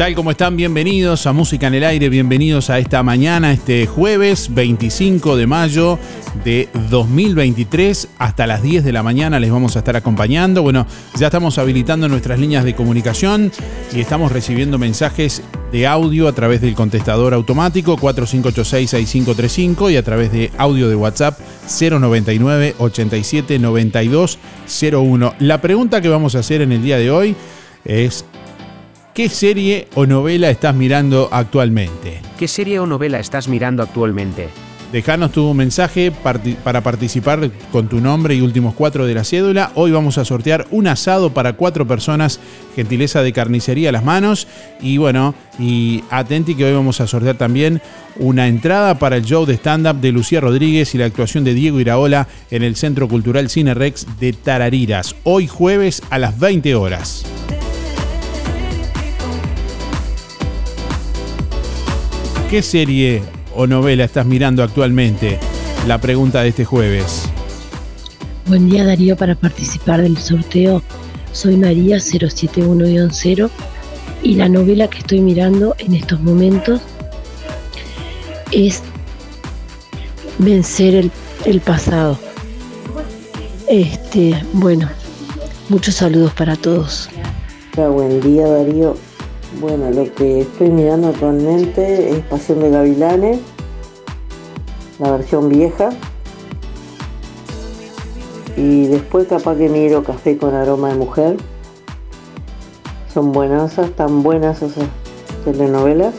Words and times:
Tal? 0.00 0.14
¿Cómo 0.14 0.30
están? 0.30 0.56
Bienvenidos 0.56 1.26
a 1.26 1.34
Música 1.34 1.66
en 1.66 1.74
el 1.74 1.84
Aire, 1.84 2.08
bienvenidos 2.08 2.70
a 2.70 2.78
esta 2.78 3.02
mañana, 3.02 3.52
este 3.52 3.86
jueves 3.86 4.48
25 4.54 5.36
de 5.36 5.46
mayo 5.46 5.98
de 6.42 6.70
2023. 6.88 8.08
Hasta 8.16 8.46
las 8.46 8.62
10 8.62 8.82
de 8.82 8.92
la 8.92 9.02
mañana 9.02 9.38
les 9.38 9.50
vamos 9.50 9.76
a 9.76 9.80
estar 9.80 9.96
acompañando. 9.96 10.62
Bueno, 10.62 10.86
ya 11.18 11.26
estamos 11.26 11.58
habilitando 11.58 12.08
nuestras 12.08 12.38
líneas 12.38 12.64
de 12.64 12.74
comunicación 12.74 13.52
y 13.94 14.00
estamos 14.00 14.32
recibiendo 14.32 14.78
mensajes 14.78 15.42
de 15.70 15.86
audio 15.86 16.28
a 16.28 16.32
través 16.32 16.62
del 16.62 16.74
contestador 16.74 17.34
automático 17.34 17.98
4586-6535 17.98 19.92
y 19.92 19.96
a 19.98 20.02
través 20.02 20.32
de 20.32 20.50
audio 20.56 20.88
de 20.88 20.94
WhatsApp 20.96 21.38
099 21.78 22.74
87 22.78 23.58
92 23.58 24.38
01. 24.80 25.34
La 25.40 25.60
pregunta 25.60 26.00
que 26.00 26.08
vamos 26.08 26.36
a 26.36 26.38
hacer 26.38 26.62
en 26.62 26.72
el 26.72 26.82
día 26.82 26.96
de 26.96 27.10
hoy 27.10 27.36
es 27.84 28.24
¿Qué 29.14 29.28
serie 29.28 29.88
o 29.96 30.06
novela 30.06 30.50
estás 30.50 30.72
mirando 30.72 31.28
actualmente? 31.32 32.20
¿Qué 32.38 32.46
serie 32.46 32.78
o 32.78 32.86
novela 32.86 33.18
estás 33.18 33.48
mirando 33.48 33.82
actualmente? 33.82 34.48
Dejanos 34.92 35.32
tu 35.32 35.52
mensaje 35.52 36.12
para 36.12 36.80
participar 36.80 37.50
con 37.72 37.88
tu 37.88 38.00
nombre 38.00 38.36
y 38.36 38.40
últimos 38.40 38.74
cuatro 38.74 39.06
de 39.06 39.14
la 39.14 39.24
cédula. 39.24 39.72
Hoy 39.74 39.90
vamos 39.90 40.16
a 40.18 40.24
sortear 40.24 40.66
un 40.70 40.86
asado 40.86 41.34
para 41.34 41.54
cuatro 41.54 41.88
personas, 41.88 42.38
gentileza 42.76 43.22
de 43.22 43.32
carnicería 43.32 43.88
a 43.88 43.92
las 43.92 44.04
manos. 44.04 44.46
Y 44.80 44.96
bueno, 44.96 45.34
y 45.58 46.04
atenti 46.10 46.54
que 46.54 46.66
hoy 46.66 46.72
vamos 46.72 47.00
a 47.00 47.08
sortear 47.08 47.36
también 47.36 47.82
una 48.16 48.46
entrada 48.46 48.98
para 49.00 49.16
el 49.16 49.24
show 49.24 49.44
de 49.44 49.54
stand-up 49.54 50.00
de 50.00 50.12
Lucía 50.12 50.40
Rodríguez 50.40 50.94
y 50.94 50.98
la 50.98 51.06
actuación 51.06 51.42
de 51.42 51.54
Diego 51.54 51.80
Iraola 51.80 52.28
en 52.52 52.62
el 52.62 52.76
Centro 52.76 53.08
Cultural 53.08 53.50
Cine 53.50 53.74
Rex 53.74 54.06
de 54.20 54.32
Tarariras. 54.32 55.16
Hoy 55.24 55.48
jueves 55.48 56.00
a 56.10 56.18
las 56.18 56.38
20 56.38 56.76
horas. 56.76 57.24
¿Qué 62.50 62.62
serie 62.62 63.22
o 63.54 63.68
novela 63.68 64.02
estás 64.02 64.26
mirando 64.26 64.64
actualmente? 64.64 65.38
La 65.86 66.00
pregunta 66.00 66.42
de 66.42 66.48
este 66.48 66.64
jueves. 66.64 67.30
Buen 68.46 68.68
día 68.68 68.84
Darío 68.84 69.16
para 69.16 69.36
participar 69.36 70.02
del 70.02 70.18
sorteo. 70.18 70.82
Soy 71.30 71.56
María 71.56 71.98
071-0 71.98 73.50
y 74.24 74.34
la 74.34 74.48
novela 74.48 74.90
que 74.90 74.98
estoy 74.98 75.20
mirando 75.20 75.76
en 75.78 75.94
estos 75.94 76.20
momentos 76.22 76.80
es 78.50 78.82
Vencer 80.38 80.96
el, 80.96 81.12
el 81.44 81.60
pasado. 81.60 82.18
Este, 83.68 84.34
bueno, 84.54 84.88
muchos 85.68 85.94
saludos 85.94 86.32
para 86.32 86.56
todos. 86.56 87.08
Buen 87.76 88.20
día 88.20 88.48
Darío. 88.48 88.96
Bueno, 89.58 89.90
lo 89.90 90.12
que 90.14 90.42
estoy 90.42 90.70
mirando 90.70 91.08
actualmente 91.08 92.10
es 92.10 92.24
Pasión 92.26 92.60
de 92.60 92.70
Gavilanes, 92.70 93.40
la 95.00 95.10
versión 95.10 95.48
vieja. 95.48 95.90
Y 98.56 98.86
después 98.86 99.26
capaz 99.26 99.56
que 99.56 99.68
miro 99.68 100.04
Café 100.04 100.38
con 100.38 100.54
aroma 100.54 100.90
de 100.90 100.94
mujer. 100.94 101.36
Son 103.12 103.32
buenas, 103.32 103.74
tan 103.96 104.22
buenas 104.22 104.62
esas 104.62 104.84
telenovelas. 105.44 106.14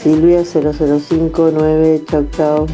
Silvia 0.00 0.44
0059, 0.44 2.04
chau 2.08 2.24
chau. 2.30 2.66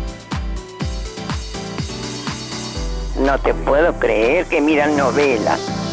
No 3.25 3.39
te 3.39 3.55
puedo 3.55 3.95
creer 3.95 4.45
que 4.47 4.61
miran 4.61 4.95
novelas. 4.95 5.86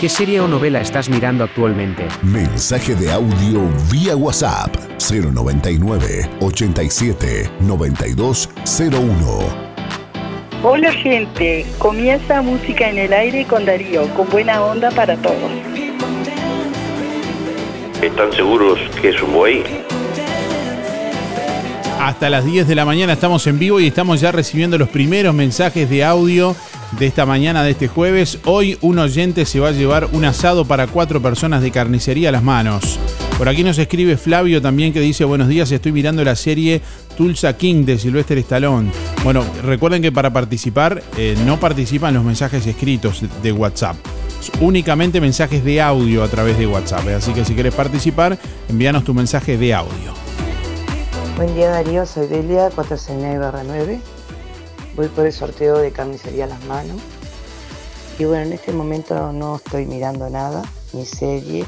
¿Qué 0.00 0.08
serie 0.10 0.40
o 0.40 0.46
novela 0.46 0.82
estás 0.82 1.08
mirando 1.08 1.42
actualmente? 1.42 2.06
Mensaje 2.20 2.94
de 2.94 3.10
audio 3.10 3.62
vía 3.90 4.14
WhatsApp 4.14 4.76
099 4.98 6.28
87 6.40 7.50
9201. 7.60 9.38
Hola 10.62 10.92
gente, 10.92 11.64
comienza 11.78 12.42
música 12.42 12.90
en 12.90 12.98
el 12.98 13.14
aire 13.14 13.46
con 13.46 13.64
Darío, 13.64 14.06
con 14.14 14.28
buena 14.28 14.62
onda 14.62 14.90
para 14.90 15.16
todos. 15.16 15.50
¿Están 18.02 18.30
seguros 18.34 18.78
que 19.00 19.08
es 19.08 19.22
un 19.22 19.32
buey? 19.32 19.64
Hasta 21.98 22.28
las 22.28 22.44
10 22.44 22.68
de 22.68 22.74
la 22.74 22.84
mañana 22.84 23.14
estamos 23.14 23.46
en 23.46 23.58
vivo 23.58 23.80
y 23.80 23.86
estamos 23.86 24.20
ya 24.20 24.30
recibiendo 24.30 24.76
los 24.76 24.90
primeros 24.90 25.34
mensajes 25.34 25.88
de 25.88 26.04
audio 26.04 26.54
de 26.92 27.06
esta 27.06 27.26
mañana 27.26 27.62
de 27.62 27.72
este 27.72 27.88
jueves. 27.88 28.38
Hoy 28.44 28.78
un 28.80 28.98
oyente 28.98 29.44
se 29.44 29.60
va 29.60 29.68
a 29.68 29.72
llevar 29.72 30.08
un 30.12 30.24
asado 30.24 30.64
para 30.64 30.86
cuatro 30.86 31.20
personas 31.20 31.62
de 31.62 31.70
carnicería 31.70 32.28
a 32.30 32.32
las 32.32 32.42
manos. 32.42 32.98
Por 33.38 33.48
aquí 33.48 33.62
nos 33.62 33.78
escribe 33.78 34.16
Flavio 34.16 34.62
también 34.62 34.92
que 34.92 35.00
dice 35.00 35.24
buenos 35.24 35.48
días, 35.48 35.70
estoy 35.70 35.92
mirando 35.92 36.24
la 36.24 36.36
serie 36.36 36.80
Tulsa 37.16 37.56
King 37.56 37.84
de 37.84 37.98
Sylvester 37.98 38.38
Stallone. 38.38 38.90
Bueno, 39.24 39.44
recuerden 39.62 40.00
que 40.00 40.10
para 40.10 40.32
participar 40.32 41.02
eh, 41.18 41.36
no 41.44 41.60
participan 41.60 42.14
los 42.14 42.24
mensajes 42.24 42.66
escritos 42.66 43.22
de 43.42 43.52
WhatsApp. 43.52 43.96
Únicamente 44.60 45.20
mensajes 45.20 45.64
de 45.64 45.82
audio 45.82 46.22
a 46.22 46.28
través 46.28 46.56
de 46.58 46.66
WhatsApp. 46.66 47.06
Así 47.08 47.32
que 47.32 47.44
si 47.44 47.54
quieres 47.54 47.74
participar, 47.74 48.38
envíanos 48.68 49.04
tu 49.04 49.12
mensaje 49.12 49.58
de 49.58 49.74
audio. 49.74 50.14
Buen 51.36 51.54
día 51.54 51.68
Darío, 51.68 52.06
soy 52.06 52.28
Delia 52.28 52.70
469-9. 52.70 54.15
Voy 54.96 55.08
por 55.08 55.26
el 55.26 55.32
sorteo 55.32 55.76
de 55.76 55.92
carnicería 55.92 56.46
las 56.46 56.64
manos. 56.64 56.96
Y 58.18 58.24
bueno, 58.24 58.44
en 58.44 58.54
este 58.54 58.72
momento 58.72 59.30
no 59.30 59.56
estoy 59.56 59.84
mirando 59.84 60.30
nada, 60.30 60.62
ni 60.94 61.04
serie, 61.04 61.66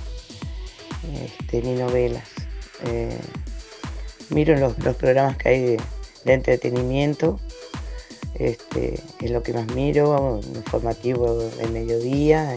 este, 1.12 1.60
ni 1.60 1.74
novelas. 1.74 2.24
Eh, 2.84 3.20
miro 4.30 4.56
los, 4.56 4.78
los 4.78 4.96
programas 4.96 5.36
que 5.36 5.48
hay 5.50 5.60
de, 6.24 6.32
entretenimiento, 6.32 7.38
este, 8.34 9.02
es 9.20 9.30
lo 9.30 9.42
que 9.42 9.52
más 9.52 9.66
miro, 9.74 10.40
informativo 10.54 11.34
de 11.34 11.68
mediodía. 11.68 12.56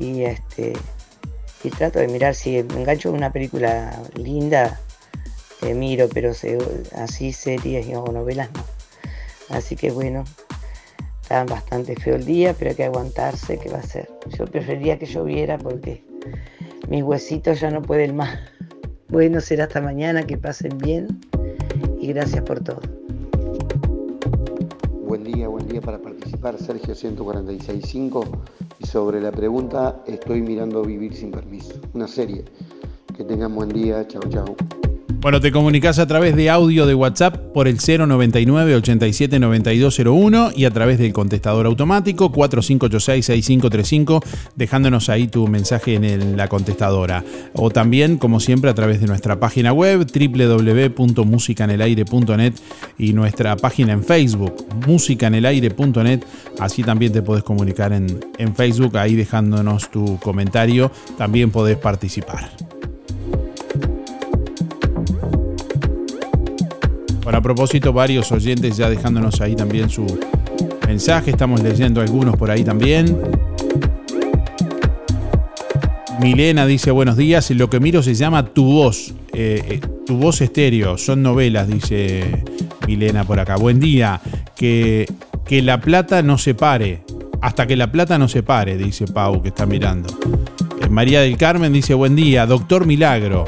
Y, 0.00 0.06
y, 0.06 0.24
este, 0.24 0.72
y 1.62 1.70
trato 1.70 2.00
de 2.00 2.08
mirar 2.08 2.34
si 2.34 2.64
me 2.64 2.80
engancho 2.80 3.10
en 3.10 3.14
una 3.14 3.32
película 3.32 4.02
linda, 4.14 4.80
eh, 5.62 5.72
miro, 5.72 6.08
pero 6.12 6.32
así 6.96 7.32
series 7.32 7.86
o 7.96 8.10
novelas 8.10 8.50
no. 8.52 8.75
Así 9.50 9.76
que 9.76 9.90
bueno, 9.90 10.24
está 11.22 11.44
bastante 11.44 11.96
feo 11.96 12.16
el 12.16 12.24
día, 12.24 12.54
pero 12.58 12.70
hay 12.70 12.76
que 12.76 12.84
aguantarse, 12.84 13.58
¿qué 13.58 13.68
va 13.70 13.78
a 13.78 13.82
ser? 13.82 14.08
Yo 14.36 14.46
preferiría 14.46 14.98
que 14.98 15.06
lloviera 15.06 15.58
porque 15.58 16.04
mis 16.88 17.02
huesitos 17.02 17.60
ya 17.60 17.70
no 17.70 17.82
pueden 17.82 18.16
más. 18.16 18.38
Bueno, 19.08 19.40
será 19.40 19.64
hasta 19.64 19.80
mañana, 19.80 20.24
que 20.24 20.36
pasen 20.36 20.76
bien 20.78 21.20
y 22.00 22.08
gracias 22.08 22.42
por 22.42 22.60
todo. 22.60 22.80
Buen 25.06 25.22
día, 25.22 25.46
buen 25.48 25.68
día 25.68 25.80
para 25.80 25.98
participar, 25.98 26.58
Sergio 26.58 26.94
1465. 26.94 28.24
Y 28.80 28.86
sobre 28.86 29.20
la 29.20 29.30
pregunta, 29.30 30.02
estoy 30.06 30.42
mirando 30.42 30.82
Vivir 30.82 31.14
sin 31.14 31.30
Permiso, 31.30 31.80
una 31.94 32.08
serie. 32.08 32.44
Que 33.16 33.24
tengan 33.24 33.54
buen 33.54 33.68
día, 33.68 34.06
chao, 34.08 34.22
chao. 34.28 34.56
Bueno, 35.20 35.40
te 35.40 35.50
comunicas 35.50 35.98
a 35.98 36.06
través 36.06 36.36
de 36.36 36.50
audio 36.50 36.84
de 36.86 36.94
WhatsApp 36.94 37.36
por 37.52 37.66
el 37.68 37.78
099 37.78 38.76
87 38.76 39.40
9201 39.40 40.52
y 40.54 40.66
a 40.66 40.70
través 40.70 40.98
del 40.98 41.12
contestador 41.12 41.66
automático 41.66 42.30
4586-6535, 42.30 44.22
dejándonos 44.54 45.08
ahí 45.08 45.26
tu 45.26 45.48
mensaje 45.48 45.94
en 45.94 46.36
la 46.36 46.46
contestadora. 46.48 47.24
O 47.54 47.70
también, 47.70 48.18
como 48.18 48.38
siempre, 48.40 48.70
a 48.70 48.74
través 48.74 49.00
de 49.00 49.06
nuestra 49.06 49.40
página 49.40 49.72
web 49.72 50.06
www.musicanelaire.net 50.06 52.52
y 52.98 53.12
nuestra 53.12 53.56
página 53.56 53.94
en 53.94 54.04
Facebook, 54.04 54.66
musicanelaire.net. 54.86 56.24
Así 56.60 56.82
también 56.82 57.12
te 57.12 57.22
puedes 57.22 57.42
comunicar 57.42 57.92
en, 57.92 58.20
en 58.38 58.54
Facebook, 58.54 58.96
ahí 58.98 59.16
dejándonos 59.16 59.90
tu 59.90 60.20
comentario. 60.20 60.92
También 61.16 61.50
podés 61.50 61.78
participar. 61.78 62.65
Bueno, 67.26 67.40
a 67.40 67.42
propósito, 67.42 67.92
varios 67.92 68.30
oyentes 68.30 68.76
ya 68.76 68.88
dejándonos 68.88 69.40
ahí 69.40 69.56
también 69.56 69.90
su 69.90 70.06
mensaje. 70.86 71.32
Estamos 71.32 71.60
leyendo 71.60 72.00
algunos 72.00 72.36
por 72.36 72.52
ahí 72.52 72.62
también. 72.62 73.18
Milena 76.20 76.66
dice 76.66 76.92
buenos 76.92 77.16
días. 77.16 77.50
Lo 77.50 77.68
que 77.68 77.80
miro 77.80 78.00
se 78.04 78.14
llama 78.14 78.44
Tu 78.44 78.64
Voz. 78.64 79.12
Eh, 79.32 79.60
eh, 79.68 79.80
tu 80.06 80.18
Voz 80.18 80.40
Estéreo. 80.40 80.96
Son 80.98 81.20
novelas, 81.20 81.66
dice 81.66 82.44
Milena 82.86 83.24
por 83.24 83.40
acá. 83.40 83.56
Buen 83.56 83.80
día. 83.80 84.20
Que, 84.54 85.12
que 85.44 85.62
la 85.62 85.80
plata 85.80 86.22
no 86.22 86.38
se 86.38 86.54
pare. 86.54 87.00
Hasta 87.40 87.66
que 87.66 87.74
la 87.74 87.90
plata 87.90 88.18
no 88.18 88.28
se 88.28 88.44
pare, 88.44 88.78
dice 88.78 89.04
Pau, 89.08 89.42
que 89.42 89.48
está 89.48 89.66
mirando. 89.66 90.16
Eh, 90.80 90.88
María 90.88 91.22
del 91.22 91.36
Carmen 91.36 91.72
dice 91.72 91.92
buen 91.92 92.14
día. 92.14 92.46
Doctor 92.46 92.86
Milagro. 92.86 93.46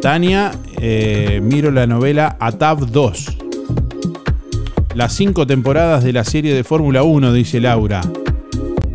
Tania, 0.00 0.52
eh, 0.82 1.40
miro 1.42 1.70
la 1.70 1.86
novela 1.86 2.36
ATAV 2.40 2.86
2. 2.90 3.38
Las 4.94 5.12
cinco 5.12 5.46
temporadas 5.46 6.02
de 6.02 6.12
la 6.12 6.24
serie 6.24 6.54
de 6.54 6.64
Fórmula 6.64 7.02
1, 7.02 7.32
dice 7.32 7.60
Laura. 7.60 8.00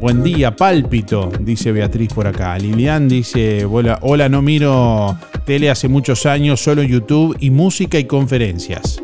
Buen 0.01 0.23
día, 0.23 0.55
pálpito, 0.55 1.31
dice 1.39 1.71
Beatriz 1.71 2.11
por 2.13 2.27
acá. 2.27 2.57
Lilian 2.57 3.07
dice, 3.07 3.65
hola, 3.65 3.99
hola, 4.01 4.27
no 4.29 4.41
miro 4.41 5.17
tele 5.45 5.69
hace 5.69 5.87
muchos 5.87 6.25
años, 6.25 6.59
solo 6.59 6.83
YouTube 6.83 7.37
y 7.39 7.51
música 7.51 7.99
y 7.99 8.05
conferencias. 8.05 9.01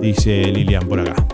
Dice 0.00 0.42
Lilian 0.52 0.86
por 0.88 1.00
acá. 1.00 1.24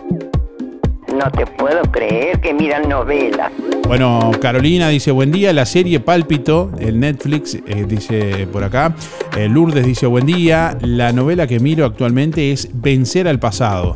No 1.15 1.31
te 1.31 1.47
puedo 1.47 1.83
creer 1.91 2.41
que 2.41 2.53
miran 2.53 2.89
novelas. 2.89 3.53
Bueno, 3.87 4.31
Carolina 4.41 4.89
dice, 4.89 5.11
buen 5.11 5.31
día, 5.31 5.53
la 5.53 5.67
serie 5.67 6.01
Pálpito, 6.01 6.71
el 6.79 6.99
Netflix, 6.99 7.55
eh, 7.55 7.85
dice 7.87 8.49
por 8.51 8.65
acá. 8.65 8.97
Eh, 9.37 9.49
Lourdes 9.49 9.85
dice, 9.85 10.07
buen 10.07 10.25
día, 10.25 10.77
la 10.81 11.13
novela 11.13 11.47
que 11.47 11.61
miro 11.61 11.85
actualmente 11.85 12.51
es 12.51 12.69
Vencer 12.73 13.29
al 13.29 13.39
pasado. 13.39 13.95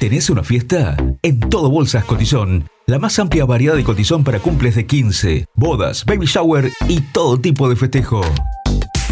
¿Tenés 0.00 0.30
una 0.30 0.42
fiesta? 0.42 0.96
En 1.22 1.40
Todo 1.40 1.70
Bolsas 1.70 2.04
Cotizón. 2.04 2.68
La 2.86 2.98
más 2.98 3.18
amplia 3.18 3.44
variedad 3.44 3.74
de 3.74 3.84
cotizón 3.84 4.24
para 4.24 4.40
cumples 4.40 4.74
de 4.74 4.86
15, 4.86 5.46
bodas, 5.54 6.04
baby 6.06 6.26
shower 6.26 6.72
y 6.88 7.00
todo 7.00 7.38
tipo 7.38 7.68
de 7.68 7.76
festejo. 7.76 8.22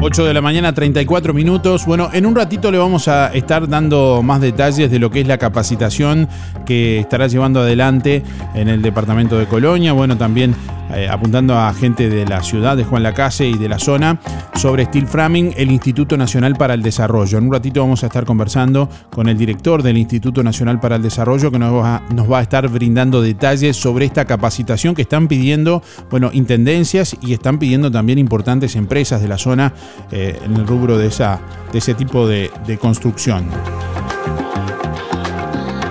8 0.00 0.24
de 0.24 0.32
la 0.32 0.40
mañana, 0.40 0.72
34 0.72 1.34
minutos. 1.34 1.84
Bueno, 1.84 2.10
en 2.12 2.24
un 2.24 2.36
ratito 2.36 2.70
le 2.70 2.78
vamos 2.78 3.08
a 3.08 3.32
estar 3.34 3.68
dando 3.68 4.22
más 4.22 4.40
detalles 4.40 4.90
de 4.90 4.98
lo 5.00 5.10
que 5.10 5.20
es 5.20 5.26
la 5.26 5.38
capacitación 5.38 6.28
que 6.64 7.00
estará 7.00 7.26
llevando 7.26 7.60
adelante 7.60 8.22
en 8.54 8.68
el 8.68 8.80
departamento 8.80 9.36
de 9.38 9.46
Colonia. 9.46 9.92
Bueno, 9.92 10.16
también 10.16 10.54
eh, 10.94 11.08
apuntando 11.10 11.58
a 11.58 11.72
gente 11.74 12.08
de 12.08 12.24
la 12.26 12.42
ciudad 12.42 12.76
de 12.76 12.84
Juan 12.84 13.02
Lacase 13.02 13.46
y 13.46 13.58
de 13.58 13.68
la 13.68 13.78
zona 13.78 14.20
sobre 14.54 14.86
Steel 14.86 15.06
Framing, 15.06 15.54
el 15.56 15.70
Instituto 15.70 16.16
Nacional 16.16 16.56
para 16.56 16.74
el 16.74 16.82
Desarrollo. 16.82 17.38
En 17.38 17.44
un 17.44 17.52
ratito 17.52 17.80
vamos 17.80 18.02
a 18.02 18.06
estar 18.06 18.24
conversando 18.24 18.88
con 19.10 19.28
el 19.28 19.36
director 19.36 19.82
del 19.82 19.98
Instituto 19.98 20.42
Nacional 20.42 20.80
para 20.80 20.96
el 20.96 21.02
Desarrollo 21.02 21.50
que 21.50 21.58
nos 21.58 21.82
va, 21.82 22.38
a 22.38 22.42
estar 22.42 22.68
brindando 22.68 23.20
detalles 23.20 23.76
sobre 23.76 24.06
esta 24.06 24.24
capacitación 24.24 24.94
que 24.94 25.02
están 25.02 25.28
pidiendo, 25.28 25.82
bueno, 26.10 26.30
intendencias 26.32 27.16
y 27.20 27.34
están 27.34 27.58
pidiendo 27.58 27.90
también 27.90 28.18
importantes 28.18 28.74
empresas 28.74 29.20
de 29.20 29.28
la 29.28 29.38
zona 29.38 29.74
eh, 30.10 30.38
en 30.44 30.54
el 30.54 30.66
rubro 30.66 30.96
de, 30.96 31.08
esa, 31.08 31.40
de 31.72 31.78
ese 31.78 31.94
tipo 31.94 32.26
de, 32.26 32.50
de 32.66 32.78
construcción. 32.78 33.46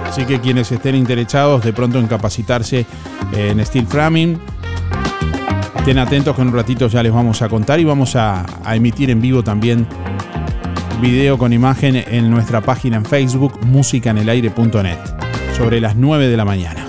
Así 0.08 0.26
que 0.26 0.40
quienes 0.40 0.72
estén 0.72 0.96
interesados 0.96 1.64
de 1.64 1.74
pronto 1.74 2.00
en 2.00 2.08
capacitarse 2.08 2.88
en 3.34 3.64
steel 3.64 3.86
framing, 3.86 4.40
estén 5.88 6.00
atentos 6.00 6.36
que 6.36 6.42
en 6.42 6.50
un 6.50 6.54
ratito 6.54 6.90
ya 6.90 7.02
les 7.02 7.14
vamos 7.14 7.42
a 7.42 7.48
contar 7.48 7.80
y 7.80 7.86
vamos 7.86 8.18
a, 8.18 8.46
emitir 8.74 9.10
en 9.10 9.22
vivo 9.22 9.42
también 9.42 9.88
video 11.00 11.38
con 11.38 11.54
imagen 11.54 11.96
en 11.96 12.30
nuestra 12.30 12.60
página 12.60 12.98
en 12.98 13.06
Facebook 13.06 13.58
musicanelaire.net 13.66 14.98
sobre 15.56 15.80
las 15.80 15.96
9 15.96 16.28
de 16.28 16.36
la 16.36 16.44
mañana. 16.44 16.84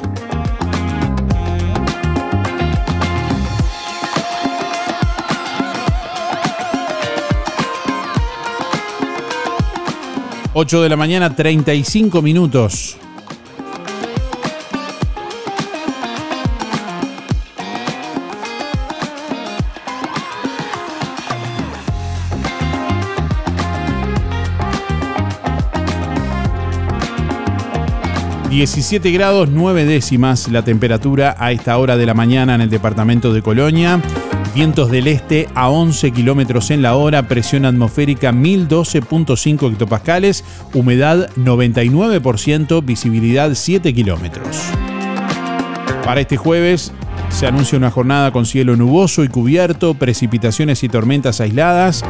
...8 10.54 10.82
de 10.82 10.88
la 10.88 10.96
mañana, 10.96 11.36
35 11.36 12.20
minutos. 12.20 12.98
17 28.58 29.12
grados 29.12 29.48
9 29.50 29.84
décimas 29.84 30.48
la 30.48 30.64
temperatura 30.64 31.36
a 31.38 31.52
esta 31.52 31.78
hora 31.78 31.96
de 31.96 32.06
la 32.06 32.14
mañana 32.14 32.56
en 32.56 32.60
el 32.60 32.68
departamento 32.68 33.32
de 33.32 33.40
Colonia. 33.40 34.02
Vientos 34.52 34.90
del 34.90 35.06
este 35.06 35.48
a 35.54 35.68
11 35.68 36.10
kilómetros 36.10 36.72
en 36.72 36.82
la 36.82 36.96
hora, 36.96 37.28
presión 37.28 37.64
atmosférica 37.64 38.32
1012.5 38.32 39.70
hectopascales, 39.70 40.42
humedad 40.74 41.30
99%, 41.36 42.84
visibilidad 42.84 43.54
7 43.54 43.94
kilómetros. 43.94 44.60
Para 46.04 46.20
este 46.20 46.36
jueves 46.36 46.92
se 47.28 47.46
anuncia 47.46 47.78
una 47.78 47.92
jornada 47.92 48.32
con 48.32 48.44
cielo 48.44 48.74
nuboso 48.74 49.22
y 49.22 49.28
cubierto, 49.28 49.94
precipitaciones 49.94 50.82
y 50.82 50.88
tormentas 50.88 51.40
aisladas, 51.40 52.04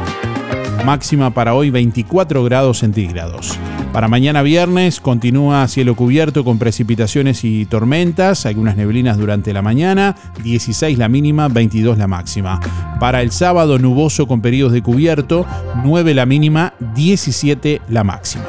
máxima 0.83 1.29
para 1.29 1.53
hoy 1.53 1.69
24 1.69 2.43
grados 2.43 2.79
centígrados. 2.79 3.59
Para 3.93 4.07
mañana 4.07 4.43
viernes 4.43 4.99
continúa 4.99 5.67
cielo 5.67 5.95
cubierto 5.95 6.43
con 6.43 6.59
precipitaciones 6.59 7.43
y 7.43 7.65
tormentas, 7.65 8.45
algunas 8.45 8.77
neblinas 8.77 9.17
durante 9.17 9.51
la 9.51 9.63
mañana, 9.63 10.15
16 10.43 10.97
la 10.97 11.09
mínima, 11.09 11.47
22 11.47 11.97
la 11.97 12.07
máxima. 12.07 12.59
Para 12.99 13.21
el 13.21 13.31
sábado 13.31 13.79
nuboso 13.79 14.27
con 14.27 14.41
periodos 14.41 14.73
de 14.73 14.83
cubierto, 14.83 15.45
9 15.83 16.13
la 16.13 16.27
mínima, 16.27 16.73
17 16.95 17.81
la 17.89 18.03
máxima. 18.03 18.45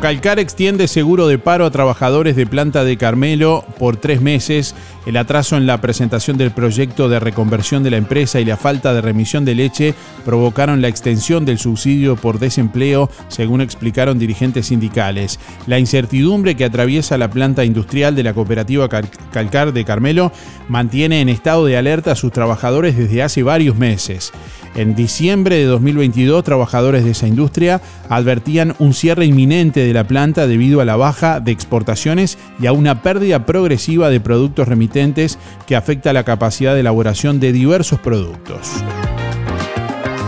Calcar 0.00 0.38
extiende 0.38 0.86
seguro 0.86 1.26
de 1.26 1.40
paro 1.40 1.66
a 1.66 1.72
trabajadores 1.72 2.36
de 2.36 2.46
planta 2.46 2.84
de 2.84 2.96
Carmelo 2.96 3.64
por 3.80 3.96
tres 3.96 4.20
meses. 4.20 4.76
El 5.06 5.16
atraso 5.16 5.56
en 5.56 5.66
la 5.66 5.80
presentación 5.80 6.38
del 6.38 6.52
proyecto 6.52 7.08
de 7.08 7.18
reconversión 7.18 7.82
de 7.82 7.90
la 7.90 7.96
empresa 7.96 8.38
y 8.38 8.44
la 8.44 8.56
falta 8.56 8.94
de 8.94 9.00
remisión 9.00 9.44
de 9.44 9.56
leche 9.56 9.94
provocaron 10.24 10.80
la 10.80 10.86
extensión 10.86 11.44
del 11.44 11.58
subsidio 11.58 12.14
por 12.14 12.38
desempleo, 12.38 13.10
según 13.26 13.60
explicaron 13.60 14.20
dirigentes 14.20 14.66
sindicales. 14.66 15.40
La 15.66 15.80
incertidumbre 15.80 16.54
que 16.54 16.64
atraviesa 16.64 17.18
la 17.18 17.30
planta 17.30 17.64
industrial 17.64 18.14
de 18.14 18.22
la 18.22 18.34
cooperativa 18.34 18.88
Calcar 18.88 19.72
de 19.72 19.84
Carmelo 19.84 20.30
mantiene 20.68 21.20
en 21.20 21.28
estado 21.28 21.66
de 21.66 21.76
alerta 21.76 22.12
a 22.12 22.16
sus 22.16 22.30
trabajadores 22.30 22.96
desde 22.96 23.24
hace 23.24 23.42
varios 23.42 23.76
meses. 23.76 24.32
En 24.78 24.94
diciembre 24.94 25.56
de 25.56 25.64
2022, 25.64 26.44
trabajadores 26.44 27.02
de 27.02 27.10
esa 27.10 27.26
industria 27.26 27.80
advertían 28.08 28.76
un 28.78 28.94
cierre 28.94 29.24
inminente 29.24 29.80
de 29.80 29.92
la 29.92 30.04
planta 30.04 30.46
debido 30.46 30.80
a 30.80 30.84
la 30.84 30.94
baja 30.94 31.40
de 31.40 31.50
exportaciones 31.50 32.38
y 32.60 32.66
a 32.66 32.72
una 32.72 33.02
pérdida 33.02 33.44
progresiva 33.44 34.08
de 34.08 34.20
productos 34.20 34.68
remitentes 34.68 35.36
que 35.66 35.74
afecta 35.74 36.12
la 36.12 36.22
capacidad 36.22 36.74
de 36.74 36.80
elaboración 36.80 37.40
de 37.40 37.50
diversos 37.50 37.98
productos. 37.98 38.70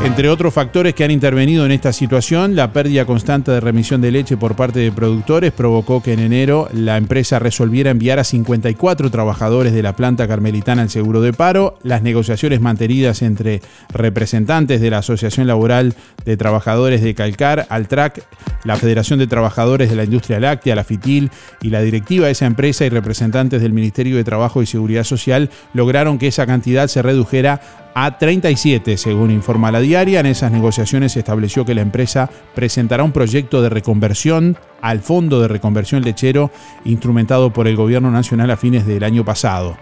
Entre 0.03 0.31
otros 0.31 0.55
factores 0.55 0.95
que 0.95 1.05
han 1.05 1.11
intervenido 1.11 1.67
en 1.67 1.73
esta 1.73 1.93
situación, 1.93 2.57
la 2.57 2.73
pérdida 2.73 3.05
constante 3.05 3.51
de 3.51 3.61
remisión 3.61 4.01
de 4.01 4.11
leche 4.11 4.39
por 4.39 4.57
parte 4.57 4.79
de 4.79 4.91
productores 4.91 5.53
provocó 5.53 6.03
que 6.03 6.15
en 6.15 6.21
enero 6.21 6.71
la 6.73 6.97
empresa 6.97 7.39
resolviera 7.39 7.91
enviar 7.91 8.19
a 8.19 8.25
54 8.25 9.11
trabajadores 9.11 9.75
de 9.75 9.83
la 9.83 9.95
planta 9.97 10.27
carmelitana 10.27 10.81
al 10.81 10.89
seguro 10.89 11.21
de 11.21 11.35
paro. 11.35 11.79
Las 11.83 12.01
negociaciones 12.01 12.63
mantenidas 12.63 13.21
entre 13.21 13.61
representantes 13.91 14.81
de 14.81 14.89
la 14.89 14.99
Asociación 14.99 15.47
Laboral 15.47 15.95
de 16.25 16.39
Trabajadores 16.39 17.03
de 17.03 17.15
Calcar, 17.15 17.67
Altrac, 17.69 18.25
la 18.65 18.77
Federación 18.77 19.19
de 19.19 19.27
Trabajadores 19.27 19.91
de 19.91 19.97
la 19.97 20.05
Industria 20.05 20.41
Láctea, 20.41 20.77
la 20.77 20.85
FITIL 20.85 21.31
y 21.61 21.69
la 21.69 21.83
directiva 21.83 22.25
de 22.25 22.33
esa 22.33 22.47
empresa 22.47 22.87
y 22.87 22.89
representantes 22.89 23.61
del 23.61 23.75
Ministerio 23.75 24.17
de 24.17 24.25
Trabajo 24.25 24.63
y 24.63 24.67
Seguridad 24.67 25.05
Social 25.05 25.51
lograron 25.75 26.19
que 26.19 26.29
esa 26.29 26.47
cantidad 26.47 26.89
se 26.89 27.03
redujera 27.03 27.61
a 27.95 28.19
37, 28.19 28.97
según 28.97 29.31
informa 29.31 29.73
la 29.73 29.81
diaria. 29.81 30.21
En 30.21 30.27
esas 30.27 30.53
negociaciones 30.53 31.13
se 31.13 31.21
estableció 31.21 31.65
que 31.65 31.75
la 31.75 31.81
empresa 31.81 32.31
presentará 32.55 33.05
un 33.05 33.13
proyecto 33.13 33.63
de 33.63 33.69
reconversión 33.69 34.57
al 34.81 35.01
Fondo 35.01 35.41
de 35.41 35.49
Reconversión 35.49 36.03
Lechero 36.03 36.51
instrumentado 36.85 37.53
por 37.53 37.69
el 37.69 37.77
Gobierno 37.77 38.11
Nacional 38.11 38.51
a 38.51 38.57
fines 38.57 38.87
del 38.87 39.05
año 39.05 39.25
pasado. 39.25 39.77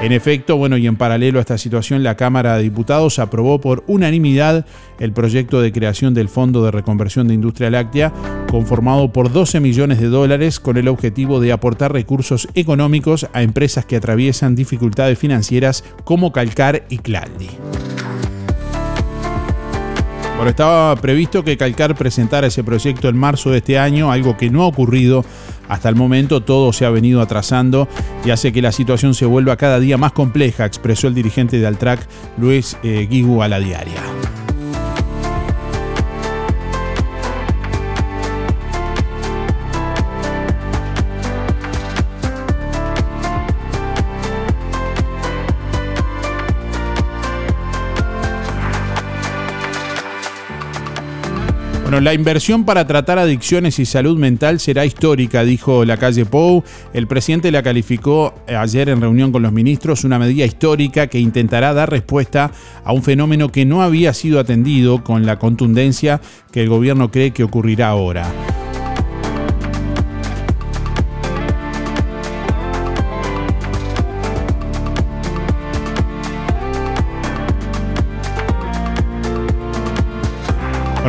En 0.00 0.12
efecto, 0.12 0.56
bueno, 0.56 0.78
y 0.78 0.86
en 0.86 0.96
paralelo 0.96 1.38
a 1.38 1.42
esta 1.42 1.58
situación, 1.58 2.02
la 2.02 2.16
Cámara 2.16 2.56
de 2.56 2.62
Diputados 2.62 3.18
aprobó 3.18 3.60
por 3.60 3.84
unanimidad 3.86 4.64
el 5.00 5.12
proyecto 5.12 5.60
de 5.60 5.72
creación 5.72 6.14
del 6.14 6.28
Fondo 6.28 6.64
de 6.64 6.70
Reconversión 6.70 7.26
de 7.26 7.34
Industria 7.34 7.70
Láctea, 7.70 8.12
conformado 8.50 9.12
por 9.12 9.32
12 9.32 9.58
millones 9.60 10.00
de 10.00 10.08
dólares 10.08 10.60
con 10.60 10.76
el 10.76 10.88
objetivo 10.88 11.40
de 11.40 11.52
aportar 11.52 11.92
recursos 11.92 12.48
económicos 12.54 13.26
a 13.32 13.42
empresas 13.42 13.84
que 13.84 13.96
atraviesan 13.96 14.54
dificultades 14.54 15.18
financieras 15.18 15.84
como 16.04 16.32
Calcar 16.32 16.84
y 16.88 16.98
Claldi. 16.98 17.48
Bueno, 20.36 20.52
estaba 20.52 20.96
previsto 20.96 21.44
que 21.44 21.58
Calcar 21.58 21.94
presentara 21.94 22.46
ese 22.46 22.64
proyecto 22.64 23.10
en 23.10 23.16
marzo 23.18 23.50
de 23.50 23.58
este 23.58 23.78
año, 23.78 24.10
algo 24.10 24.38
que 24.38 24.48
no 24.48 24.62
ha 24.62 24.68
ocurrido 24.68 25.22
hasta 25.68 25.90
el 25.90 25.96
momento, 25.96 26.40
todo 26.40 26.72
se 26.72 26.86
ha 26.86 26.90
venido 26.90 27.20
atrasando 27.20 27.88
y 28.24 28.30
hace 28.30 28.50
que 28.50 28.62
la 28.62 28.72
situación 28.72 29.12
se 29.12 29.26
vuelva 29.26 29.56
cada 29.56 29.78
día 29.78 29.98
más 29.98 30.12
compleja, 30.12 30.64
expresó 30.64 31.08
el 31.08 31.14
dirigente 31.14 31.58
de 31.58 31.66
Altrac, 31.66 32.08
Luis 32.38 32.78
eh, 32.82 33.06
Guigu, 33.10 33.42
a 33.42 33.48
la 33.48 33.60
diaria. 33.60 34.00
Bueno, 51.90 52.04
la 52.04 52.14
inversión 52.14 52.64
para 52.64 52.86
tratar 52.86 53.18
adicciones 53.18 53.80
y 53.80 53.84
salud 53.84 54.16
mental 54.16 54.60
será 54.60 54.86
histórica, 54.86 55.42
dijo 55.42 55.84
la 55.84 55.96
calle 55.96 56.24
Pou. 56.24 56.62
El 56.94 57.08
presidente 57.08 57.50
la 57.50 57.64
calificó 57.64 58.32
ayer 58.46 58.90
en 58.90 59.00
reunión 59.00 59.32
con 59.32 59.42
los 59.42 59.50
ministros 59.50 60.04
una 60.04 60.16
medida 60.16 60.44
histórica 60.44 61.08
que 61.08 61.18
intentará 61.18 61.74
dar 61.74 61.90
respuesta 61.90 62.52
a 62.84 62.92
un 62.92 63.02
fenómeno 63.02 63.50
que 63.50 63.64
no 63.64 63.82
había 63.82 64.14
sido 64.14 64.38
atendido 64.38 65.02
con 65.02 65.26
la 65.26 65.40
contundencia 65.40 66.20
que 66.52 66.62
el 66.62 66.68
gobierno 66.68 67.10
cree 67.10 67.32
que 67.32 67.42
ocurrirá 67.42 67.88
ahora. 67.88 68.59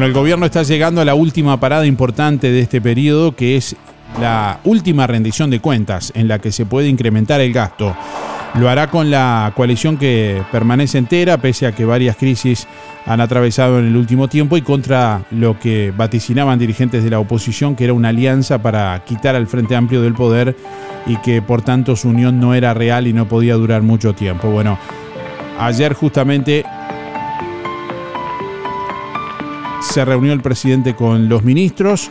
El 0.04 0.14
gobierno 0.14 0.48
está 0.48 0.64
llegando 0.64 1.02
a 1.02 1.06
la 1.06 1.14
última 1.14 1.60
parada 1.60 1.86
importante 1.86 2.52
de 2.52 2.62
este 2.62 2.82
periodo, 2.82 3.36
que 3.36 3.56
es 3.56 3.76
la 4.20 4.60
última 4.64 5.06
rendición 5.06 5.50
de 5.50 5.60
cuentas 5.60 6.12
en 6.16 6.28
la 6.28 6.40
que 6.40 6.52
se 6.52 6.66
puede 6.66 6.88
incrementar 6.88 7.40
el 7.40 7.54
gasto. 7.54 7.96
Lo 8.56 8.68
hará 8.68 8.88
con 8.88 9.12
la 9.12 9.54
coalición 9.56 9.98
que 9.98 10.42
permanece 10.52 10.98
entera, 10.98 11.38
pese 11.38 11.68
a 11.68 11.72
que 11.72 11.86
varias 11.86 12.18
crisis 12.18 12.68
han 13.06 13.22
atravesado 13.22 13.80
en 13.80 13.88
el 13.88 13.96
último 13.96 14.28
tiempo 14.28 14.58
y 14.58 14.62
contra 14.62 15.22
lo 15.32 15.60
que 15.60 15.94
vaticinaban 15.96 16.58
dirigentes 16.58 17.04
de 17.04 17.12
la 17.12 17.20
oposición, 17.20 17.76
que 17.76 17.84
era 17.84 17.94
una 17.94 18.10
alianza 18.10 18.62
para 18.62 19.04
quitar 19.06 19.36
al 19.36 19.48
Frente 19.48 19.76
Amplio 19.76 20.02
del 20.02 20.14
poder 20.14 20.56
y 21.06 21.16
que 21.18 21.42
por 21.42 21.62
tanto 21.62 21.96
su 21.96 22.10
unión 22.10 22.40
no 22.40 22.54
era 22.54 22.74
real 22.74 23.08
y 23.08 23.14
no 23.14 23.28
podía 23.28 23.54
durar 23.54 23.84
mucho 23.84 24.14
tiempo. 24.14 24.50
Bueno, 24.50 24.78
ayer 25.60 25.94
justamente 25.94 26.66
se 29.92 30.06
reunió 30.06 30.32
el 30.32 30.42
presidente 30.42 30.96
con 30.96 31.28
los 31.28 31.44
ministros. 31.44 32.10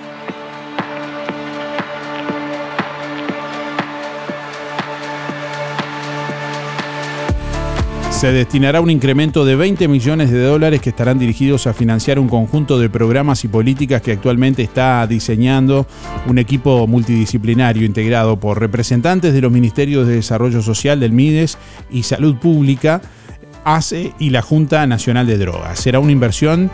Se 8.10 8.32
destinará 8.32 8.82
un 8.82 8.90
incremento 8.90 9.46
de 9.46 9.56
20 9.56 9.88
millones 9.88 10.30
de 10.30 10.42
dólares 10.42 10.82
que 10.82 10.90
estarán 10.90 11.18
dirigidos 11.18 11.66
a 11.66 11.72
financiar 11.72 12.18
un 12.18 12.28
conjunto 12.28 12.78
de 12.78 12.90
programas 12.90 13.44
y 13.44 13.48
políticas 13.48 14.02
que 14.02 14.12
actualmente 14.12 14.62
está 14.62 15.06
diseñando 15.06 15.86
un 16.26 16.38
equipo 16.38 16.86
multidisciplinario 16.86 17.86
integrado 17.86 18.38
por 18.38 18.60
representantes 18.60 19.32
de 19.32 19.40
los 19.40 19.50
Ministerios 19.50 20.06
de 20.06 20.16
Desarrollo 20.16 20.60
Social 20.60 21.00
del 21.00 21.12
MIDES 21.12 21.56
y 21.90 22.02
Salud 22.02 22.36
Pública, 22.36 23.00
ACE 23.64 24.12
y 24.18 24.28
la 24.28 24.42
Junta 24.42 24.86
Nacional 24.86 25.26
de 25.26 25.38
Drogas. 25.38 25.80
Será 25.80 25.98
una 25.98 26.12
inversión 26.12 26.70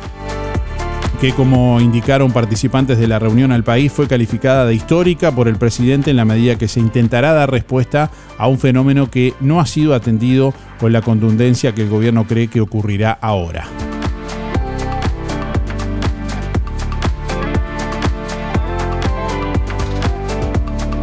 que 1.20 1.32
como 1.32 1.80
indicaron 1.80 2.30
participantes 2.30 2.98
de 2.98 3.06
la 3.06 3.18
reunión 3.18 3.50
al 3.50 3.64
país 3.64 3.90
fue 3.90 4.06
calificada 4.06 4.66
de 4.66 4.74
histórica 4.74 5.32
por 5.32 5.48
el 5.48 5.56
presidente 5.56 6.10
en 6.10 6.16
la 6.16 6.24
medida 6.24 6.56
que 6.56 6.68
se 6.68 6.80
intentará 6.80 7.32
dar 7.32 7.50
respuesta 7.50 8.10
a 8.36 8.48
un 8.48 8.58
fenómeno 8.58 9.10
que 9.10 9.32
no 9.40 9.60
ha 9.60 9.66
sido 9.66 9.94
atendido 9.94 10.52
con 10.78 10.92
la 10.92 11.00
contundencia 11.00 11.74
que 11.74 11.82
el 11.82 11.88
gobierno 11.88 12.26
cree 12.26 12.48
que 12.48 12.60
ocurrirá 12.60 13.12
ahora. 13.20 13.66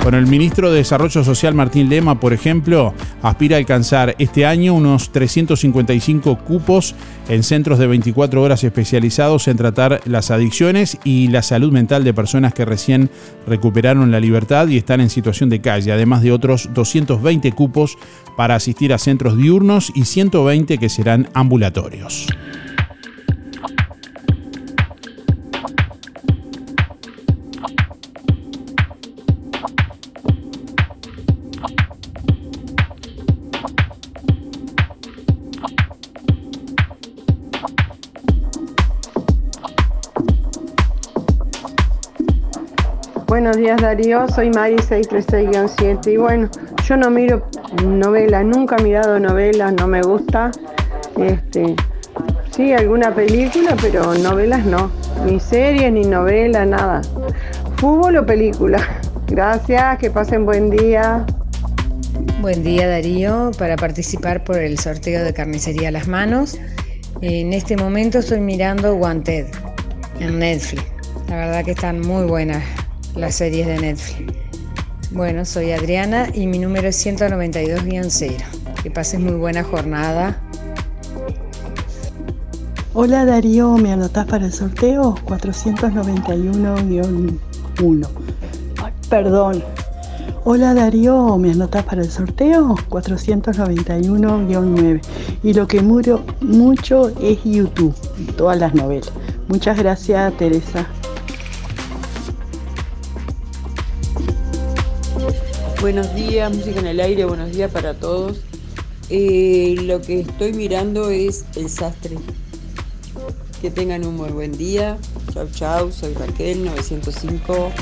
Bueno, 0.04 0.18
el 0.18 0.28
ministro 0.28 0.70
de 0.70 0.80
Desarrollo 0.80 1.24
Social 1.24 1.54
Martín 1.54 1.88
Lema, 1.88 2.20
por 2.20 2.34
ejemplo, 2.34 2.94
aspira 3.22 3.56
a 3.56 3.60
alcanzar 3.60 4.16
este 4.20 4.46
año 4.46 4.74
unos 4.74 5.14
355 5.14 6.40
cupos 6.40 6.94
en 7.30 7.42
centros 7.42 7.80
de 7.80 7.88
24 7.88 8.42
horas 8.42 8.66
especializados 8.66 9.48
en 9.48 9.56
tratar 9.56 10.02
las 10.04 10.30
adicciones 10.30 10.98
y 11.06 11.30
la 11.30 11.42
salud 11.42 11.72
mental 11.72 12.04
de 12.04 12.14
personas 12.14 12.54
que 12.54 12.66
recién 12.66 13.10
recuperaron 13.48 14.12
la 14.12 14.20
libertad 14.20 14.68
y 14.68 14.76
están 14.76 15.00
en 15.00 15.10
situación 15.10 15.50
de 15.50 15.62
calle, 15.62 15.94
además 15.94 16.22
de 16.22 16.34
otros 16.34 16.70
220 16.74 17.54
cupos 17.54 17.98
para 18.36 18.56
asistir 18.56 18.92
a 18.92 18.98
centros 18.98 19.38
diurnos 19.38 19.90
y 19.96 20.04
120 20.04 20.80
que 20.80 20.90
serán 20.90 21.30
ambulatorios. 21.34 22.28
Días 43.76 43.82
Darío, 43.82 44.28
soy 44.28 44.50
Mari 44.52 44.76
636-7 44.76 46.12
y 46.12 46.18
bueno, 46.18 46.50
yo 46.86 46.98
no 46.98 47.10
miro 47.10 47.48
novelas, 47.84 48.46
nunca 48.46 48.76
he 48.78 48.84
mirado 48.84 49.20
novelas, 49.20 49.74
no 49.74 49.88
me 49.88 50.02
gusta. 50.02 50.52
Este, 51.18 51.76
sí, 52.52 52.74
alguna 52.74 53.14
película, 53.16 53.76
pero 53.82 54.14
novelas 54.16 54.66
no, 54.66 54.92
ni 55.26 55.40
series, 55.40 55.92
ni 55.92 56.04
novelas, 56.04 56.68
nada. 56.68 57.02
Fútbol 57.78 58.18
o 58.18 58.26
película. 58.26 58.80
Gracias, 59.28 59.98
que 59.98 60.12
pasen 60.12 60.46
buen 60.46 60.70
día. 60.70 61.26
Buen 62.42 62.64
día 62.64 62.88
Darío, 62.88 63.52
para 63.58 63.76
participar 63.76 64.44
por 64.44 64.58
el 64.58 64.78
sorteo 64.78 65.24
de 65.24 65.34
carnicería 65.34 65.88
a 65.88 65.92
las 65.92 66.08
manos. 66.08 66.60
En 67.22 67.54
este 67.54 67.78
momento 67.78 68.20
estoy 68.20 68.42
mirando 68.42 68.94
Wanted 68.96 69.48
en 70.20 70.40
Netflix. 70.40 70.84
La 71.30 71.38
verdad 71.38 71.66
que 71.66 71.72
están 71.72 72.02
muy 72.02 72.26
buenas 72.26 72.64
las 73.16 73.36
series 73.36 73.68
de 73.68 73.80
Netflix. 73.80 74.34
Bueno, 75.12 75.46
soy 75.46 75.72
Adriana 75.72 76.30
y 76.34 76.48
mi 76.48 76.58
número 76.58 76.88
es 76.88 77.06
192-0. 77.06 78.34
Que 78.82 78.90
pases 78.90 79.20
muy 79.20 79.34
buena 79.34 79.64
jornada. 79.64 80.42
Hola 82.96 83.26
Darío, 83.26 83.78
¿me 83.78 83.92
anotás 83.92 84.26
para 84.26 84.46
el 84.46 84.54
sorteo? 84.54 85.14
491-1. 85.26 88.08
Perdón. 89.10 89.64
Hola 90.46 90.74
Darío, 90.74 91.38
¿me 91.38 91.52
anotás 91.52 91.86
para 91.86 92.02
el 92.02 92.12
sorteo? 92.12 92.76
491-9. 92.90 95.02
Y 95.44 95.54
lo 95.54 95.68
que 95.68 95.82
muro 95.82 96.26
mucho 96.42 97.14
es 97.22 97.42
YouTube, 97.44 97.96
todas 98.36 98.60
las 98.60 98.74
novelas. 98.74 99.14
Muchas 99.48 99.78
gracias 99.78 100.36
Teresa. 100.38 100.88
Buenos 105.84 106.16
días, 106.16 106.50
música 106.50 106.80
en 106.80 106.88
el 106.88 107.02
aire, 107.02 107.26
buenos 107.26 107.52
días 107.52 107.70
para 107.70 107.94
todos. 107.94 108.42
Eh, 109.10 109.76
lo 109.82 110.02
que 110.02 110.22
estoy 110.22 110.54
mirando 110.54 111.10
es 111.10 111.46
el 111.58 111.68
sastre. 111.70 112.16
Que 113.62 113.70
tengan 113.70 114.06
un 114.06 114.16
muy 114.16 114.30
buen 114.30 114.58
día. 114.58 114.98
Chau, 115.34 115.46
chau, 115.52 115.92
soy 115.92 116.14
Raquel, 116.14 116.66
905-4. 116.70 117.74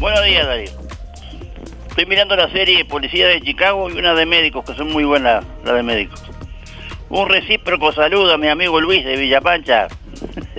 Buenos 0.00 0.24
días, 0.24 0.46
Darío. 0.46 0.70
Estoy 1.90 2.06
mirando 2.06 2.34
la 2.34 2.50
serie 2.50 2.82
Policía 2.86 3.28
de 3.28 3.42
Chicago 3.42 3.90
y 3.90 3.98
una 3.98 4.14
de 4.14 4.24
médicos, 4.24 4.64
que 4.64 4.74
son 4.76 4.90
muy 4.90 5.04
buenas, 5.04 5.44
la 5.62 5.74
de 5.74 5.82
médicos. 5.82 6.22
Un 7.10 7.28
recíproco 7.28 7.92
saludo 7.92 8.32
a 8.32 8.38
mi 8.38 8.48
amigo 8.48 8.80
Luis 8.80 9.04
de 9.04 9.18
Villapancha. 9.18 9.88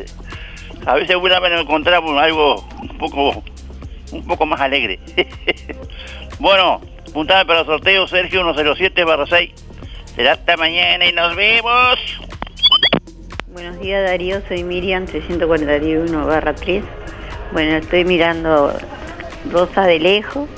a 0.86 0.94
veces 0.94 1.16
una 1.16 1.40
vez 1.40 1.60
encontramos 1.60 2.22
algo 2.22 2.64
un 2.80 2.98
poco 3.00 3.44
un 4.12 4.26
poco 4.26 4.46
más 4.46 4.62
alegre. 4.62 5.00
bueno, 6.40 6.82
puntame 7.14 7.46
para 7.46 7.62
el 7.62 7.66
sorteo 7.66 8.08
Sergio 8.08 8.42
107 8.42 9.04
barra 9.04 9.26
6. 9.28 9.52
Será 10.16 10.34
hasta 10.34 10.58
mañana 10.58 11.06
y 11.06 11.14
nos 11.14 11.36
vemos. 11.36 12.00
Buenos 13.48 13.80
días 13.80 14.04
Darío, 14.04 14.42
soy 14.48 14.64
Miriam 14.64 15.06
341 15.06 16.26
barra 16.26 16.54
3. 16.54 16.84
Bueno, 17.52 17.78
estoy 17.78 18.06
mirando 18.06 18.74
Rosa 19.52 19.84
de 19.84 20.00
Lejos 20.00 20.50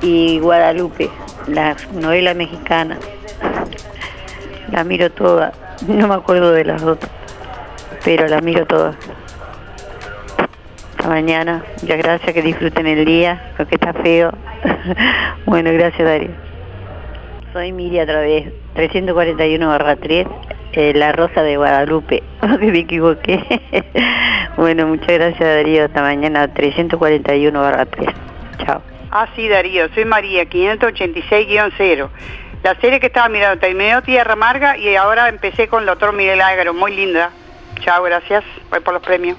y 0.00 0.38
Guadalupe, 0.38 1.10
la 1.48 1.76
novela 1.92 2.34
mexicana. 2.34 2.98
La 4.72 4.84
miro 4.84 5.10
toda, 5.10 5.52
no 5.86 6.08
me 6.08 6.14
acuerdo 6.14 6.52
de 6.52 6.64
las 6.64 6.82
otras, 6.82 7.10
pero 8.04 8.26
la 8.28 8.40
miro 8.40 8.66
todas 10.98 11.08
mañana. 11.08 11.64
Muchas 11.82 11.98
gracias, 11.98 12.32
que 12.32 12.42
disfruten 12.42 12.86
el 12.86 13.04
día, 13.04 13.52
porque 13.56 13.76
está 13.76 13.92
feo. 13.94 14.32
bueno, 15.46 15.72
gracias 15.72 16.06
Darío. 16.06 16.30
Soy 17.52 17.72
Miri 17.72 17.98
a 17.98 18.06
través 18.06 18.52
341 18.74 19.66
barra 19.66 19.96
3, 19.96 20.26
eh, 20.72 20.92
La 20.94 21.12
Rosa 21.12 21.42
de 21.42 21.56
Guadalupe. 21.56 22.22
me 22.60 22.78
equivoqué. 22.78 23.42
bueno, 24.56 24.86
muchas 24.86 25.08
gracias 25.08 25.40
Darío. 25.40 25.84
Hasta 25.86 26.02
mañana 26.02 26.52
341 26.52 27.60
barra 27.60 27.86
3. 27.86 28.08
Chao. 28.66 28.82
Ah, 29.10 29.26
sí, 29.34 29.48
Darío. 29.48 29.88
Soy 29.94 30.04
María, 30.04 30.44
586-0. 30.44 32.08
La 32.62 32.74
serie 32.80 33.00
que 33.00 33.06
estaba 33.06 33.28
mirando 33.28 33.60
terminó 33.60 34.02
Tierra 34.02 34.32
Amarga 34.32 34.76
y 34.76 34.94
ahora 34.96 35.28
empecé 35.28 35.68
con 35.68 35.80
el 35.80 35.86
doctor 35.86 36.12
Miguel 36.12 36.40
Ágaro. 36.40 36.74
Muy 36.74 36.94
linda. 36.94 37.30
Chao, 37.80 38.02
gracias. 38.02 38.44
Voy 38.70 38.80
por 38.80 38.94
los 38.94 39.02
premios. 39.02 39.38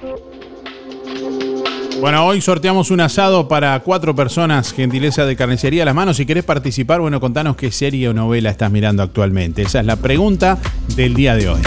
Bueno, 2.00 2.24
hoy 2.24 2.40
sorteamos 2.40 2.90
un 2.90 3.00
asado 3.00 3.46
para 3.46 3.78
cuatro 3.80 4.14
personas, 4.14 4.72
gentileza 4.72 5.26
de 5.26 5.36
carnicería 5.36 5.82
a 5.82 5.86
las 5.86 5.94
manos. 5.94 6.16
Si 6.16 6.24
querés 6.24 6.44
participar, 6.44 7.00
bueno, 7.00 7.20
contanos 7.20 7.56
qué 7.56 7.70
serie 7.70 8.08
o 8.08 8.14
novela 8.14 8.48
estás 8.48 8.70
mirando 8.70 9.02
actualmente. 9.02 9.62
Esa 9.62 9.80
es 9.80 9.86
la 9.86 9.96
pregunta 9.96 10.58
del 10.96 11.12
día 11.12 11.34
de 11.34 11.50
hoy 11.50 11.60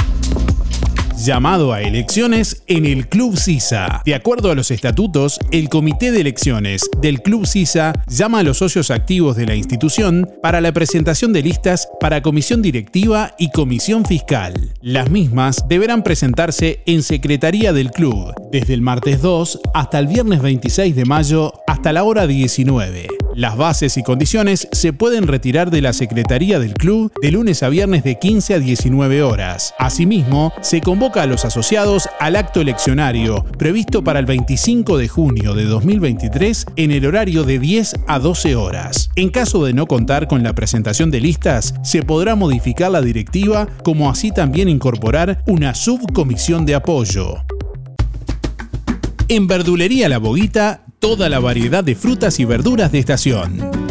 llamado 1.17 1.73
a 1.73 1.82
elecciones 1.82 2.63
en 2.67 2.86
el 2.86 3.08
Club 3.08 3.38
CISA. 3.38 4.02
De 4.06 4.15
acuerdo 4.15 4.52
a 4.52 4.56
los 4.56 4.71
estatutos, 4.71 5.39
el 5.52 5.69
Comité 5.69 6.12
de 6.12 6.21
Elecciones 6.21 6.89
del 7.02 7.21
Club 7.21 7.45
CISA 7.45 7.93
llama 8.08 8.39
a 8.39 8.43
los 8.43 8.58
socios 8.58 8.91
activos 8.91 9.36
de 9.36 9.45
la 9.45 9.56
institución 9.56 10.30
para 10.41 10.62
la 10.62 10.71
presentación 10.71 11.34
de 11.34 11.43
listas 11.43 11.88
para 11.99 12.21
comisión 12.21 12.62
directiva 12.62 13.36
y 13.38 13.52
comisión 13.52 14.06
fiscal. 14.06 14.73
Las 14.82 15.10
mismas 15.10 15.63
deberán 15.67 16.04
presentarse 16.04 16.82
en 16.86 17.04
Secretaría 17.04 17.73
del 17.73 17.91
Club 17.91 18.34
desde 18.52 18.73
el 18.73 18.82
martes 18.82 19.21
2 19.21 19.60
hasta 19.73 19.99
el 19.99 20.08
viernes 20.08 20.41
26 20.41 20.95
de 20.95 21.06
mayo 21.06 21.54
hasta 21.67 21.93
la 21.93 22.04
hora 22.04 22.28
19. 22.28 23.08
Las 23.36 23.58
bases 23.58 23.97
y 23.97 24.04
condiciones 24.04 24.67
se 24.71 24.93
pueden 24.93 25.26
retirar 25.26 25.71
de 25.71 25.82
la 25.82 25.93
Secretaría 25.93 26.60
del 26.60 26.76
Club 26.76 27.12
de 27.19 27.32
lunes 27.32 27.63
a 27.63 27.69
viernes 27.69 28.04
de 28.04 28.19
15 28.19 28.54
a 28.54 28.60
19 28.60 29.23
horas. 29.23 29.73
Asimismo, 29.80 30.54
se 30.62 30.82
convoca 30.82 31.02
a 31.03 31.25
los 31.25 31.43
asociados 31.43 32.07
al 32.21 32.37
acto 32.37 32.61
eleccionario 32.61 33.43
previsto 33.57 34.05
para 34.05 34.19
el 34.19 34.25
25 34.25 34.97
de 34.97 35.09
junio 35.09 35.53
de 35.53 35.65
2023 35.65 36.65
en 36.77 36.91
el 36.91 37.05
horario 37.05 37.43
de 37.43 37.59
10 37.59 37.95
a 38.07 38.19
12 38.19 38.55
horas. 38.55 39.09
En 39.17 39.29
caso 39.29 39.65
de 39.65 39.73
no 39.73 39.85
contar 39.85 40.29
con 40.29 40.43
la 40.43 40.53
presentación 40.53 41.11
de 41.11 41.19
listas, 41.19 41.73
se 41.83 42.03
podrá 42.03 42.35
modificar 42.35 42.89
la 42.89 43.01
directiva 43.01 43.67
como 43.83 44.09
así 44.09 44.31
también 44.31 44.69
incorporar 44.69 45.43
una 45.45 45.75
subcomisión 45.75 46.65
de 46.65 46.75
apoyo. 46.75 47.43
En 49.27 49.47
Verdulería 49.47 50.07
La 50.07 50.19
Boguita 50.19 50.85
toda 50.99 51.27
la 51.27 51.39
variedad 51.39 51.83
de 51.83 51.95
frutas 51.95 52.39
y 52.39 52.45
verduras 52.45 52.93
de 52.93 52.99
estación. 52.99 53.83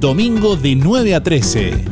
Domingo 0.00 0.56
de 0.56 0.76
9 0.76 1.14
a 1.14 1.22
13. 1.22 1.84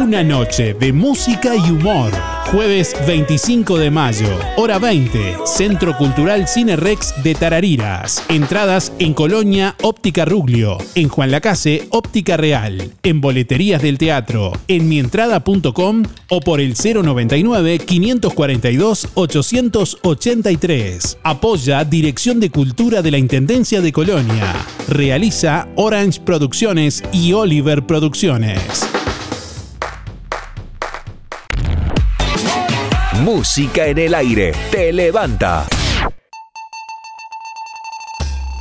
Una 0.07 0.23
noche 0.23 0.73
de 0.73 0.93
música 0.93 1.53
y 1.53 1.69
humor. 1.69 2.13
Jueves 2.49 2.95
25 3.05 3.77
de 3.77 3.91
mayo, 3.91 4.29
hora 4.55 4.79
20, 4.79 5.39
Centro 5.45 5.97
Cultural 5.97 6.47
Cine 6.47 6.77
Rex 6.77 7.13
de 7.23 7.35
Tarariras. 7.35 8.23
Entradas 8.29 8.93
en 8.99 9.13
Colonia 9.13 9.75
Óptica 9.81 10.23
Ruglio, 10.23 10.77
en 10.95 11.09
Juan 11.09 11.29
Lacase 11.29 11.89
Óptica 11.91 12.37
Real, 12.37 12.93
en 13.03 13.19
Boleterías 13.19 13.81
del 13.81 13.97
Teatro, 13.97 14.53
en 14.69 14.87
mientrada.com 14.87 16.03
o 16.29 16.39
por 16.39 16.61
el 16.61 16.75
099 16.75 17.79
542 17.79 19.09
883. 19.13 21.17
Apoya 21.21 21.83
Dirección 21.83 22.39
de 22.39 22.49
Cultura 22.49 23.01
de 23.01 23.11
la 23.11 23.17
Intendencia 23.17 23.81
de 23.81 23.91
Colonia. 23.91 24.55
Realiza 24.87 25.67
Orange 25.75 26.21
Producciones 26.21 27.03
y 27.11 27.33
Oliver 27.33 27.85
Producciones. 27.85 28.87
Música 33.23 33.87
en 33.87 33.97
el 33.97 34.13
aire. 34.13 34.51
Te 34.71 34.93
levanta. 34.93 35.76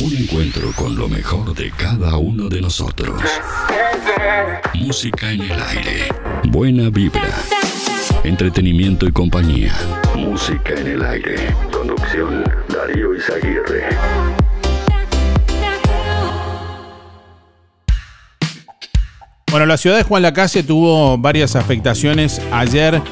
Un 0.00 0.16
encuentro 0.16 0.72
con 0.74 0.96
lo 0.96 1.10
mejor 1.10 1.54
de 1.54 1.70
cada 1.72 2.16
uno 2.16 2.48
de 2.48 2.62
nosotros. 2.62 3.20
Música 4.76 5.30
en 5.30 5.42
el 5.42 5.60
aire. 5.60 6.08
Buena 6.44 6.88
vibra. 6.88 7.28
Entretenimiento 8.24 9.06
y 9.06 9.12
compañía. 9.12 9.74
Música 10.16 10.72
en 10.72 10.86
el 10.86 11.04
aire. 11.04 11.54
Conducción 11.70 12.44
Darío 12.70 13.14
Izaguirre. 13.14 13.84
Bueno, 19.50 19.66
la 19.66 19.76
ciudad 19.76 19.98
de 19.98 20.04
Juan 20.04 20.22
Lacase 20.22 20.62
tuvo 20.62 21.18
varias 21.18 21.56
afectaciones 21.56 22.40
ayer 22.52 23.02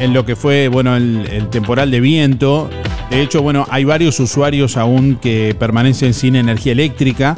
en 0.00 0.12
lo 0.12 0.24
que 0.24 0.36
fue 0.36 0.68
bueno 0.68 0.96
el, 0.96 1.48
temporal 1.50 1.90
de 1.90 2.00
viento. 2.00 2.68
De 3.10 3.22
hecho, 3.22 3.42
bueno, 3.42 3.66
hay 3.70 3.84
varios 3.84 4.18
usuarios 4.20 4.76
aún 4.76 5.16
que 5.16 5.54
permanecen 5.58 6.14
sin 6.14 6.36
energía 6.36 6.72
eléctrica, 6.72 7.36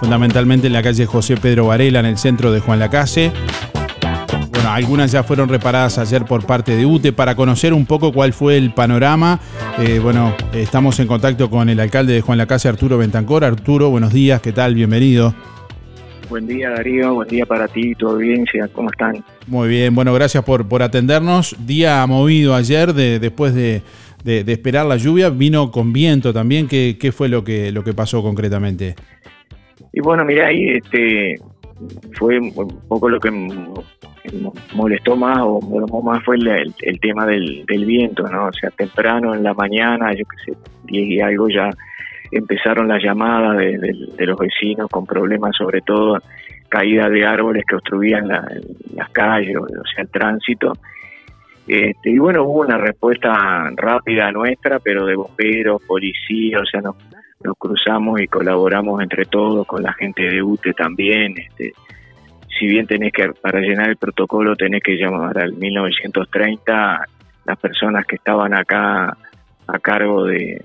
fundamentalmente 0.00 0.68
en 0.68 0.72
la 0.72 0.82
calle 0.82 1.06
José 1.06 1.36
Pedro 1.36 1.66
Varela, 1.66 2.00
en 2.00 2.06
el 2.06 2.18
centro 2.18 2.52
de 2.52 2.60
Juan 2.60 2.78
Lacase. 2.78 3.32
Bueno, 4.52 4.70
algunas 4.70 5.12
ya 5.12 5.22
fueron 5.22 5.48
reparadas 5.48 5.98
ayer 5.98 6.24
por 6.24 6.44
parte 6.44 6.76
de 6.76 6.86
UTE 6.86 7.12
para 7.12 7.34
conocer 7.34 7.72
un 7.72 7.86
poco 7.86 8.12
cuál 8.12 8.32
fue 8.32 8.56
el 8.56 8.72
panorama. 8.72 9.40
Eh, 9.78 10.00
bueno, 10.02 10.34
estamos 10.52 10.98
en 11.00 11.06
contacto 11.06 11.50
con 11.50 11.68
el 11.68 11.78
alcalde 11.80 12.14
de 12.14 12.20
Juan 12.20 12.38
Lacase, 12.38 12.68
Arturo 12.68 12.98
Bentancor. 12.98 13.44
Arturo, 13.44 13.90
buenos 13.90 14.12
días, 14.12 14.40
¿qué 14.40 14.52
tal? 14.52 14.74
Bienvenido. 14.74 15.34
Buen 16.28 16.46
día 16.46 16.70
Darío, 16.70 17.14
buen 17.14 17.28
día 17.28 17.46
para 17.46 17.66
ti 17.68 17.92
y 17.92 17.94
tu 17.94 18.08
audiencia, 18.08 18.68
¿cómo 18.72 18.90
están? 18.90 19.24
Muy 19.46 19.68
bien, 19.68 19.94
bueno, 19.94 20.12
gracias 20.12 20.44
por, 20.44 20.68
por 20.68 20.82
atendernos. 20.82 21.56
Día 21.66 22.06
movido 22.06 22.54
ayer, 22.54 22.92
de, 22.92 23.18
después 23.18 23.54
de, 23.54 23.82
de, 24.24 24.44
de, 24.44 24.52
esperar 24.52 24.84
la 24.84 24.96
lluvia, 24.96 25.30
vino 25.30 25.70
con 25.70 25.92
viento 25.92 26.34
también. 26.34 26.68
¿Qué, 26.68 26.98
qué 27.00 27.12
fue 27.12 27.28
lo 27.30 27.44
que, 27.44 27.72
lo 27.72 27.82
que 27.82 27.94
pasó 27.94 28.22
concretamente? 28.22 28.94
Y 29.92 30.00
bueno, 30.00 30.22
mira, 30.26 30.48
ahí 30.48 30.68
este, 30.68 31.36
fue 32.12 32.38
un 32.38 32.52
poco 32.88 33.08
lo 33.08 33.20
que 33.20 33.30
molestó 34.74 35.16
más 35.16 35.38
o 35.40 35.60
molestó 35.60 36.02
más 36.02 36.22
fue 36.24 36.36
el, 36.36 36.46
el, 36.48 36.74
el 36.82 37.00
tema 37.00 37.24
del, 37.26 37.64
del, 37.66 37.86
viento, 37.86 38.24
¿no? 38.24 38.48
O 38.48 38.52
sea, 38.52 38.70
temprano 38.70 39.34
en 39.34 39.42
la 39.42 39.54
mañana, 39.54 40.12
yo 40.12 40.24
qué 40.26 40.52
sé, 40.52 40.58
10 40.84 41.08
y 41.08 41.20
algo 41.20 41.48
ya 41.48 41.70
empezaron 42.30 42.88
las 42.88 43.02
llamadas 43.02 43.56
de, 43.58 44.26
los 44.26 44.38
vecinos 44.38 44.88
con 44.90 45.06
problemas, 45.06 45.56
sobre 45.56 45.80
todo 45.80 46.18
caída 46.68 47.08
de 47.08 47.24
árboles 47.24 47.64
que 47.66 47.76
obstruían 47.76 48.28
la, 48.28 48.46
las 48.94 49.08
calles, 49.10 49.56
o 49.56 49.66
sea, 49.66 50.02
el 50.02 50.10
tránsito. 50.10 50.72
Este, 51.66 52.10
y 52.10 52.18
bueno, 52.18 52.44
hubo 52.44 52.60
una 52.60 52.78
respuesta 52.78 53.70
rápida 53.76 54.30
nuestra, 54.32 54.78
pero 54.78 55.04
de 55.06 55.16
bomberos, 55.16 55.82
policías, 55.86 56.62
o 56.62 56.66
sea, 56.66 56.80
nos, 56.80 56.96
nos 57.42 57.56
cruzamos 57.56 58.20
y 58.20 58.26
colaboramos 58.26 59.02
entre 59.02 59.24
todos 59.26 59.66
con 59.66 59.82
la 59.82 59.92
gente 59.92 60.22
de 60.22 60.42
UTE 60.42 60.72
también. 60.72 61.34
Este, 61.38 61.72
si 62.58 62.66
bien 62.66 62.86
tenés 62.86 63.12
que, 63.12 63.28
para 63.40 63.60
llenar 63.60 63.90
el 63.90 63.96
protocolo, 63.96 64.56
tenés 64.56 64.82
que 64.82 64.96
llamar 64.96 65.38
al 65.38 65.52
1930, 65.54 67.04
las 67.44 67.58
personas 67.58 68.04
que 68.06 68.16
estaban 68.16 68.54
acá 68.54 69.16
a 69.66 69.78
cargo 69.78 70.24
de, 70.24 70.62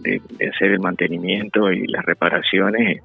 de, 0.00 0.20
de, 0.38 0.48
hacer 0.48 0.72
el 0.72 0.80
mantenimiento 0.80 1.72
y 1.72 1.86
las 1.86 2.04
reparaciones 2.04 3.02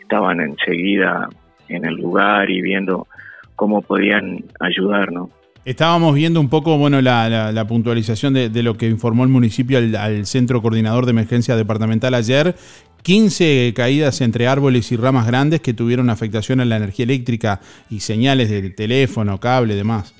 estaban 0.00 0.40
enseguida 0.40 1.28
en 1.68 1.84
el 1.84 1.94
lugar 1.94 2.50
y 2.50 2.60
viendo 2.60 3.06
cómo 3.54 3.82
podían 3.82 4.44
ayudarnos. 4.60 5.30
Estábamos 5.64 6.14
viendo 6.14 6.40
un 6.40 6.48
poco 6.48 6.78
bueno, 6.78 7.00
la, 7.00 7.28
la, 7.28 7.50
la 7.50 7.66
puntualización 7.66 8.34
de, 8.34 8.48
de, 8.48 8.62
lo 8.62 8.74
que 8.74 8.86
informó 8.86 9.24
el 9.24 9.30
municipio 9.30 9.78
al, 9.78 9.96
al, 9.96 10.26
Centro 10.26 10.62
Coordinador 10.62 11.06
de 11.06 11.10
Emergencia 11.10 11.56
Departamental 11.56 12.14
ayer. 12.14 12.54
15 13.02 13.72
caídas 13.74 14.20
entre 14.20 14.48
árboles 14.48 14.90
y 14.90 14.96
ramas 14.96 15.26
grandes 15.26 15.60
que 15.60 15.74
tuvieron 15.74 16.10
afectación 16.10 16.60
en 16.60 16.68
la 16.68 16.76
energía 16.76 17.04
eléctrica 17.04 17.60
y 17.90 18.00
señales 18.00 18.50
de 18.50 18.70
teléfono, 18.70 19.38
cable, 19.38 19.74
demás. 19.74 20.14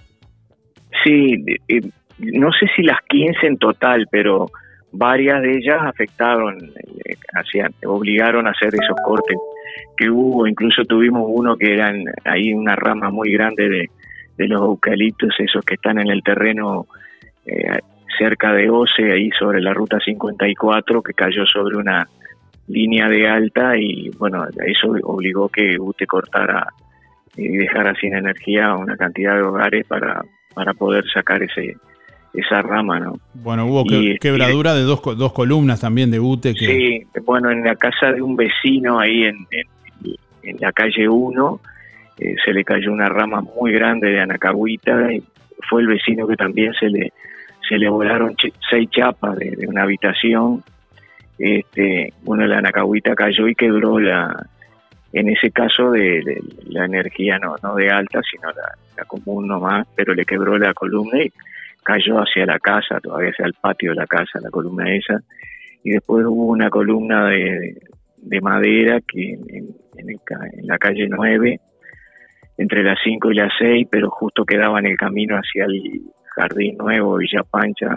Sí, 1.05 1.45
eh, 1.69 1.81
no 2.19 2.51
sé 2.53 2.67
si 2.75 2.83
las 2.83 2.99
15 3.09 3.47
en 3.47 3.57
total, 3.59 4.07
pero 4.11 4.51
varias 4.97 5.43
de 5.43 5.57
ellas 5.57 5.81
afectaron, 5.83 6.59
eh, 7.05 7.15
hacían, 7.35 7.73
obligaron 7.85 8.47
a 8.47 8.51
hacer 8.51 8.75
esos 8.75 8.97
cortes 9.05 9.37
que 9.97 10.11
hubo, 10.11 10.47
incluso 10.47 10.85
tuvimos 10.85 11.25
uno 11.27 11.57
que 11.57 11.73
eran 11.75 12.05
ahí 12.25 12.53
una 12.53 12.77
rama 12.77 13.11
muy 13.11 13.33
grande 13.33 13.69
de, 13.69 13.91
de 14.37 14.49
los 14.49 14.61
eucaliptos, 14.61 15.35
esos 15.39 15.65
que 15.65 15.75
están 15.75 15.99
en 15.99 16.09
el 16.09 16.23
terreno 16.23 16.87
eh, 17.47 17.79
cerca 18.19 18.53
de 18.53 18.71
Ose, 18.71 19.13
ahí 19.13 19.31
sobre 19.39 19.61
la 19.61 19.73
ruta 19.73 19.99
54, 19.99 21.03
que 21.03 21.13
cayó 21.13 21.45
sobre 21.47 21.77
una 21.77 22.09
línea 22.69 23.09
de 23.09 23.29
alta 23.29 23.77
y 23.77 24.11
bueno, 24.19 24.45
eso 24.67 24.95
obligó 25.05 25.49
que 25.49 25.79
UTE 25.79 26.07
cortara 26.07 26.67
y 27.37 27.49
dejara 27.49 27.95
sin 27.95 28.15
energía 28.15 28.75
una 28.75 28.97
cantidad 28.97 29.35
de 29.35 29.43
hogares 29.43 29.87
para, 29.87 30.23
para 30.55 30.73
poder 30.75 31.05
sacar 31.13 31.43
ese 31.43 31.77
esa 32.37 32.63
rama, 32.63 33.01
¿no? 33.01 33.19
Bueno, 33.35 33.67
hubo 33.67 33.85
que, 33.85 34.19
quebradura 34.21 34.75
de 34.75 34.83
dos, 34.83 35.01
dos 35.17 35.33
columnas 35.33 35.81
también 35.81 36.11
de 36.11 36.21
UTE. 36.21 36.55
Que... 36.55 36.67
Sí, 36.67 37.21
bueno, 37.25 37.51
en 37.51 37.65
la 37.65 37.77
casa 37.77 38.13
de 38.13 38.21
un 38.21 38.37
vecino 38.37 38.99
ahí 38.99 39.25
en, 39.25 39.47
en, 40.43 40.57
la 40.61 40.73
calle 40.73 41.09
1 41.09 41.61
eh, 42.19 42.35
se 42.45 42.53
le 42.53 42.65
cayó 42.65 42.93
una 42.93 43.09
rama 43.09 43.41
muy 43.41 43.73
grande 43.73 44.09
de 44.11 44.21
anacahuita 44.21 45.13
y 45.13 45.23
fue 45.69 45.83
el 45.83 45.89
vecino 45.89 46.27
que 46.27 46.37
también 46.37 46.73
se 46.75 46.89
le 46.89 47.13
se 47.69 47.79
le 47.79 47.89
volaron 47.89 48.37
seis 48.71 48.89
chapas 48.91 49.37
de, 49.37 49.67
una 49.67 49.83
habitación. 49.83 50.63
Este, 51.39 52.13
bueno, 52.23 52.47
la 52.47 52.59
anacahuita 52.59 53.15
cayó 53.15 53.49
y 53.49 53.55
quebró 53.55 53.99
la, 53.99 54.47
en 55.13 55.29
ese 55.29 55.51
caso 55.51 55.91
de, 55.91 56.43
la 56.67 56.85
energía 56.85 57.39
no, 57.39 57.57
no 57.63 57.75
de 57.75 57.91
alta, 57.91 58.21
sino 58.31 58.51
la, 58.51 59.05
común 59.05 59.47
nomás, 59.47 59.87
pero 59.95 60.15
le 60.15 60.25
quebró 60.25 60.59
la 60.59 60.73
columna 60.75 61.23
y 61.23 61.33
cayó 61.87 62.19
hacia 62.19 62.45
la 62.47 62.59
casa, 62.59 62.99
todavía 63.01 63.31
hacia 63.31 63.47
el 63.47 63.55
patio 63.55 63.91
de 63.91 63.97
la 63.97 64.07
casa, 64.07 64.41
la 64.41 64.51
columna 64.51 64.93
esa. 64.93 65.21
Y 65.85 65.93
después 65.93 66.27
hubo 66.27 66.47
una 66.47 66.69
columna 66.69 67.29
de, 67.29 67.79
de 68.17 68.41
madera 68.41 69.01
que 69.07 69.35
en, 69.35 69.77
la 70.63 70.79
calle 70.79 71.07
9, 71.09 71.61
entre 72.59 72.83
las 72.83 72.99
5 73.05 73.31
y 73.31 73.35
las 73.35 73.53
6, 73.59 73.87
pero 73.89 74.11
justo 74.11 74.45
quedaba 74.45 74.81
en 74.81 74.87
el 74.87 74.97
camino 74.97 75.37
hacia 75.37 75.65
el 75.65 76.03
Jardín 76.35 76.77
Nuevo, 76.77 77.17
Villa 77.17 77.43
Pancha, 77.49 77.97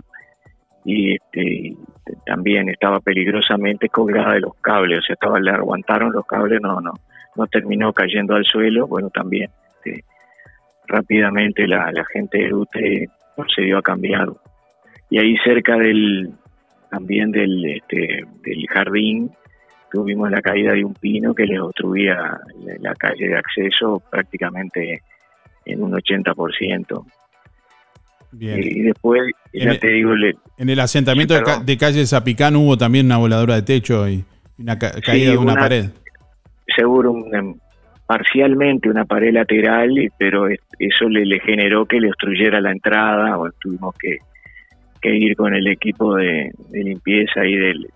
y 0.85 1.15
este, 1.15 1.75
también 2.25 2.69
estaba 2.69 2.99
peligrosamente 2.99 3.89
colgada 3.89 4.33
de 4.33 4.41
los 4.41 4.55
cables, 4.61 4.99
o 4.99 5.01
sea, 5.01 5.15
estaba, 5.15 5.39
le 5.39 5.51
aguantaron 5.51 6.13
los 6.13 6.25
cables, 6.25 6.61
no, 6.61 6.79
no, 6.79 6.93
no 7.35 7.47
terminó 7.47 7.91
cayendo 7.91 8.35
al 8.35 8.45
suelo, 8.45 8.87
bueno, 8.87 9.09
también 9.09 9.49
este, 9.75 10.03
rápidamente 10.87 11.67
la, 11.67 11.91
la 11.91 12.05
gente 12.05 12.37
de 12.37 12.53
UTE 12.53 13.07
procedió 13.39 13.77
a 13.77 13.81
cambiar. 13.81 14.29
Y 15.09 15.19
ahí 15.19 15.35
cerca 15.43 15.77
del, 15.77 16.31
también 16.89 17.31
del, 17.31 17.65
este, 17.65 18.25
del 18.43 18.67
jardín, 18.67 19.31
tuvimos 19.91 20.29
la 20.29 20.41
caída 20.41 20.73
de 20.73 20.83
un 20.83 20.93
pino 20.93 21.33
que 21.33 21.45
le 21.45 21.59
obstruía 21.59 22.39
la 22.79 22.93
calle 22.95 23.29
de 23.29 23.37
acceso 23.37 24.01
prácticamente 24.09 25.01
en 25.65 25.83
un 25.83 25.91
80%. 25.93 27.05
Y, 28.39 28.81
después, 28.81 29.21
ya 29.53 29.79
te 29.79 29.87
digo... 29.87 30.13
en 30.57 30.69
el 30.69 30.79
asentamiento 30.79 31.33
de, 31.63 31.77
calle 31.77 32.05
Zapicán 32.05 32.55
hubo 32.55 32.77
también 32.77 33.07
una 33.07 33.17
voladura 33.17 33.55
de 33.55 33.63
techo 33.63 34.07
y 34.07 34.23
una 34.59 34.77
caída 34.77 35.31
de 35.31 35.37
una, 35.37 35.55
pared. 35.55 35.85
Seguro, 36.75 37.15
em, 37.33 37.55
parcialmente 38.09 38.89
una 38.89 39.05
pared 39.05 39.31
lateral, 39.31 39.95
pero 40.17 40.47
eso 40.47 41.07
le, 41.07 41.39
generó 41.41 41.85
que 41.85 41.99
le 41.99 42.07
obstruyera 42.07 42.59
la 42.59 42.71
entrada, 42.71 43.37
o 43.37 43.51
tuvimos 43.61 43.93
que, 43.99 44.17
ir 45.03 45.35
con 45.35 45.53
el 45.53 45.67
equipo 45.67 46.15
de, 46.15 46.51
limpieza 46.71 47.45
y 47.45 47.55
del 47.55 47.87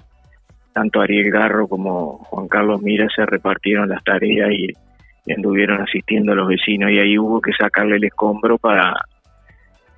tanto 0.71 1.02
Ariel 1.02 1.32
Garro 1.32 1.67
como 1.67 2.19
Juan 2.26 2.47
Carlos 2.47 2.84
Mira 2.84 3.08
se 3.15 3.26
repartieron 3.26 3.89
las 3.89 4.04
tareas 4.04 4.52
y, 4.52 4.67
y 5.26 5.34
anduvieron 5.34 5.82
asistiendo 5.82 6.34
a 6.34 6.36
los 6.36 6.47
vecinos 6.47 6.91
y 6.91 6.99
ahí 6.99 7.17
hubo 7.17 7.41
que 7.41 7.52
sacarle 7.54 7.95
el 7.95 8.04
escombro 8.04 8.60
para 8.60 8.93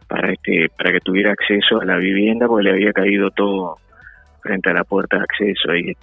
para 0.08 0.32
este 0.32 0.70
para 0.78 0.94
que 0.94 1.02
tuviera 1.02 1.34
acceso 1.34 1.82
a 1.82 1.86
la 1.86 1.98
vivienda 1.98 2.48
porque 2.48 2.64
le 2.64 2.72
había 2.72 2.94
caído 2.94 3.32
todo 3.32 3.80
frente 4.42 4.70
a 4.70 4.76
la 4.76 4.86
puerta 4.86 5.18
de 5.18 5.24
acceso. 5.24 5.76
Y 5.76 5.94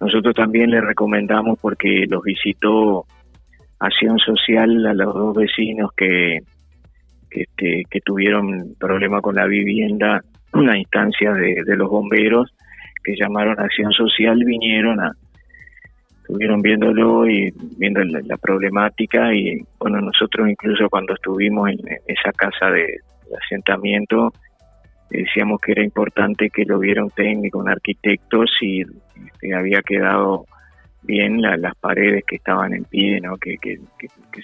nosotros 0.00 0.34
también 0.34 0.70
le 0.70 0.82
recomendamos 0.82 1.58
porque 1.58 2.04
los 2.08 2.22
visitó 2.22 3.06
acción 3.80 4.18
social 4.18 4.86
a 4.86 4.94
los 4.94 5.14
dos 5.14 5.36
vecinos 5.36 5.90
que 5.96 6.38
este, 7.30 7.82
que 7.90 8.00
tuvieron 8.00 8.74
problema 8.78 9.20
con 9.20 9.34
la 9.34 9.46
vivienda 9.46 10.22
una 10.54 10.78
instancia 10.78 11.32
de, 11.32 11.76
los 11.76 11.90
bomberos 11.90 12.50
que 13.04 13.14
llamaron 13.16 13.60
acción 13.60 13.92
social 13.92 14.42
vinieron 14.44 14.98
a 15.00 15.12
estuvieron 16.20 16.62
viéndolo 16.62 17.28
y 17.28 17.52
viendo 17.76 18.02
la, 18.02 18.36
problemática 18.38 19.34
y 19.34 19.60
bueno 19.78 20.00
nosotros 20.00 20.48
incluso 20.48 20.88
cuando 20.88 21.14
estuvimos 21.14 21.70
en 21.70 21.78
esa 22.06 22.32
casa 22.32 22.70
de, 22.70 22.98
asentamiento, 23.36 24.32
decíamos 25.10 25.60
que 25.60 25.72
era 25.72 25.84
importante 25.84 26.50
que 26.50 26.64
lo 26.64 26.78
viera 26.78 27.04
un 27.04 27.10
técnico, 27.10 27.58
un 27.58 27.68
arquitecto, 27.68 28.44
si 28.58 28.80
este, 28.80 29.54
había 29.54 29.82
quedado 29.82 30.46
bien 31.02 31.40
las 31.40 31.74
paredes 31.76 32.24
que 32.26 32.36
estaban 32.36 32.74
en 32.74 32.84
pie, 32.84 33.20
¿no? 33.20 33.36
Que, 33.36 33.56
que, 33.58 33.78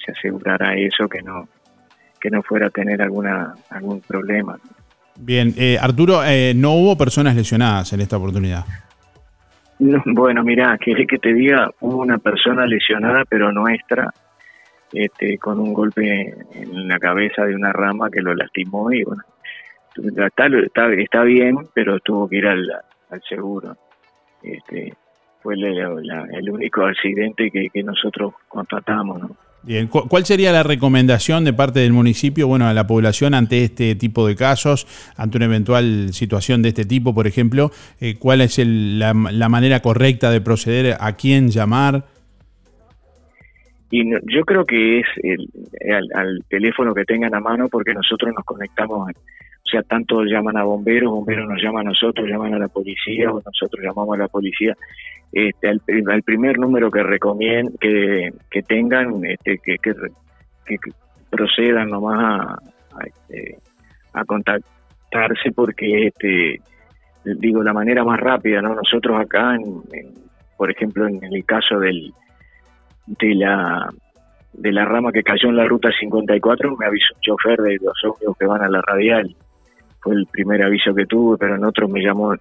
se 0.05 0.13
asegurara 0.13 0.75
eso, 0.75 1.09
que 1.09 1.23
no 1.23 1.49
que 2.21 2.31
no 2.31 2.43
fuera 2.43 2.69
a 2.69 2.71
tener 2.71 3.03
alguna 3.03 3.55
algún 3.69 4.01
problema. 4.01 4.59
Bien, 5.17 5.53
eh, 5.59 5.77
Arturo, 5.81 6.25
eh, 6.25 6.55
no 6.57 6.73
hubo 6.73 6.97
personas 6.97 7.37
lesionadas 7.37 7.93
en 7.93 8.01
esta 8.01 8.17
oportunidad. 8.17 8.65
bueno, 9.79 10.43
mira, 10.43 10.79
que 10.79 11.07
que 11.07 11.19
te 11.19 11.35
diga, 11.35 11.71
hubo 11.81 11.99
una 11.99 12.19
persona 12.19 12.67
lesionada, 12.67 13.25
pero 13.29 13.53
nuestra, 13.53 14.11
este, 14.93 15.39
con 15.39 15.59
un 15.61 15.75
golpe 15.75 16.35
en 16.55 16.89
la 16.89 16.99
cabeza 16.99 17.45
de 17.45 17.55
una 17.55 17.73
rama 17.73 18.11
que 18.11 18.23
lo 18.23 18.35
lastimó 18.35 18.91
y 18.93 19.05
bueno, 19.05 19.23
está, 20.27 20.47
está, 20.97 21.23
bien, 21.23 21.57
pero 21.75 21.99
tuvo 22.01 22.29
que 22.29 22.37
ir 22.37 22.47
al, 22.47 22.71
seguro. 23.29 23.77
Este, 24.43 24.95
fue 25.45 25.55
el 25.57 26.51
único 26.51 26.87
accidente 26.87 27.51
que, 27.51 27.83
nosotros 27.83 28.33
contratamos, 28.49 29.21
¿no? 29.21 29.37
Bien, 29.63 29.89
¿cuál 29.89 30.27
sería 30.27 30.53
la 30.53 30.63
recomendación 30.63 31.45
de 31.45 31.55
parte 31.55 31.81
del 31.81 31.93
municipio, 31.93 32.47
bueno, 32.47 32.67
a 32.67 32.75
la 32.75 32.87
población 32.87 33.33
ante 33.33 33.65
este 33.65 33.95
tipo 33.95 34.27
de 34.27 34.37
casos, 34.37 34.87
ante 35.17 35.39
una 35.39 35.47
eventual 35.47 36.13
situación 36.13 36.61
de 36.61 36.71
este 36.71 36.85
tipo, 36.85 37.15
por 37.15 37.27
ejemplo? 37.27 37.71
Eh, 37.99 38.17
¿Cuál 38.19 38.43
es 38.43 38.59
la, 38.59 39.15
la, 39.15 39.49
manera 39.49 39.81
correcta 39.81 40.31
de 40.31 40.43
proceder? 40.43 40.97
¿A 41.01 41.17
quién 41.17 41.49
llamar? 41.49 42.05
Y 43.91 44.11
yo 44.11 44.45
creo 44.45 44.67
que 44.67 45.01
es 45.01 45.07
el, 45.23 45.49
al, 46.15 46.45
teléfono 46.49 46.93
que 46.93 47.05
tengan 47.05 47.35
a 47.35 47.41
mano 47.41 47.69
porque 47.69 47.95
nosotros 47.95 48.35
nos 48.35 48.45
conectamos, 48.45 49.11
o 49.67 49.71
sea, 49.71 49.83
tanto 49.83 50.23
llaman 50.25 50.59
a 50.59 50.65
bomberos, 50.65 51.11
bomberos 51.11 51.49
nos 51.49 51.63
llaman 51.63 51.87
a 51.87 51.91
nosotros, 51.91 52.29
llaman 52.29 52.53
a 52.55 52.59
la 52.59 52.69
policía 52.69 53.31
o 53.31 53.41
nosotros 53.45 53.83
llamamos 53.83 54.15
a 54.15 54.23
la 54.23 54.29
policía. 54.29 54.77
Este, 55.33 55.69
al, 55.69 56.23
primer 56.23 56.59
número 56.59 56.91
que 56.91 57.03
recomienden, 57.03 57.75
que, 57.81 58.31
que 58.51 58.63
tengan, 58.63 59.25
este, 59.25 59.59
que, 59.59 59.77
que, 59.79 60.77
procedan 61.31 61.89
nomás 61.89 62.19
a, 62.21 62.53
a, 62.53 63.07
este, 63.07 63.59
a 64.13 64.25
contactarse 64.25 65.51
porque, 65.55 66.09
este, 66.09 66.61
digo, 67.25 67.63
la 67.63 67.73
manera 67.73 68.05
más 68.05 68.21
rápida, 68.21 68.61
¿no? 68.61 68.75
Nosotros 68.75 69.19
acá, 69.19 69.57
por 70.59 70.71
ejemplo, 70.71 71.09
en 71.09 71.25
el 71.25 71.45
caso 71.45 71.81
del 71.81 72.13
de 73.07 73.35
la 73.35 73.91
de 74.53 74.73
la 74.73 74.85
rama 74.85 75.11
que 75.13 75.23
cayó 75.23 75.49
en 75.49 75.57
la 75.57 75.67
ruta 75.67 75.91
54 75.99 76.77
me 76.77 76.87
avisó 76.87 77.13
un 77.15 77.21
chofer 77.21 77.61
de 77.61 77.77
los 77.83 78.05
ómnibus 78.05 78.39
que 78.39 78.47
van 78.47 78.63
a 78.63 78.69
la 78.69 78.81
radial 78.81 79.35
fue 80.05 80.15
el 80.15 80.27
primer 80.27 80.63
aviso 80.63 80.95
que 80.95 81.07
tuve 81.07 81.37
pero 81.39 81.57
en 81.57 81.65
otro 81.65 81.89
me 81.89 82.01
llamó 82.01 82.35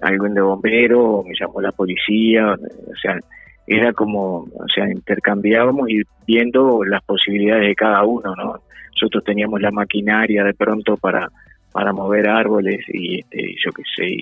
alguien 0.00 0.34
de 0.34 0.40
bombero 0.40 1.22
me 1.26 1.34
llamó 1.38 1.60
la 1.60 1.72
policía 1.72 2.54
o 2.54 2.96
sea 3.02 3.18
era 3.66 3.92
como 3.92 4.44
o 4.44 4.66
sea 4.74 4.88
intercambiábamos 4.88 5.90
y 5.90 6.02
viendo 6.26 6.82
las 6.84 7.02
posibilidades 7.02 7.66
de 7.66 7.74
cada 7.74 8.02
uno 8.04 8.34
no 8.34 8.54
nosotros 8.92 9.24
teníamos 9.24 9.60
la 9.60 9.70
maquinaria 9.70 10.44
de 10.44 10.54
pronto 10.54 10.96
para 10.96 11.28
para 11.72 11.92
mover 11.92 12.28
árboles 12.28 12.80
y 12.88 13.18
este, 13.18 13.54
yo 13.62 13.72
qué 13.72 13.82
sé 13.96 14.18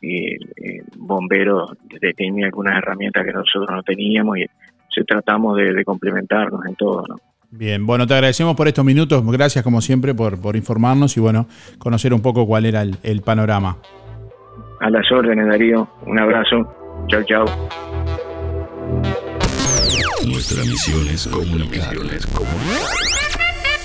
y 0.00 0.34
el, 0.34 0.84
bombero 0.96 1.68
tenía 2.16 2.46
algunas 2.46 2.78
herramientas 2.78 3.24
que 3.24 3.32
nosotros 3.32 3.68
no 3.70 3.82
teníamos 3.82 4.38
y 4.38 4.46
tratamos 5.04 5.56
de, 5.56 5.84
complementarnos 5.84 6.64
en 6.66 6.74
todo, 6.76 7.04
¿no? 7.08 7.16
Bien, 7.50 7.86
bueno, 7.86 8.06
te 8.06 8.14
agradecemos 8.14 8.56
por 8.56 8.68
estos 8.68 8.84
minutos, 8.84 9.24
gracias 9.26 9.62
como 9.62 9.80
siempre 9.80 10.14
por, 10.14 10.40
por 10.40 10.56
informarnos 10.56 11.16
y 11.16 11.20
bueno, 11.20 11.46
conocer 11.78 12.12
un 12.12 12.20
poco 12.20 12.46
cuál 12.46 12.66
era 12.66 12.82
el, 12.82 13.22
panorama. 13.22 13.78
A 14.80 14.90
las 14.90 15.10
órdenes, 15.10 15.46
Darío. 15.46 15.88
Un 16.04 16.18
abrazo. 16.18 16.56
Chao, 17.08 17.22
chao. 17.24 17.44
Nuestra 20.26 20.64
misión 20.64 21.06
es 21.08 21.26
comunicar. 21.28 21.94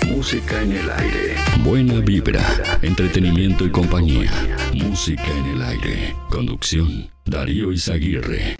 Música 0.07 0.61
en 0.61 0.71
el 0.73 0.89
aire. 0.89 1.35
Buena 1.63 1.99
vibra, 1.99 2.41
entretenimiento 2.81 3.65
y 3.65 3.69
compañía. 3.69 4.31
Música 4.73 5.23
en 5.37 5.55
el 5.55 5.61
aire. 5.61 6.15
Conducción, 6.29 7.09
Darío 7.25 7.71
Izaguirre. 7.71 8.57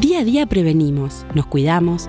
Día 0.00 0.20
a 0.20 0.24
día 0.24 0.46
prevenimos, 0.46 1.24
nos 1.34 1.46
cuidamos, 1.46 2.08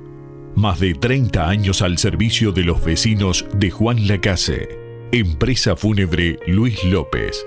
Más 0.55 0.79
de 0.79 0.95
30 0.95 1.49
años 1.49 1.83
al 1.83 1.99
servicio 1.99 2.53
de 2.53 2.63
los 2.63 2.85
vecinos 2.85 3.45
de 3.57 3.73
Juan 3.73 4.07
Lacase. 4.07 4.69
Empresa 5.11 5.75
Fúnebre 5.75 6.39
Luis 6.47 6.85
López. 6.85 7.45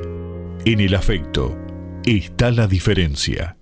En 0.67 0.81
el 0.81 0.95
afecto 0.95 1.55
está 2.05 2.51
la 2.51 2.67
diferencia. 2.67 3.55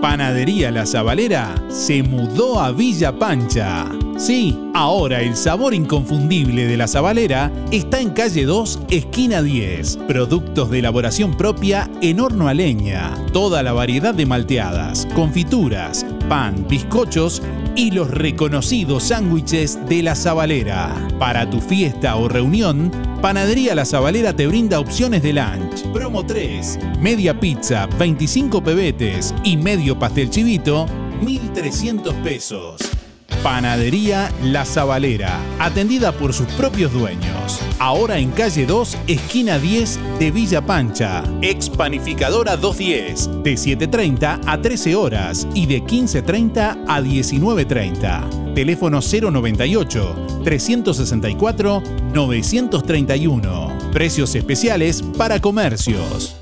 Panadería 0.00 0.72
La 0.72 0.84
Zabalera 0.84 1.54
se 1.68 2.02
mudó 2.02 2.58
a 2.58 2.72
Villa 2.72 3.16
Pancha. 3.16 3.86
Sí, 4.18 4.58
ahora 4.74 5.20
el 5.20 5.36
sabor 5.36 5.74
inconfundible 5.74 6.66
de 6.66 6.76
La 6.76 6.88
Zabalera 6.88 7.52
está 7.70 8.00
en 8.00 8.10
calle 8.10 8.44
2, 8.44 8.80
esquina 8.90 9.42
10. 9.42 9.98
Productos 10.08 10.70
de 10.70 10.80
elaboración 10.80 11.36
propia 11.36 11.88
en 12.00 12.18
horno 12.18 12.48
a 12.48 12.54
leña. 12.54 13.14
Toda 13.32 13.62
la 13.62 13.72
variedad 13.72 14.12
de 14.12 14.26
malteadas, 14.26 15.06
confituras, 15.14 16.04
pan, 16.28 16.66
bizcochos 16.68 17.40
y 17.76 17.90
los 17.90 18.10
reconocidos 18.10 19.04
sándwiches 19.04 19.78
de 19.88 20.02
La 20.02 20.14
Zabalera. 20.14 21.08
Para 21.18 21.48
tu 21.48 21.60
fiesta 21.60 22.16
o 22.16 22.28
reunión, 22.28 22.90
Panadería 23.20 23.74
La 23.74 23.84
Zabalera 23.84 24.34
te 24.34 24.46
brinda 24.46 24.80
opciones 24.80 25.22
de 25.22 25.32
lunch. 25.32 25.82
Promo 25.92 26.24
3, 26.26 26.78
media 27.00 27.38
pizza, 27.38 27.86
25 27.98 28.62
pebetes 28.62 29.34
y 29.44 29.56
medio 29.56 29.98
pastel 29.98 30.30
chivito, 30.30 30.86
1.300 31.22 32.22
pesos. 32.22 33.01
Panadería 33.42 34.30
La 34.44 34.64
Zabalera, 34.64 35.40
atendida 35.58 36.12
por 36.12 36.32
sus 36.32 36.46
propios 36.52 36.92
dueños. 36.92 37.60
Ahora 37.80 38.18
en 38.18 38.30
calle 38.30 38.66
2, 38.66 38.98
esquina 39.08 39.58
10 39.58 39.98
de 40.20 40.30
Villa 40.30 40.64
Pancha. 40.64 41.24
Ex 41.42 41.68
Panificadora 41.68 42.56
210, 42.56 43.42
de 43.42 43.54
7.30 43.54 44.40
a 44.46 44.62
13 44.62 44.94
horas 44.94 45.48
y 45.54 45.66
de 45.66 45.82
15.30 45.82 46.84
a 46.86 47.00
19.30. 47.00 48.54
Teléfono 48.54 49.00
098 49.00 50.42
364 50.44 51.82
931. 52.14 53.78
Precios 53.92 54.34
especiales 54.36 55.02
para 55.18 55.40
comercios. 55.40 56.41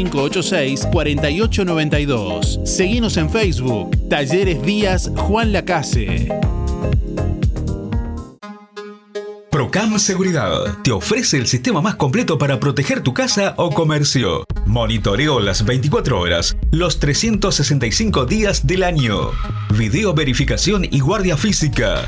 4892. 0.09 2.61
Seguinos 2.65 3.17
en 3.17 3.29
Facebook. 3.29 3.91
Talleres 4.09 4.61
Díaz 4.63 5.11
Juan 5.15 5.51
Lacase. 5.51 6.29
Procam 9.51 9.99
Seguridad 9.99 10.77
te 10.81 10.91
ofrece 10.91 11.37
el 11.37 11.45
sistema 11.45 11.81
más 11.81 11.95
completo 11.95 12.37
para 12.37 12.59
proteger 12.59 13.01
tu 13.01 13.13
casa 13.13 13.53
o 13.57 13.69
comercio. 13.69 14.45
Monitoreo 14.65 15.39
las 15.39 15.65
24 15.65 16.19
horas, 16.19 16.55
los 16.71 16.99
365 16.99 18.25
días 18.25 18.65
del 18.65 18.83
año. 18.83 19.31
Video 19.77 20.13
verificación 20.13 20.85
y 20.89 21.01
guardia 21.01 21.35
física. 21.35 22.07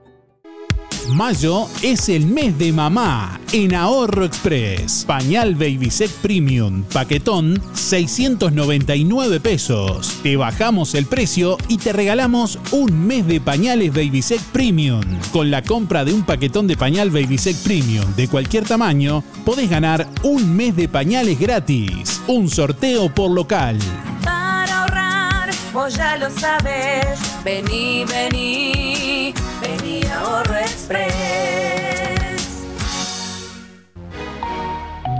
Mayo 1.09 1.67
es 1.81 2.09
el 2.09 2.27
mes 2.27 2.57
de 2.57 2.71
mamá 2.71 3.39
en 3.51 3.73
Ahorro 3.73 4.23
Express. 4.23 5.03
Pañal 5.05 5.55
Babysec 5.55 6.11
Premium, 6.21 6.83
paquetón 6.83 7.61
699 7.73 9.39
pesos. 9.39 10.19
Te 10.21 10.37
bajamos 10.37 10.93
el 10.93 11.07
precio 11.07 11.57
y 11.67 11.77
te 11.77 11.91
regalamos 11.91 12.59
un 12.71 13.07
mes 13.07 13.25
de 13.27 13.41
pañales 13.41 13.93
Babysec 13.93 14.41
Premium. 14.51 15.01
Con 15.33 15.49
la 15.49 15.63
compra 15.63 16.05
de 16.05 16.13
un 16.13 16.23
paquetón 16.23 16.67
de 16.67 16.77
pañal 16.77 17.09
Babysec 17.09 17.57
Premium 17.57 18.05
de 18.15 18.27
cualquier 18.27 18.65
tamaño, 18.65 19.23
podés 19.43 19.69
ganar 19.69 20.07
un 20.23 20.55
mes 20.55 20.75
de 20.75 20.87
pañales 20.87 21.39
gratis. 21.39 22.21
Un 22.27 22.47
sorteo 22.47 23.13
por 23.13 23.31
local. 23.31 23.77
Para 24.23 24.81
ahorrar, 24.81 25.49
vos 25.73 25.95
ya 25.95 26.15
lo 26.17 26.29
sabes. 26.29 27.19
Vení, 27.43 28.05
vení, 28.05 29.33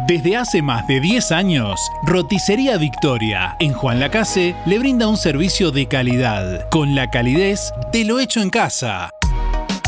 Desde 0.07 0.35
hace 0.35 0.61
más 0.61 0.87
de 0.87 0.99
10 0.99 1.31
años, 1.31 1.79
Roticería 2.03 2.77
Victoria 2.77 3.55
en 3.61 3.71
Juan 3.71 4.01
Lacase 4.01 4.55
le 4.65 4.77
brinda 4.77 5.07
un 5.07 5.15
servicio 5.15 5.71
de 5.71 5.87
calidad, 5.87 6.67
con 6.69 6.95
la 6.95 7.09
calidez 7.09 7.71
de 7.93 8.03
lo 8.03 8.19
hecho 8.19 8.41
en 8.41 8.49
casa. 8.49 9.11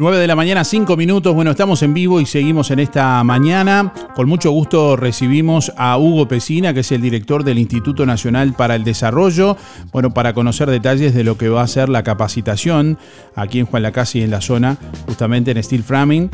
9 0.00 0.16
de 0.16 0.26
la 0.26 0.34
mañana, 0.34 0.64
5 0.64 0.96
minutos. 0.96 1.34
Bueno, 1.34 1.50
estamos 1.50 1.82
en 1.82 1.92
vivo 1.92 2.22
y 2.22 2.26
seguimos 2.26 2.70
en 2.70 2.78
esta 2.78 3.22
mañana. 3.22 3.92
Con 4.14 4.30
mucho 4.30 4.50
gusto 4.50 4.96
recibimos 4.96 5.74
a 5.76 5.98
Hugo 5.98 6.26
Pesina, 6.26 6.72
que 6.72 6.80
es 6.80 6.90
el 6.90 7.02
director 7.02 7.44
del 7.44 7.58
Instituto 7.58 8.06
Nacional 8.06 8.54
para 8.54 8.76
el 8.76 8.82
Desarrollo. 8.82 9.58
Bueno, 9.92 10.08
para 10.08 10.32
conocer 10.32 10.70
detalles 10.70 11.14
de 11.14 11.22
lo 11.22 11.36
que 11.36 11.50
va 11.50 11.60
a 11.60 11.66
ser 11.66 11.90
la 11.90 12.02
capacitación 12.02 12.96
aquí 13.36 13.58
en 13.58 13.66
Juan 13.66 13.82
Lacasi, 13.82 14.22
en 14.22 14.30
la 14.30 14.40
zona, 14.40 14.78
justamente 15.04 15.50
en 15.50 15.62
Steel 15.62 15.82
Framing. 15.82 16.30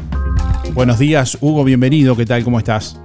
Buenos 0.73 1.01
días, 1.01 1.37
Hugo, 1.41 1.65
bienvenido. 1.65 2.17
¿Qué 2.17 2.25
tal? 2.25 2.45
¿Cómo 2.45 2.61
estás? 2.61 3.01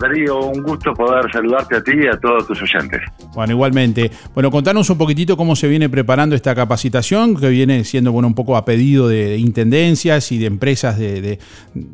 Darío, 0.00 0.40
un 0.46 0.62
gusto 0.62 0.94
poder 0.94 1.30
saludarte 1.30 1.76
a 1.76 1.82
ti 1.82 1.92
y 2.02 2.06
a 2.06 2.18
todos 2.18 2.46
tus 2.46 2.62
oyentes. 2.62 3.00
Bueno, 3.34 3.52
igualmente. 3.52 4.10
Bueno, 4.34 4.50
contanos 4.50 4.88
un 4.90 4.96
poquitito 4.98 5.36
cómo 5.36 5.54
se 5.54 5.68
viene 5.68 5.88
preparando 5.88 6.34
esta 6.34 6.54
capacitación, 6.54 7.36
que 7.36 7.48
viene 7.50 7.84
siendo 7.84 8.10
bueno 8.10 8.26
un 8.28 8.34
poco 8.34 8.56
a 8.56 8.64
pedido 8.64 9.08
de 9.08 9.36
intendencias 9.36 10.32
y 10.32 10.38
de 10.38 10.46
empresas 10.46 10.98
de, 10.98 11.20
de- 11.20 11.38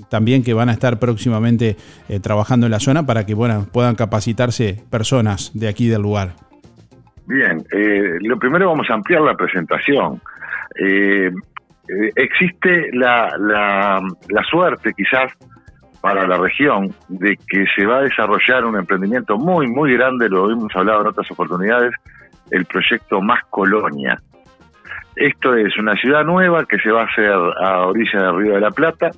también 0.08 0.42
que 0.44 0.54
van 0.54 0.68
a 0.68 0.72
estar 0.72 0.98
próximamente 0.98 1.76
eh, 2.08 2.20
trabajando 2.20 2.66
en 2.66 2.72
la 2.72 2.80
zona 2.80 3.04
para 3.04 3.26
que 3.26 3.34
bueno, 3.34 3.66
puedan 3.72 3.96
capacitarse 3.96 4.80
personas 4.88 5.50
de 5.54 5.68
aquí 5.68 5.88
del 5.88 6.02
lugar. 6.02 6.34
Bien, 7.26 7.64
eh, 7.72 8.18
lo 8.20 8.38
primero 8.38 8.68
vamos 8.68 8.86
a 8.88 8.94
ampliar 8.94 9.22
la 9.22 9.34
presentación. 9.36 10.20
Eh, 10.80 11.30
eh, 11.88 12.12
existe 12.14 12.90
la, 12.92 13.30
la, 13.38 14.00
la 14.28 14.44
suerte 14.44 14.92
quizás 14.96 15.32
para 16.06 16.24
la 16.24 16.38
región 16.38 16.94
de 17.08 17.36
que 17.48 17.64
se 17.74 17.84
va 17.84 17.96
a 17.96 18.02
desarrollar 18.02 18.64
un 18.64 18.76
emprendimiento 18.76 19.36
muy, 19.36 19.66
muy 19.66 19.92
grande, 19.94 20.28
lo 20.28 20.48
hemos 20.48 20.70
hablado 20.76 21.00
en 21.00 21.08
otras 21.08 21.28
oportunidades, 21.32 21.90
el 22.52 22.64
proyecto 22.64 23.20
Más 23.20 23.42
Colonia. 23.50 24.16
Esto 25.16 25.56
es 25.56 25.76
una 25.76 25.96
ciudad 25.96 26.22
nueva 26.22 26.64
que 26.64 26.78
se 26.78 26.92
va 26.92 27.02
a 27.02 27.06
hacer 27.06 27.32
a 27.32 27.88
orilla 27.88 28.22
del 28.22 28.36
Río 28.36 28.52
de 28.54 28.60
la 28.60 28.70
Plata, 28.70 29.10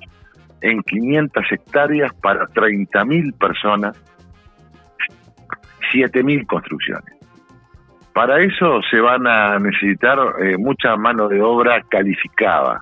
en 0.61 0.81
500 0.81 1.51
hectáreas 1.51 2.11
para 2.23 2.47
30.000 2.47 3.37
personas, 3.37 3.95
7.000 5.93 6.47
construcciones. 6.47 7.19
Para 8.15 8.41
eso 8.41 8.81
se 8.89 8.99
van 8.99 9.27
a 9.27 9.59
necesitar 9.59 10.17
eh, 10.41 10.57
mucha 10.57 10.95
mano 10.95 11.27
de 11.27 11.39
obra 11.39 11.83
calificada, 11.87 12.81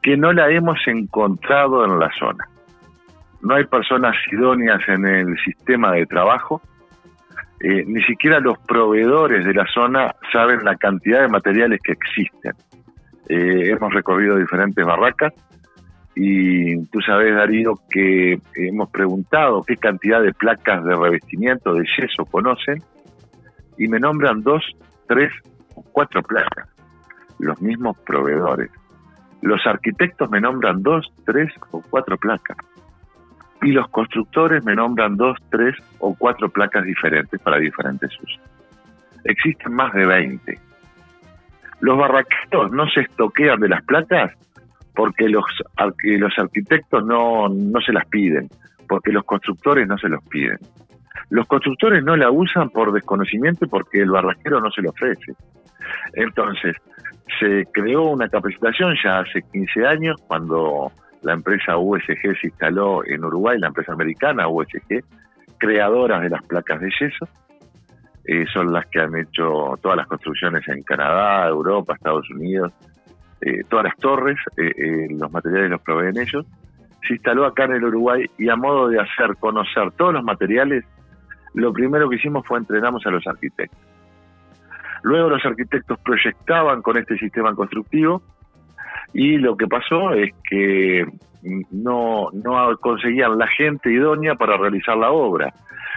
que 0.00 0.16
no 0.16 0.32
la 0.32 0.48
hemos 0.48 0.78
encontrado 0.86 1.84
en 1.84 1.98
la 1.98 2.08
zona. 2.16 2.46
No 3.42 3.54
hay 3.54 3.64
personas 3.64 4.14
idóneas 4.30 4.80
en 4.88 5.06
el 5.06 5.36
sistema 5.44 5.92
de 5.92 6.06
trabajo, 6.06 6.60
eh, 7.60 7.84
ni 7.86 8.02
siquiera 8.04 8.40
los 8.40 8.58
proveedores 8.60 9.44
de 9.44 9.52
la 9.52 9.66
zona 9.66 10.14
saben 10.32 10.64
la 10.64 10.76
cantidad 10.76 11.20
de 11.20 11.28
materiales 11.28 11.80
que 11.82 11.92
existen. 11.92 12.52
Eh, 13.28 13.70
hemos 13.70 13.92
recorrido 13.92 14.36
diferentes 14.36 14.84
barracas 14.84 15.34
y 16.14 16.84
tú 16.86 17.00
sabes, 17.02 17.34
Darío, 17.34 17.74
que 17.90 18.40
hemos 18.54 18.90
preguntado 18.90 19.62
qué 19.62 19.76
cantidad 19.76 20.22
de 20.22 20.32
placas 20.32 20.84
de 20.84 20.96
revestimiento 20.96 21.74
de 21.74 21.86
yeso 21.96 22.24
conocen 22.24 22.82
y 23.76 23.88
me 23.88 24.00
nombran 24.00 24.42
dos, 24.42 24.64
tres 25.06 25.30
o 25.74 25.82
cuatro 25.82 26.22
placas, 26.22 26.68
los 27.38 27.60
mismos 27.60 27.96
proveedores. 28.06 28.70
Los 29.42 29.66
arquitectos 29.66 30.30
me 30.30 30.40
nombran 30.40 30.82
dos, 30.82 31.12
tres 31.24 31.52
o 31.70 31.82
cuatro 31.88 32.16
placas. 32.16 32.56
Y 33.62 33.72
los 33.72 33.88
constructores 33.88 34.64
me 34.64 34.74
nombran 34.74 35.16
dos, 35.16 35.36
tres 35.50 35.76
o 35.98 36.14
cuatro 36.14 36.48
placas 36.48 36.84
diferentes 36.84 37.40
para 37.40 37.58
diferentes 37.58 38.10
usos. 38.20 38.40
Existen 39.24 39.74
más 39.74 39.92
de 39.92 40.06
20. 40.06 40.58
Los 41.80 41.98
barraqueros 41.98 42.72
no 42.72 42.88
se 42.88 43.00
estoquean 43.00 43.60
de 43.60 43.68
las 43.68 43.82
placas 43.84 44.32
porque 44.94 45.28
los, 45.28 45.44
los 46.02 46.38
arquitectos 46.38 47.04
no, 47.04 47.48
no 47.48 47.80
se 47.80 47.92
las 47.92 48.06
piden, 48.06 48.48
porque 48.88 49.12
los 49.12 49.24
constructores 49.24 49.86
no 49.86 49.96
se 49.98 50.08
los 50.08 50.22
piden. 50.24 50.58
Los 51.30 51.46
constructores 51.46 52.02
no 52.02 52.16
la 52.16 52.30
usan 52.30 52.70
por 52.70 52.92
desconocimiento 52.92 53.66
porque 53.68 54.02
el 54.02 54.10
barraquero 54.10 54.60
no 54.60 54.70
se 54.70 54.82
lo 54.82 54.90
ofrece. 54.90 55.32
Entonces, 56.14 56.76
se 57.38 57.66
creó 57.72 58.10
una 58.10 58.28
capacitación 58.28 58.94
ya 59.02 59.20
hace 59.20 59.42
15 59.52 59.86
años 59.86 60.20
cuando 60.26 60.90
la 61.22 61.34
empresa 61.34 61.76
USG 61.76 62.38
se 62.40 62.46
instaló 62.46 63.04
en 63.04 63.24
Uruguay, 63.24 63.58
la 63.58 63.68
empresa 63.68 63.92
americana 63.92 64.48
USG, 64.48 65.04
creadoras 65.58 66.22
de 66.22 66.30
las 66.30 66.42
placas 66.44 66.80
de 66.80 66.90
yeso. 66.98 67.28
Eh, 68.24 68.44
son 68.52 68.72
las 68.72 68.86
que 68.86 69.00
han 69.00 69.16
hecho 69.16 69.78
todas 69.82 69.96
las 69.96 70.06
construcciones 70.06 70.66
en 70.68 70.82
Canadá, 70.82 71.48
Europa, 71.48 71.94
Estados 71.94 72.28
Unidos, 72.30 72.72
eh, 73.40 73.64
todas 73.68 73.86
las 73.86 73.96
torres, 73.96 74.36
eh, 74.56 74.70
eh, 74.76 75.08
los 75.10 75.32
materiales 75.32 75.70
los 75.70 75.80
proveen 75.80 76.18
ellos. 76.18 76.44
Se 77.06 77.14
instaló 77.14 77.46
acá 77.46 77.64
en 77.64 77.72
el 77.72 77.84
Uruguay 77.84 78.26
y 78.36 78.50
a 78.50 78.56
modo 78.56 78.88
de 78.88 79.00
hacer 79.00 79.36
conocer 79.38 79.90
todos 79.92 80.12
los 80.12 80.22
materiales, 80.22 80.84
lo 81.54 81.72
primero 81.72 82.08
que 82.10 82.16
hicimos 82.16 82.46
fue 82.46 82.58
entrenamos 82.58 83.04
a 83.06 83.10
los 83.10 83.26
arquitectos. 83.26 83.80
Luego 85.02 85.30
los 85.30 85.44
arquitectos 85.44 85.98
proyectaban 86.00 86.82
con 86.82 86.98
este 86.98 87.16
sistema 87.16 87.54
constructivo 87.54 88.22
y 89.12 89.38
lo 89.38 89.56
que 89.56 89.66
pasó 89.66 90.12
es 90.12 90.32
que 90.48 91.04
no, 91.70 92.28
no 92.32 92.76
conseguían 92.78 93.38
la 93.38 93.48
gente 93.48 93.90
idónea 93.90 94.34
para 94.34 94.56
realizar 94.56 94.96
la 94.96 95.10
obra. 95.10 95.52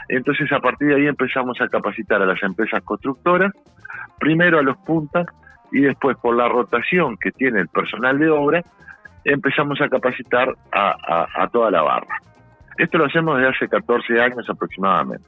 Entonces 0.10 0.52
a 0.52 0.60
partir 0.60 0.90
de 0.90 0.96
ahí 0.96 1.08
empezamos 1.08 1.60
a 1.62 1.68
capacitar 1.68 2.22
a 2.22 2.26
las 2.26 2.42
empresas 2.44 2.84
constructoras, 2.84 3.52
primero 4.20 4.60
a 4.60 4.64
los 4.64 4.78
puntas 4.78 5.28
y 5.72 5.82
después 5.82 6.18
por 6.18 6.36
la 6.36 6.48
rotación 6.48 7.18
que 7.18 7.32
tiene 7.32 7.62
el 7.62 7.68
personal 7.68 8.18
de 8.20 8.30
obra, 8.30 8.64
empezamos 9.24 9.80
a 9.82 9.90
capacitar 9.90 10.54
a, 10.72 11.48
toda 11.52 11.72
la 11.72 11.82
barra. 11.82 12.18
Esto 12.78 12.98
lo 12.98 13.06
hacemos 13.06 13.38
desde 13.38 13.50
hace 13.50 13.68
14 13.68 14.20
años 14.20 14.50
aproximadamente. 14.50 15.26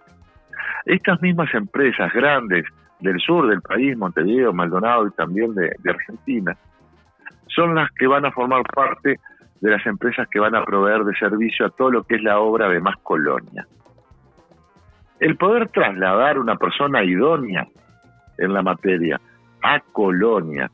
Estas 0.86 1.22
mismas 1.22 1.54
empresas 1.54 2.12
grandes 2.14 2.66
del 3.00 3.20
sur 3.20 3.48
del 3.48 3.62
país, 3.62 3.98
Montevideo, 3.98 4.54
Maldonado 4.54 5.08
y 5.08 5.12
también 5.12 5.54
de 5.54 5.90
Argentina, 5.90 6.56
son 7.56 7.76
las 7.76 7.90
que 7.92 8.08
van 8.08 8.26
a 8.26 8.32
formar 8.32 8.64
parte 8.64 9.20
de 9.62 9.72
las 9.72 9.86
empresas 9.86 10.28
que 10.30 10.40
van 10.40 10.56
a 10.56 10.64
proveer 10.64 11.04
de 11.04 11.16
servicio 11.16 11.66
a 11.66 11.70
todo 11.70 11.92
lo 11.92 12.04
que 12.04 12.16
es 12.16 12.24
la 12.24 12.40
obra 12.40 12.70
de 12.70 12.80
más 12.80 12.98
colonia. 13.02 13.66
El 15.20 15.38
poder 15.38 15.70
trasladar 15.70 16.38
una 16.38 16.58
persona 16.58 17.04
idónea 17.04 17.66
en 18.38 18.54
la 18.54 18.62
materia 18.62 19.20
a 19.64 19.80
colonia 19.80 20.70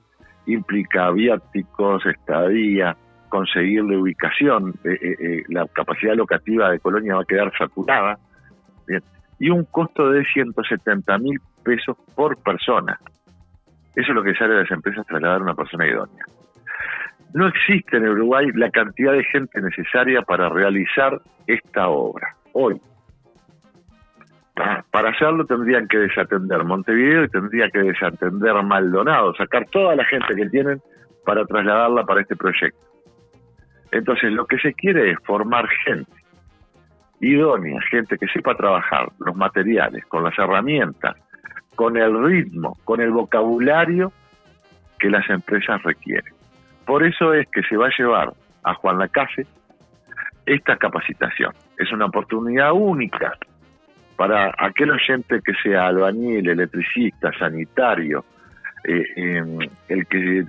implica 0.48 1.12
viáticos, 1.12 2.06
estadía, 2.06 2.98
conseguirle 3.30 3.98
ubicación, 3.98 4.74
eh, 4.84 4.98
eh, 5.02 5.16
eh, 5.20 5.44
la 5.48 5.68
capacidad 5.68 6.16
locativa 6.16 6.70
de 6.70 6.80
colonia 6.80 7.16
va 7.16 7.22
a 7.22 7.26
quedar 7.26 7.52
saturada, 7.58 8.18
y 9.40 9.50
un 9.50 9.64
costo 9.66 10.12
de 10.12 10.24
170 10.24 11.18
mil 11.18 11.40
pesos 11.64 11.98
por 12.14 12.38
persona. 12.38 13.00
Eso 13.96 14.10
es 14.12 14.16
lo 14.16 14.22
que 14.22 14.36
sale 14.36 14.54
de 14.54 14.62
las 14.62 14.72
empresas 14.72 15.06
trasladar 15.08 15.40
a 15.40 15.44
una 15.44 15.56
persona 15.56 15.88
idónea. 15.88 16.26
No 17.34 17.48
existe 17.48 17.98
en 17.98 18.08
Uruguay 18.10 18.48
la 18.56 18.70
cantidad 18.72 19.14
de 19.14 19.24
gente 19.26 19.62
necesaria 19.62 20.22
para 20.22 20.50
realizar 20.50 21.22
esta 21.48 21.88
obra. 21.90 22.36
Hoy, 22.54 22.80
Pa- 24.54 24.84
para 24.92 25.12
hacerlo 25.12 25.46
tendrían 25.46 25.88
que 25.88 25.98
desatender 25.98 26.64
Montevideo 26.66 27.24
y 27.24 27.30
tendría 27.30 27.70
que 27.70 27.80
desatender 27.80 28.54
Maldonado, 28.64 29.34
sacar 29.36 29.66
toda 29.70 29.96
la 29.96 30.04
gente 30.06 30.36
que 30.36 30.50
tienen 30.50 30.82
para 31.26 31.46
trasladarla 31.46 32.04
para 32.04 32.22
este 32.22 32.36
proyecto. 32.36 32.80
Entonces 33.92 34.32
lo 34.34 34.46
que 34.46 34.58
se 34.58 34.74
quiere 34.74 35.12
es 35.12 35.18
formar 35.24 35.68
gente 35.86 36.12
idónea, 37.22 37.80
gente 37.90 38.18
que 38.18 38.28
sepa 38.28 38.56
trabajar 38.56 39.10
los 39.20 39.36
materiales, 39.36 40.04
con 40.06 40.24
las 40.24 40.38
herramientas, 40.38 41.16
con 41.76 41.96
el 41.96 42.24
ritmo, 42.26 42.78
con 42.84 43.00
el 43.00 43.12
vocabulario 43.12 44.12
que 45.00 45.10
las 45.10 45.30
empresas 45.30 45.82
requieren. 45.84 46.34
Por 46.86 47.04
eso 47.04 47.34
es 47.34 47.48
que 47.50 47.62
se 47.64 47.78
va 47.78 47.88
a 47.88 47.98
llevar 47.98 48.34
a 48.64 48.74
Juan 48.76 48.98
Lacase 48.98 49.46
esta 50.46 50.78
capacitación. 50.78 51.54
Es 51.78 51.92
una 51.92 52.06
oportunidad 52.06 52.72
única 52.74 53.38
para 54.16 54.54
aquel 54.58 54.92
oyente 54.92 55.42
que 55.44 55.54
sea 55.64 55.88
albañil, 55.88 56.48
electricista, 56.48 57.32
sanitario, 57.38 58.24
eh, 58.84 59.04
em, 59.16 59.60
el 59.90 60.08
que 60.08 60.44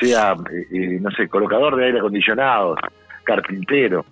sea, 0.00 0.34
eh, 0.50 0.66
eh, 0.72 0.98
no 1.00 1.10
sé, 1.10 1.28
colocador 1.28 1.76
de 1.76 1.86
aire 1.86 1.98
acondicionado, 1.98 2.76
carpintero, 3.24 4.04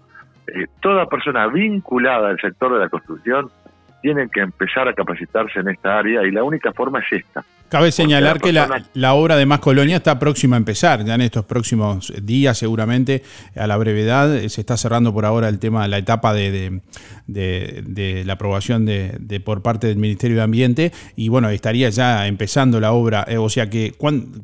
toda 0.81 1.07
persona 1.07 1.47
vinculada 1.47 2.31
al 2.31 2.41
sector 2.41 2.73
de 2.73 2.81
la 2.81 2.89
construcción 2.89 3.49
tiene 4.03 4.29
que 4.29 4.41
empezar 4.41 4.89
a 4.89 4.95
capacitarse 4.95 5.61
en 5.61 5.69
esta 5.69 5.99
área 5.99 6.23
y 6.25 6.31
la 6.31 6.43
única 6.43 6.73
forma 6.73 7.01
es 7.01 7.25
esta, 7.25 7.45
Cabe 7.71 7.93
señalar 7.93 8.41
que 8.41 8.53
la, 8.53 9.15
obra 9.15 9.37
de 9.37 9.47
Más 9.47 9.61
Colonia 9.61 9.99
está 9.99 10.19
próxima 10.19 10.57
a 10.57 10.59
empezar, 10.59 11.05
ya 11.05 11.15
en 11.15 11.21
estos 11.21 11.45
próximos 11.45 12.13
días 12.21 12.59
seguramente, 12.59 13.23
a 13.55 13.69
la 13.69 13.77
brevedad, 13.77 14.35
eh, 14.37 14.49
se 14.49 14.63
está 14.63 14.77
cerrando 14.77 15.15
por 15.15 15.25
ahora 15.25 15.49
el 15.49 15.61
tema, 15.61 15.87
la 15.87 15.99
etapa 15.99 16.35
de, 16.35 16.81
la 17.29 18.33
aprobación 18.33 18.87
de, 18.87 19.41
por 19.45 19.63
parte 19.63 19.87
del 19.87 19.99
Ministerio 19.99 20.39
de 20.39 20.43
Ambiente 20.43 20.93
y 21.15 21.29
bueno, 21.29 21.49
estaría 21.51 21.89
ya 21.91 22.27
empezando 22.27 22.81
la 22.81 22.91
obra, 22.91 23.25
eh, 23.29 23.39
o 23.39 23.49
sea 23.49 23.71
que, 23.71 23.95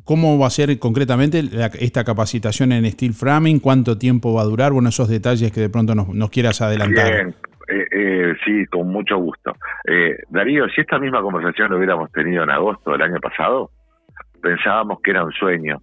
¿cómo 0.05 0.39
va 0.39 0.47
a 0.47 0.51
ser 0.51 0.79
concretamente 0.79 1.43
esta 1.79 2.05
capacitación 2.05 2.71
en 2.71 2.89
steel 2.89 3.13
framing? 3.13 3.59
¿Cuánto 3.59 3.97
tiempo 3.97 4.33
va 4.33 4.43
a 4.43 4.45
durar? 4.45 4.71
Bueno, 4.71 4.87
esos 4.87 5.09
detalles 5.09 5.51
que 5.51 5.59
de 5.59 5.69
pronto 5.69 5.95
nos, 5.95 6.07
nos 6.07 6.29
quieras 6.29 6.61
adelantar. 6.61 7.35
Eh, 7.67 7.85
eh, 7.91 8.33
sí, 8.45 8.65
con 8.67 8.89
mucho 8.89 9.17
gusto. 9.17 9.53
Eh, 9.85 10.17
Darío, 10.29 10.69
si 10.69 10.81
esta 10.81 10.99
misma 10.99 11.21
conversación 11.21 11.69
lo 11.69 11.77
hubiéramos 11.77 12.11
tenido 12.11 12.43
en 12.43 12.49
agosto 12.49 12.91
del 12.91 13.01
año 13.01 13.19
pasado, 13.19 13.71
pensábamos 14.41 15.01
que 15.01 15.11
era 15.11 15.25
un 15.25 15.33
sueño 15.33 15.77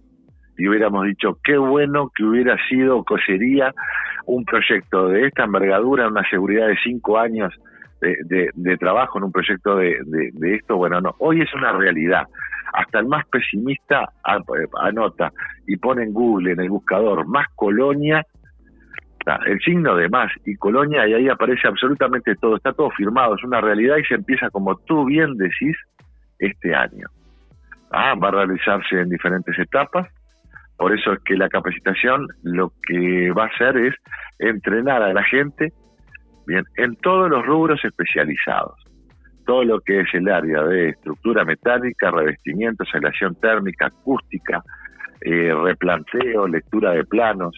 y 0.57 0.67
hubiéramos 0.67 1.05
dicho 1.05 1.37
qué 1.43 1.57
bueno 1.57 2.09
que 2.15 2.23
hubiera 2.23 2.57
sido 2.67 3.03
que 3.03 3.15
sería 3.25 3.73
un 4.25 4.45
proyecto 4.45 5.09
de 5.09 5.27
esta 5.27 5.43
envergadura, 5.43 6.07
una 6.07 6.27
seguridad 6.27 6.67
de 6.67 6.77
cinco 6.83 7.19
años 7.19 7.53
de, 8.01 8.77
trabajo 8.77 9.17
en 9.17 9.25
un 9.25 9.31
proyecto 9.31 9.75
de, 9.77 9.97
de, 10.05 10.55
esto. 10.55 10.77
Bueno, 10.77 11.01
no, 11.01 11.15
hoy 11.19 11.41
es 11.41 11.53
una 11.53 11.71
realidad. 11.71 12.23
Hasta 12.73 12.99
el 12.99 13.07
más 13.07 13.25
pesimista 13.27 14.09
anota 14.23 15.31
y 15.67 15.77
pone 15.77 16.03
en 16.03 16.13
Google, 16.13 16.51
en 16.53 16.59
el 16.59 16.69
buscador, 16.69 17.25
más 17.27 17.47
colonia 17.55 18.25
el 19.45 19.59
signo 19.59 19.95
de 19.95 20.07
más 20.09 20.31
y 20.45 20.55
Colonia 20.55 21.07
y 21.07 21.13
ahí 21.13 21.29
aparece 21.29 21.67
absolutamente 21.67 22.35
todo, 22.35 22.57
está 22.57 22.73
todo 22.73 22.91
firmado, 22.91 23.35
es 23.35 23.43
una 23.43 23.59
realidad 23.59 23.97
y 23.97 24.05
se 24.05 24.15
empieza 24.15 24.49
como 24.49 24.75
tú 24.77 25.05
bien 25.05 25.35
decís 25.37 25.75
este 26.39 26.75
año. 26.75 27.07
Ah, 27.91 28.13
va 28.15 28.27
a 28.27 28.31
realizarse 28.31 28.99
en 28.99 29.09
diferentes 29.09 29.57
etapas, 29.57 30.07
por 30.77 30.93
eso 30.93 31.13
es 31.13 31.19
que 31.23 31.37
la 31.37 31.49
capacitación 31.49 32.27
lo 32.43 32.71
que 32.87 33.31
va 33.31 33.45
a 33.45 33.47
hacer 33.47 33.77
es 33.77 33.95
entrenar 34.39 35.01
a 35.01 35.13
la 35.13 35.23
gente 35.23 35.71
bien 36.45 36.65
en 36.75 36.95
todos 36.97 37.29
los 37.29 37.45
rubros 37.45 37.83
especializados. 37.83 38.79
Todo 39.45 39.63
lo 39.63 39.79
que 39.79 40.01
es 40.01 40.07
el 40.13 40.27
área 40.27 40.63
de 40.63 40.89
estructura 40.89 41.45
metálica, 41.45 42.11
revestimiento, 42.11 42.83
aceleración 42.83 43.35
térmica, 43.35 43.87
acústica, 43.87 44.63
eh, 45.21 45.53
replanteo, 45.53 46.47
lectura 46.47 46.91
de 46.91 47.03
planos, 47.05 47.55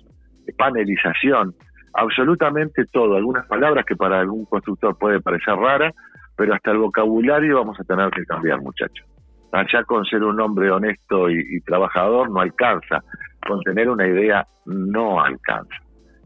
panelización, 0.53 1.53
absolutamente 1.93 2.85
todo. 2.85 3.15
Algunas 3.15 3.45
palabras 3.47 3.85
que 3.85 3.95
para 3.95 4.19
algún 4.19 4.45
constructor 4.45 4.97
puede 4.97 5.19
parecer 5.19 5.55
rara, 5.55 5.91
pero 6.35 6.53
hasta 6.53 6.71
el 6.71 6.77
vocabulario 6.77 7.57
vamos 7.57 7.79
a 7.79 7.83
tener 7.83 8.09
que 8.11 8.23
cambiar, 8.25 8.61
muchachos. 8.61 9.05
Allá 9.51 9.83
con 9.83 10.05
ser 10.05 10.23
un 10.23 10.39
hombre 10.39 10.69
honesto 10.69 11.29
y, 11.29 11.59
trabajador 11.61 12.29
no 12.29 12.41
alcanza, 12.41 13.01
con 13.47 13.61
tener 13.61 13.89
una 13.89 14.05
idea 14.05 14.45
no 14.65 15.21
alcanza, 15.21 15.75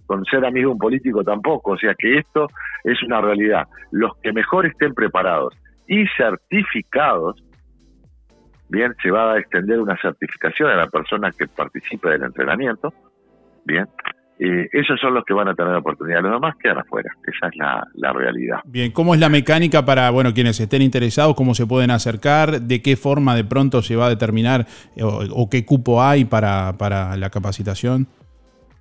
con 0.05 0.26
ser 0.26 0.43
amigo 0.43 0.69
de 0.69 0.74
un 0.74 0.80
político 0.80 1.24
tampoco, 1.24 1.72
o 1.72 1.78
sea 1.78 1.93
que 1.97 2.17
esto 2.17 2.47
es 2.84 3.01
una 3.03 3.22
realidad. 3.22 3.67
Los 3.91 4.17
que 4.17 4.34
mejor 4.34 4.65
estén 4.65 4.93
preparados 4.93 5.55
y 5.88 6.05
certificados, 6.17 7.41
bien, 8.69 8.93
se 9.01 9.11
va 9.11 9.34
a 9.34 9.39
extender 9.39 9.80
una 9.80 9.95
certificación 10.01 10.69
a 10.69 10.76
la 10.76 10.88
persona 10.88 11.32
que 11.32 11.47
participe 11.47 12.09
del 12.09 12.24
entrenamiento, 12.24 12.91
Bien. 13.66 13.86
Eh, 14.43 14.68
esos 14.72 14.99
son 14.99 15.14
los 15.14 15.24
que 15.24 15.36
van 15.36 15.47
a 15.49 15.53
tener 15.53 15.72
la 15.72 15.78
oportunidad, 15.78 16.24
los 16.24 16.32
demás 16.32 16.55
quedan 16.57 16.80
afuera, 16.80 17.12
esa 17.28 17.47
es 17.47 17.55
la, 17.57 18.12
realidad. 18.12 18.57
Bien, 18.66 18.91
¿cómo 18.91 19.14
es 19.14 19.20
la 19.20 19.30
mecánica 19.30 19.86
para, 19.86 20.09
bueno, 20.09 20.34
quienes 20.34 20.59
estén 20.59 20.82
interesados, 20.82 21.36
cómo 21.36 21.53
se 21.53 21.68
pueden 21.68 21.91
acercar, 21.91 22.59
de 22.59 22.82
qué 22.82 22.95
forma 22.95 23.36
de 23.36 23.43
pronto 23.43 23.84
se 23.84 23.95
va 23.95 24.07
a 24.07 24.09
determinar 24.09 24.66
o, 24.99 25.47
qué 25.47 25.64
cupo 25.64 26.01
hay 26.01 26.26
para, 26.26 26.74
para 26.80 27.16
la 27.18 27.30
capacitación? 27.30 28.07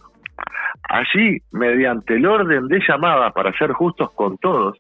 Allí, 0.89 1.39
mediante 1.53 2.14
el 2.14 2.26
orden 2.26 2.68
de 2.68 2.80
llamada, 2.87 3.30
para 3.30 3.57
ser 3.57 3.72
justos 3.72 4.12
con 4.12 4.37
todos, 4.39 4.78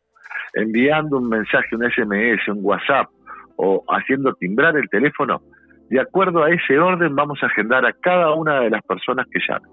enviando 0.54 1.18
un 1.18 1.28
mensaje, 1.28 1.74
un 1.74 1.90
SMS, 1.90 2.46
un 2.48 2.60
WhatsApp 2.62 3.08
o 3.56 3.82
haciendo 3.88 4.34
timbrar 4.34 4.76
el 4.76 4.88
teléfono, 4.88 5.40
de 5.88 6.00
acuerdo 6.00 6.44
a 6.44 6.50
ese 6.50 6.78
orden 6.78 7.14
vamos 7.14 7.42
a 7.42 7.46
agendar 7.46 7.86
a 7.86 7.92
cada 7.92 8.32
una 8.32 8.60
de 8.60 8.70
las 8.70 8.82
personas 8.82 9.26
que 9.30 9.40
llamen. 9.46 9.70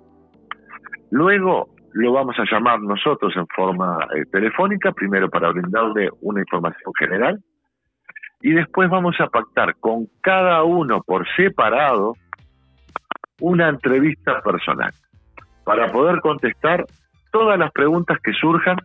Luego, 1.12 1.70
lo 1.94 2.12
vamos 2.12 2.36
a 2.40 2.46
llamar 2.50 2.82
nosotros 2.82 3.34
en 3.36 3.48
forma 3.48 3.98
eh, 4.16 4.24
telefónica, 4.32 4.92
primero 4.92 5.30
para 5.30 5.52
brindarle 5.52 6.10
una 6.22 6.42
información 6.42 6.92
general, 6.98 7.40
y 8.42 8.52
después 8.52 8.90
vamos 8.90 9.16
a 9.20 9.28
pactar 9.28 9.76
con 9.80 10.08
cada 10.22 10.64
uno 10.64 11.02
por 11.04 11.26
separado 11.36 12.16
una 13.40 13.70
entrevista 13.70 14.42
personal, 14.42 14.92
para 15.64 15.92
poder 15.92 16.20
contestar 16.22 16.86
todas 17.32 17.58
las 17.58 17.72
preguntas 17.72 18.18
que 18.24 18.34
surjan 18.34 18.78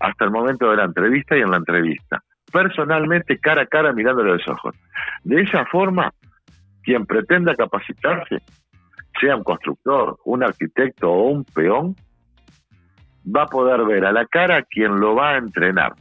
hasta 0.00 0.24
el 0.24 0.30
momento 0.30 0.70
de 0.70 0.76
la 0.76 0.84
entrevista 0.84 1.36
y 1.36 1.40
en 1.40 1.50
la 1.50 1.58
entrevista, 1.58 2.22
personalmente, 2.52 3.38
cara 3.38 3.62
a 3.62 3.66
cara, 3.66 3.92
mirándole 3.92 4.30
a 4.30 4.34
los 4.34 4.48
ojos. 4.48 4.74
De 5.24 5.40
esa 5.40 5.64
forma, 5.66 6.12
quien 6.82 7.06
pretenda 7.06 7.54
capacitarse, 7.54 8.38
sea 9.20 9.36
un 9.36 9.44
constructor, 9.44 10.18
un 10.24 10.42
arquitecto 10.42 11.10
o 11.10 11.28
un 11.28 11.44
peón, 11.44 11.94
va 13.24 13.44
a 13.44 13.46
poder 13.46 13.84
ver 13.84 14.04
a 14.04 14.12
la 14.12 14.26
cara 14.26 14.62
quien 14.62 14.98
lo 15.00 15.14
va 15.14 15.30
a 15.30 15.36
entrenar. 15.36 15.94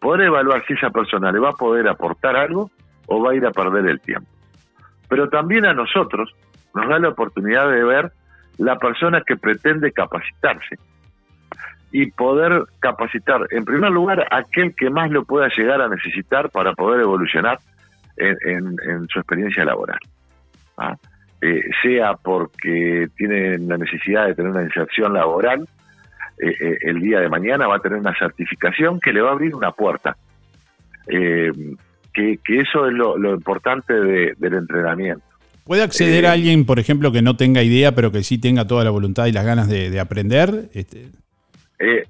Poder 0.00 0.26
evaluar 0.26 0.64
si 0.66 0.74
esa 0.74 0.90
persona 0.90 1.32
le 1.32 1.38
va 1.38 1.50
a 1.50 1.52
poder 1.52 1.88
aportar 1.88 2.36
algo 2.36 2.70
o 3.06 3.22
va 3.22 3.32
a 3.32 3.34
ir 3.34 3.46
a 3.46 3.50
perder 3.50 3.86
el 3.86 4.00
tiempo. 4.00 4.28
Pero 5.08 5.28
también 5.28 5.64
a 5.64 5.74
nosotros 5.74 6.34
nos 6.74 6.88
da 6.88 6.98
la 6.98 7.08
oportunidad 7.08 7.70
de 7.70 7.84
ver 7.84 8.12
la 8.58 8.76
persona 8.76 9.22
que 9.26 9.36
pretende 9.36 9.92
capacitarse 9.92 10.76
y 11.92 12.10
poder 12.10 12.64
capacitar, 12.80 13.46
en 13.50 13.64
primer 13.64 13.90
lugar, 13.90 14.26
aquel 14.30 14.74
que 14.74 14.90
más 14.90 15.10
lo 15.10 15.24
pueda 15.24 15.48
llegar 15.48 15.80
a 15.80 15.88
necesitar 15.88 16.50
para 16.50 16.74
poder 16.74 17.00
evolucionar 17.00 17.58
en, 18.16 19.06
su 19.08 19.18
experiencia 19.18 19.64
laboral. 19.64 19.98
¿ah? 20.78 20.96
Eh, 21.40 21.60
sea 21.82 22.14
porque 22.14 23.08
tiene 23.16 23.58
la 23.58 23.76
necesidad 23.76 24.26
de 24.26 24.34
tener 24.34 24.50
una 24.50 24.62
inserción 24.62 25.12
laboral, 25.12 25.68
eh, 26.38 26.54
eh, 26.60 26.78
el 26.82 27.00
día 27.00 27.20
de 27.20 27.28
mañana 27.28 27.66
va 27.66 27.76
a 27.76 27.80
tener 27.80 27.98
una 27.98 28.14
certificación 28.18 29.00
que 29.00 29.12
le 29.12 29.20
va 29.22 29.30
a 29.30 29.32
abrir 29.32 29.54
una 29.54 29.72
puerta. 29.72 30.16
Eh, 31.08 31.50
que, 32.12 32.38
que 32.44 32.60
eso 32.60 32.86
es 32.86 32.92
lo, 32.94 33.16
lo 33.18 33.34
importante 33.34 33.92
de- 33.92 34.34
del 34.38 34.54
entrenamiento. 34.54 35.22
¿Puede 35.64 35.82
acceder 35.82 36.24
Eh, 36.24 36.28
a 36.28 36.32
alguien, 36.32 36.64
por 36.64 36.78
ejemplo, 36.78 37.10
que 37.12 37.22
no 37.22 37.36
tenga 37.36 37.62
idea, 37.62 37.92
pero 37.94 38.10
que 38.12 38.22
sí 38.22 38.38
tenga 38.38 38.66
toda 38.66 38.84
la 38.84 38.90
voluntad 38.90 39.26
y 39.26 39.32
las 39.32 39.44
ganas 39.44 39.68
de, 39.68 39.90
de 39.90 40.00
aprender? 40.00 40.68
Este, 40.74 41.08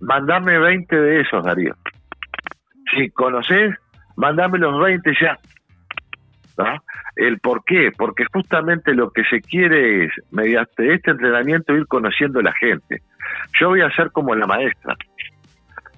mandame 0.01 0.59
20 0.59 0.95
de 0.95 1.21
esos, 1.23 1.45
Darío. 1.45 1.75
Si 2.95 3.11
conoces, 3.11 3.75
mandame 4.17 4.59
los 4.59 4.79
20 4.81 5.11
ya. 5.21 5.39
¿Ah? 6.59 6.81
¿El 7.17 7.39
por 7.41 7.65
qué? 7.65 7.91
Porque 7.97 8.25
justamente 8.33 8.95
lo 8.95 9.11
que 9.11 9.25
se 9.25 9.41
quiere 9.41 10.05
es, 10.05 10.13
mediante 10.31 10.95
este 10.95 11.11
entrenamiento, 11.11 11.75
ir 11.77 11.87
conociendo 11.87 12.41
a 12.41 12.45
la 12.45 12.53
gente. 12.53 13.03
Yo 13.59 13.69
voy 13.69 13.81
a 13.81 13.91
ser 13.91 14.11
como 14.11 14.35
la 14.35 14.47
maestra. 14.47 14.97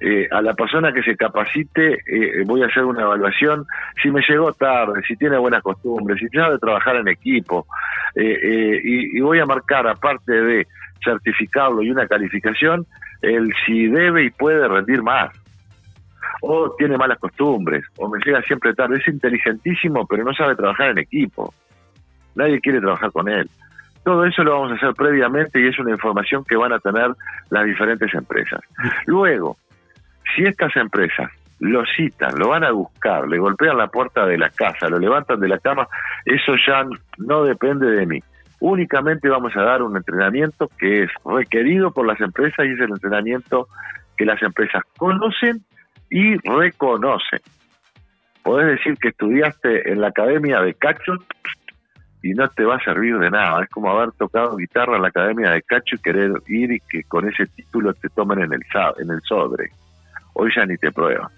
Eh, 0.01 0.29
a 0.31 0.41
la 0.41 0.55
persona 0.55 0.93
que 0.93 1.03
se 1.03 1.17
capacite 1.17 1.95
eh, 2.07 2.45
voy 2.47 2.63
a 2.63 2.67
hacer 2.67 2.85
una 2.85 3.03
evaluación. 3.03 3.67
Si 4.01 4.11
me 4.11 4.23
llegó 4.29 4.53
tarde, 4.53 5.03
si 5.07 5.17
tiene 5.17 5.39
buenas 5.39 5.63
costumbres, 5.63 6.21
si 6.21 6.29
sabe 6.29 6.59
trabajar 6.59 6.97
en 6.97 7.09
equipo 7.09 7.67
eh, 8.15 8.81
y 8.83 9.21
voy 9.21 9.41
a 9.41 9.47
marcar 9.47 9.89
aparte 9.89 10.33
de 10.33 10.67
certificarlo 11.03 11.83
y 11.83 11.91
una 11.91 12.07
calificación 12.07 12.87
el 13.23 13.53
si 13.67 13.89
debe 13.89 14.25
y 14.25 14.31
puede 14.31 14.69
rendir 14.69 15.03
más. 15.03 15.31
O 16.43 16.73
tiene 16.79 16.97
malas 16.97 17.19
costumbres 17.19 17.85
o 17.97 18.09
me 18.09 18.21
llega 18.25 18.41
siempre 18.43 18.75
tarde, 18.75 18.99
es 18.99 19.09
inteligentísimo 19.09 20.07
pero 20.07 20.23
no 20.23 20.33
sabe 20.33 20.55
trabajar 20.55 20.91
en 20.91 20.99
equipo. 20.99 21.53
Nadie 22.37 22.61
quiere 22.61 22.81
trabajar 22.81 23.11
con 23.11 23.29
él 23.29 23.51
todo 24.05 24.25
eso 24.25 24.43
lo 24.43 24.53
vamos 24.53 24.73
a 24.73 24.75
hacer 24.77 24.95
previamente 24.95 25.61
y 25.61 25.69
es 25.69 25.79
una 25.79 25.91
información 25.91 26.45
que 26.45 26.57
van 26.57 26.73
a 26.73 26.79
tener 26.79 27.11
las 27.51 27.65
diferentes 27.65 28.13
empresas 28.15 28.61
luego 29.07 29.57
si 30.35 30.45
estas 30.45 30.75
empresas 30.77 31.31
lo 31.61 31.83
citan, 31.97 32.39
lo 32.39 32.51
van 32.51 32.65
a 32.65 32.71
buscar, 32.71 33.27
le 33.29 33.39
golpean 33.39 33.77
la 33.77 33.89
puerta 33.89 34.27
de 34.27 34.39
la 34.39 34.51
casa, 34.51 34.89
lo 34.89 34.99
levantan 34.99 35.41
de 35.41 35.49
la 35.49 35.59
cama, 35.59 35.89
eso 36.25 36.55
ya 36.67 36.85
no 37.19 37.43
depende 37.45 37.91
de 37.91 38.07
mí. 38.07 38.21
Únicamente 38.61 39.29
vamos 39.29 39.57
a 39.57 39.63
dar 39.63 39.83
un 39.83 39.97
entrenamiento 39.97 40.69
que 40.79 41.05
es 41.05 41.11
requerido 41.25 41.93
por 41.93 42.07
las 42.07 42.21
empresas 42.21 42.67
y 42.67 42.73
es 42.73 42.81
el 42.81 42.91
entrenamiento 42.91 43.69
que 44.17 44.25
las 44.25 44.43
empresas 44.43 44.83
conocen 44.97 45.61
y 46.11 46.37
reconocen. 46.39 47.41
Podés 48.43 48.79
decir 48.79 48.97
que 48.99 49.09
estudiaste 49.09 49.93
en 49.93 50.01
la 50.01 50.09
academia 50.09 50.61
de 50.61 50.75
Cacho 50.75 51.15
y 52.23 52.31
no 52.35 52.49
te 52.49 52.65
va 52.65 52.77
a 52.77 52.81
servir 52.85 53.17
de 53.19 53.31
nada. 53.31 53.63
Es 53.63 53.71
como 53.71 53.91
haber 53.91 54.13
tocado 54.13 54.57
guitarra 54.57 54.97
en 54.97 55.03
la 55.03 55.09
academia 55.09 55.51
de 55.51 55.63
Cacho 55.63 55.97
y 55.97 55.99
querer 55.99 56.33
ir 56.49 56.73
y 56.73 56.81
que 56.81 57.05
con 57.05 57.29
ese 57.29 57.47
título 57.47 57.95
te 57.95 58.09
tomen 58.09 58.41
en 58.41 58.53
el, 58.53 58.63
sa- 58.73 58.93
en 59.01 59.11
el 59.11 59.21
sobre. 59.23 59.71
Hoy 60.35 60.51
ya 60.55 60.65
ni 60.67 60.77
te 60.77 60.91
prueban. 60.93 61.29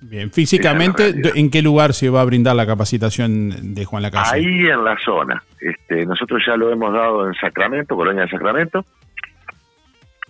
bien, 0.00 0.30
físicamente, 0.30 1.14
¿en 1.34 1.50
qué 1.50 1.62
lugar 1.62 1.92
se 1.94 2.08
va 2.10 2.20
a 2.20 2.24
brindar 2.24 2.56
la 2.56 2.66
capacitación 2.66 3.74
de 3.74 3.84
Juan 3.84 4.02
Lacase? 4.02 4.36
Ahí 4.36 4.66
en 4.66 4.84
la 4.84 4.96
zona. 5.04 5.42
Este, 5.60 6.04
nosotros 6.06 6.42
ya 6.46 6.56
lo 6.56 6.70
hemos 6.72 6.92
dado 6.92 7.26
en 7.26 7.34
Sacramento, 7.34 7.96
Colonia 7.96 8.22
de 8.24 8.28
Sacramento. 8.30 8.84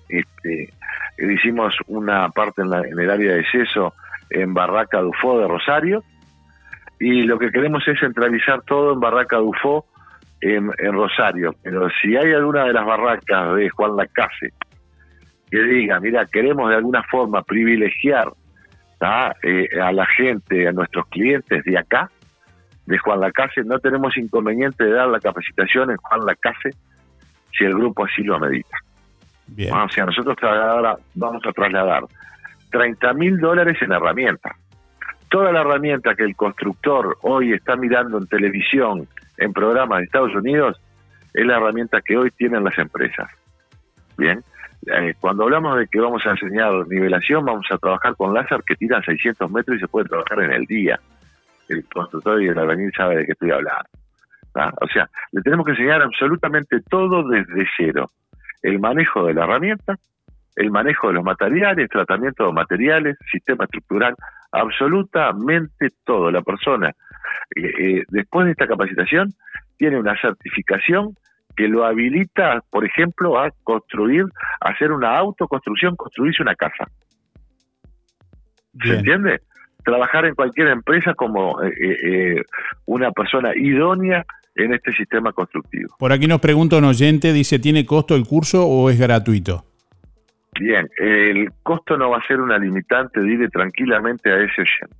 Este, 0.09 0.73
hicimos 1.19 1.75
una 1.87 2.29
parte 2.31 2.63
en, 2.63 2.71
la- 2.71 2.83
en 2.87 2.99
el 2.99 3.11
área 3.11 3.35
de 3.35 3.45
Yeso 3.53 3.95
en 4.31 4.55
Barraca 4.55 5.01
Dufó 5.01 5.39
de 5.41 5.49
Rosario. 5.49 6.03
Y 7.07 7.23
lo 7.25 7.39
que 7.39 7.51
queremos 7.51 7.87
es 7.87 7.99
centralizar 8.01 8.63
todo 8.63 8.95
en 8.95 9.01
Barraca 9.01 9.37
Dufó 9.37 9.87
en, 10.41 10.71
en 10.79 10.93
Rosario. 10.93 11.55
Pero 11.63 11.89
si 12.01 12.17
hay 12.17 12.33
alguna 12.33 12.65
de 12.65 12.73
las 12.73 12.87
barracas 12.87 13.55
de 13.57 13.69
Juan 13.71 13.97
Lacase 13.97 14.53
que 15.51 15.63
diga, 15.63 16.01
mira, 16.01 16.25
queremos 16.27 16.71
de 16.71 16.77
alguna 16.77 17.03
forma 17.05 17.43
privilegiar. 17.43 18.29
Eh, 19.43 19.69
a 19.83 19.93
la 19.93 20.07
gente, 20.07 20.67
a 20.67 20.73
nuestros 20.73 21.07
clientes 21.09 21.63
de 21.65 21.77
acá, 21.77 22.09
de 22.87 22.97
Juan 22.97 23.21
Lacase, 23.21 23.63
no 23.65 23.79
tenemos 23.79 24.17
inconveniente 24.17 24.83
de 24.85 24.93
dar 24.93 25.09
la 25.09 25.21
capacitación 25.21 25.91
en 25.91 25.97
Juan 25.99 26.25
Lacase 26.25 26.71
si 27.53 27.65
el 27.65 27.75
grupo 27.75 28.07
así 28.07 28.23
lo 28.23 28.39
medita. 28.41 28.79
Ah, 29.71 29.85
O 29.85 29.89
sea, 29.91 30.07
nosotros 30.07 30.37
trasladar- 30.39 30.97
vamos 31.15 31.43
a 31.47 31.53
trasladar 31.53 32.05
30 32.71 33.13
mil 33.13 33.37
dólares 33.39 33.77
en 33.83 33.93
herramientas. 33.93 34.53
Toda 35.35 35.51
la 35.51 35.63
herramienta 35.63 36.15
que 36.15 36.23
el 36.23 36.37
constructor 36.37 37.19
hoy 37.23 37.55
está 37.55 37.75
mirando 37.75 38.19
en 38.19 38.29
televisión, 38.29 39.09
en 39.37 39.53
programas 39.53 39.99
de 39.99 40.05
Estados 40.05 40.33
Unidos, 40.33 40.81
es 41.33 41.45
la 41.45 41.57
herramienta 41.57 42.01
que 42.03 42.17
hoy 42.17 42.31
tienen 42.31 42.63
las 42.63 42.79
empresas. 42.79 43.29
Bien, 44.17 44.45
Eh, 44.87 45.15
cuando 45.19 45.43
hablamos 45.43 45.77
de 45.77 45.89
que 45.89 45.99
vamos 45.99 46.25
a 46.25 46.31
enseñar 46.31 46.87
nivelación, 46.87 47.45
vamos 47.45 47.67
a 47.71 47.79
trabajar 47.79 48.15
con 48.15 48.33
láser 48.33 48.63
que 48.65 48.77
tiran 48.77 49.03
600 49.03 49.51
metros 49.51 49.77
y 49.77 49.81
se 49.81 49.89
puede 49.89 50.09
trabajar 50.09 50.41
en 50.43 50.53
el 50.53 50.67
día. 50.67 51.01
El 51.69 51.85
constructor 51.93 52.41
y 52.41 52.47
el 52.47 52.59
albañil 52.59 52.93
sabe 52.97 53.17
de 53.17 53.27
qué 53.27 53.33
estoy 53.33 53.51
hablando. 53.51 53.89
¿ah? 54.55 54.73
O 54.83 54.87
sea, 54.87 55.09
le 55.33 55.43
tenemos 55.43 55.67
que 55.67 55.73
enseñar 55.73 56.01
absolutamente 56.01 56.81
todo 56.89 57.27
desde 57.29 57.67
cero. 57.77 58.09
El 58.63 58.79
manejo 58.79 59.25
de 59.25 59.35
la 59.35 59.45
herramienta, 59.45 59.97
el 60.57 60.71
manejo 60.71 61.09
de 61.09 61.15
los 61.15 61.25
materiales, 61.25 61.89
tratamiento 61.89 62.47
de 62.47 62.53
materiales, 62.53 63.17
sistema 63.31 63.65
estructural, 63.65 64.15
absolutamente 64.53 65.89
todo. 66.05 66.31
La 66.31 66.43
persona, 66.43 66.91
eh, 67.57 67.73
eh, 67.79 68.03
después 68.09 68.47
de 68.47 68.53
esta 68.53 68.67
capacitación, 68.67 69.33
tiene 69.77 69.99
una 69.99 70.17
certificación 70.21 71.17
que 71.57 71.69
lo 71.69 71.85
habilita, 71.85 72.63
por 72.71 72.85
ejemplo, 72.85 73.39
a 73.39 73.51
construir, 73.63 74.25
a 74.61 74.71
hacer 74.71 74.93
una 74.93 75.17
autoconstrucción, 75.17 75.97
construirse 75.97 76.43
una 76.43 76.55
casa. 76.55 76.87
¿Se 78.83 78.95
entiende? 78.95 79.41
Trabajar 79.85 80.25
en 80.25 80.35
cualquier 80.35 80.69
empresa 80.69 81.15
como 81.15 81.63
eh, 81.63 81.69
eh, 81.69 81.97
eh, 82.03 82.43
una 82.87 83.13
persona 83.13 83.53
idónea 83.55 84.25
en 84.57 84.75
este 84.75 84.93
sistema 84.93 85.33
constructivo. 85.33 85.95
Por 85.99 86.13
aquí 86.13 86.27
nos 86.27 86.41
pregunta 86.41 86.79
un 86.79 86.85
oyente, 86.85 87.33
dice, 87.33 87.59
¿tiene 87.59 87.85
costo 87.87 88.17
el 88.17 88.25
curso 88.27 88.67
o 88.67 88.91
es 88.91 88.99
gratuito? 88.99 89.65
Bien, 90.61 90.89
el 90.99 91.49
costo 91.63 91.97
no 91.97 92.11
va 92.11 92.19
a 92.19 92.27
ser 92.27 92.41
una 92.41 92.59
limitante, 92.59 93.21
dile 93.21 93.49
tranquilamente 93.49 94.31
a 94.31 94.37
ese 94.37 94.63
oyente. 94.63 94.97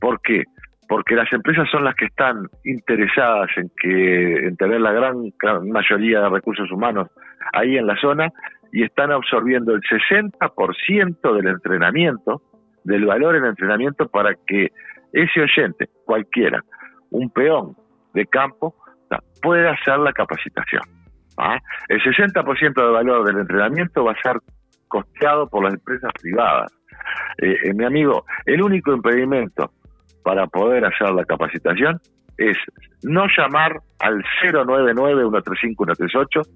¿Por 0.00 0.20
qué? 0.20 0.42
Porque 0.88 1.14
las 1.14 1.32
empresas 1.32 1.68
son 1.70 1.84
las 1.84 1.94
que 1.94 2.06
están 2.06 2.48
interesadas 2.64 3.50
en 3.56 3.70
que 3.80 4.46
en 4.46 4.56
tener 4.56 4.80
la 4.80 4.92
gran, 4.92 5.32
mayoría 5.70 6.20
de 6.20 6.28
recursos 6.28 6.70
humanos 6.70 7.08
ahí 7.52 7.76
en 7.76 7.86
la 7.86 7.96
zona 7.96 8.32
y 8.72 8.82
están 8.82 9.12
absorbiendo 9.12 9.72
el 9.72 9.80
60% 9.82 11.36
del 11.36 11.46
entrenamiento, 11.46 12.42
del 12.82 13.06
valor 13.06 13.36
en 13.36 13.46
entrenamiento 13.46 14.08
para 14.08 14.34
que 14.46 14.72
ese 15.12 15.40
oyente, 15.40 15.88
cualquiera, 16.04 16.62
un 17.10 17.30
peón 17.30 17.76
de 18.12 18.26
campo, 18.26 18.74
pueda 19.40 19.70
hacer 19.70 19.98
la 20.00 20.12
capacitación. 20.12 20.82
¿ah? 21.38 21.58
El 21.88 22.00
60% 22.02 22.74
del 22.74 22.92
valor 22.92 23.24
del 23.24 23.38
entrenamiento 23.38 24.04
va 24.04 24.12
a 24.12 24.22
ser 24.22 24.40
costeado 24.94 25.48
por 25.48 25.64
las 25.64 25.74
empresas 25.74 26.12
privadas. 26.22 26.72
Eh, 27.38 27.56
eh, 27.64 27.74
mi 27.74 27.84
amigo, 27.84 28.24
el 28.46 28.62
único 28.62 28.94
impedimento 28.94 29.72
para 30.22 30.46
poder 30.46 30.84
hacer 30.84 31.12
la 31.12 31.24
capacitación 31.24 32.00
es 32.38 32.56
no 33.02 33.26
llamar 33.36 33.80
al 33.98 34.22
099-135-138. 34.44 36.46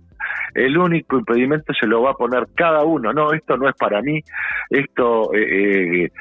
El 0.55 0.78
único 0.78 1.18
impedimento 1.18 1.72
se 1.74 1.89
lo 1.89 2.03
va 2.03 2.12
a 2.12 2.14
poner 2.14 2.47
cada 2.55 2.84
uno. 2.84 3.12
No, 3.12 3.32
esto 3.32 3.57
no 3.57 3.68
es 3.68 3.74
para 3.76 4.01
mí. 4.03 4.22
Esto, 4.70 5.34
eh, 5.34 6.12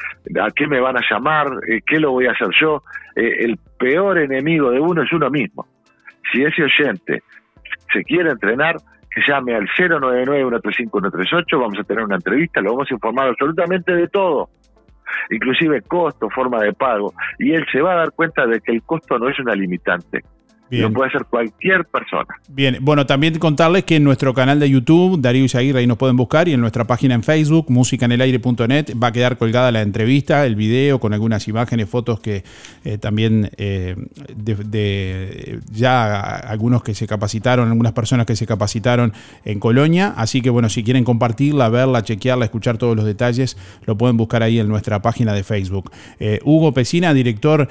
¿a 0.41 0.49
qué 0.55 0.65
me 0.67 0.79
van 0.79 0.97
a 0.97 1.01
llamar? 1.09 1.51
¿Qué 1.85 1.99
lo 1.99 2.13
voy 2.13 2.25
a 2.25 2.31
hacer 2.31 2.47
yo? 2.59 2.81
El 3.15 3.59
peor 3.79 4.17
enemigo 4.17 4.71
de 4.71 4.79
uno 4.79 5.03
es 5.03 5.13
uno 5.13 5.29
mismo. 5.29 5.67
Si 6.31 6.43
ese 6.43 6.63
oyente 6.63 7.21
se 7.93 8.03
quiere 8.03 8.31
entrenar, 8.31 8.77
que 9.17 9.31
llame 9.31 9.55
al 9.55 9.67
099-135-138, 9.69 11.59
vamos 11.59 11.79
a 11.79 11.83
tener 11.83 12.03
una 12.03 12.17
entrevista, 12.17 12.61
lo 12.61 12.73
vamos 12.73 12.91
a 12.91 12.93
informar 12.93 13.29
absolutamente 13.29 13.95
de 13.95 14.07
todo, 14.09 14.49
inclusive 15.31 15.81
costo, 15.81 16.29
forma 16.29 16.61
de 16.61 16.73
pago, 16.73 17.13
y 17.39 17.53
él 17.53 17.65
se 17.71 17.81
va 17.81 17.93
a 17.93 17.95
dar 17.95 18.11
cuenta 18.11 18.45
de 18.45 18.61
que 18.61 18.73
el 18.73 18.83
costo 18.83 19.17
no 19.17 19.27
es 19.27 19.39
una 19.39 19.55
limitante, 19.55 20.23
lo 20.69 20.91
puede 20.93 21.09
hacer 21.09 21.25
cualquier 21.29 21.85
persona. 21.85 22.25
Bien, 22.49 22.77
bueno, 22.81 23.05
también 23.05 23.37
contarles 23.39 23.83
que 23.85 23.95
en 23.97 24.03
nuestro 24.03 24.33
canal 24.33 24.59
de 24.59 24.69
YouTube, 24.69 25.21
Darío 25.21 25.45
Izaguirre, 25.45 25.79
ahí 25.79 25.87
nos 25.87 25.97
pueden 25.97 26.17
buscar, 26.17 26.47
y 26.47 26.53
en 26.53 26.61
nuestra 26.61 26.85
página 26.85 27.15
en 27.15 27.23
Facebook, 27.23 27.65
musicanelaire.net, 27.69 28.93
va 29.01 29.07
a 29.07 29.11
quedar 29.11 29.37
colgada 29.37 29.71
la 29.71 29.81
entrevista, 29.81 30.45
el 30.45 30.55
video, 30.55 30.99
con 30.99 31.13
algunas 31.13 31.47
imágenes, 31.47 31.89
fotos 31.89 32.19
que 32.19 32.43
eh, 32.83 32.97
también 32.97 33.49
eh, 33.57 33.95
de, 34.35 34.55
de- 34.55 35.59
ya 35.71 36.21
algunos 36.37 36.83
que 36.83 36.93
se 36.93 37.07
capacitaron, 37.07 37.69
algunas 37.69 37.93
personas 37.93 38.25
que 38.25 38.35
se 38.35 38.45
capacitaron 38.45 39.13
en 39.45 39.59
Colonia. 39.59 40.13
Así 40.17 40.41
que 40.41 40.49
bueno, 40.49 40.69
si 40.69 40.83
quieren 40.83 41.03
compartirla, 41.03 41.69
verla, 41.69 42.03
chequearla, 42.03 42.45
escuchar 42.45 42.77
todos 42.77 42.95
los 42.95 43.05
detalles, 43.05 43.57
lo 43.85 43.97
pueden 43.97 44.17
buscar 44.17 44.43
ahí 44.43 44.59
en 44.59 44.67
nuestra 44.67 45.01
página 45.01 45.33
de 45.33 45.43
Facebook. 45.43 45.91
Eh, 46.19 46.39
Hugo 46.43 46.73
Pesina, 46.73 47.13
director 47.13 47.67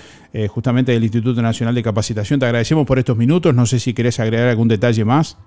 justamente 0.50 0.92
del 0.92 1.02
Instituto 1.02 1.40
Nacional 1.40 1.74
de 1.74 1.82
Capacitación, 1.82 2.38
te 2.38 2.44
agradecemos 2.44 2.85
por 2.86 2.98
estos 2.98 3.16
minutos. 3.16 3.54
No 3.54 3.66
sé 3.66 3.78
si 3.78 3.94
querés 3.94 4.20
agregar 4.20 4.48
algún 4.48 4.68
detalle 4.68 5.04
más. 5.04 5.38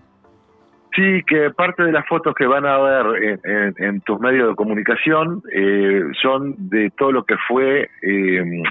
Sí, 0.96 1.24
que 1.28 1.52
parte 1.52 1.84
de 1.84 1.92
las 1.92 2.06
fotos 2.08 2.34
que 2.36 2.46
van 2.46 2.66
a 2.66 2.78
ver 2.78 3.40
en, 3.78 4.02
tus 4.02 4.20
medios 4.20 4.50
de 4.50 4.56
comunicación 4.56 5.42
eh, 5.54 6.04
son 6.22 6.56
de 6.70 6.92
todo 6.98 7.12
lo 7.12 7.24
que 7.24 7.36
fue 7.48 7.90
eh, 8.02 8.64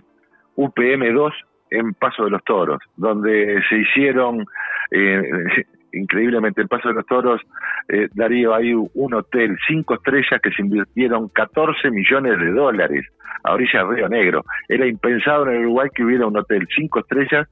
UPM2 0.57 1.33
en 1.71 1.95
Paso 1.95 2.25
de 2.25 2.31
los 2.31 2.43
Toros, 2.45 2.81
donde 2.97 3.63
se 3.69 3.77
hicieron, 3.77 4.45
eh, 4.91 5.23
increíblemente 5.93 6.63
en 6.63 6.69
Paso 6.69 6.89
de 6.89 6.95
los 6.95 7.07
Toros, 7.07 7.41
eh, 7.89 8.09
Darío, 8.13 8.55
hay 8.55 8.75
un 8.75 9.15
hotel, 9.15 9.57
cinco 9.67 9.95
estrellas 9.95 10.41
que 10.43 10.51
se 10.51 10.63
invirtieron 10.63 11.29
14 11.29 11.91
millones 11.91 12.39
de 12.39 12.51
dólares 12.51 13.07
a 13.45 13.55
orilla 13.55 13.81
del 13.81 13.97
Río 13.97 14.09
Negro. 14.09 14.45
Era 14.69 14.87
impensado 14.87 15.47
en 15.47 15.57
el 15.57 15.63
Uruguay 15.67 15.89
que 15.95 16.05
hubiera 16.05 16.27
un 16.27 16.37
hotel 16.37 16.67
cinco 16.75 17.01
estrellas 17.01 17.49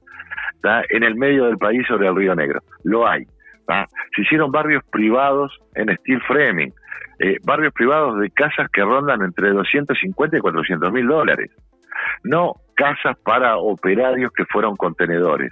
en 0.89 1.03
el 1.03 1.15
medio 1.15 1.45
del 1.45 1.57
país 1.57 1.85
sobre 1.87 2.07
el 2.07 2.15
Río 2.15 2.35
Negro. 2.35 2.61
Lo 2.83 3.07
hay. 3.07 3.25
Se 4.15 4.21
hicieron 4.21 4.51
barrios 4.51 4.83
privados 4.91 5.57
en 5.75 5.95
steel 5.97 6.21
framing, 6.21 6.73
eh, 7.19 7.37
barrios 7.43 7.73
privados 7.73 8.19
de 8.19 8.29
casas 8.29 8.69
que 8.71 8.81
rondan 8.81 9.21
entre 9.21 9.49
250 9.49 10.37
y 10.37 10.39
400 10.39 10.91
mil 10.91 11.07
dólares. 11.07 11.51
No 12.23 12.53
casas 12.75 13.17
para 13.23 13.57
operarios 13.57 14.31
que 14.31 14.45
fueron 14.45 14.75
contenedores. 14.75 15.51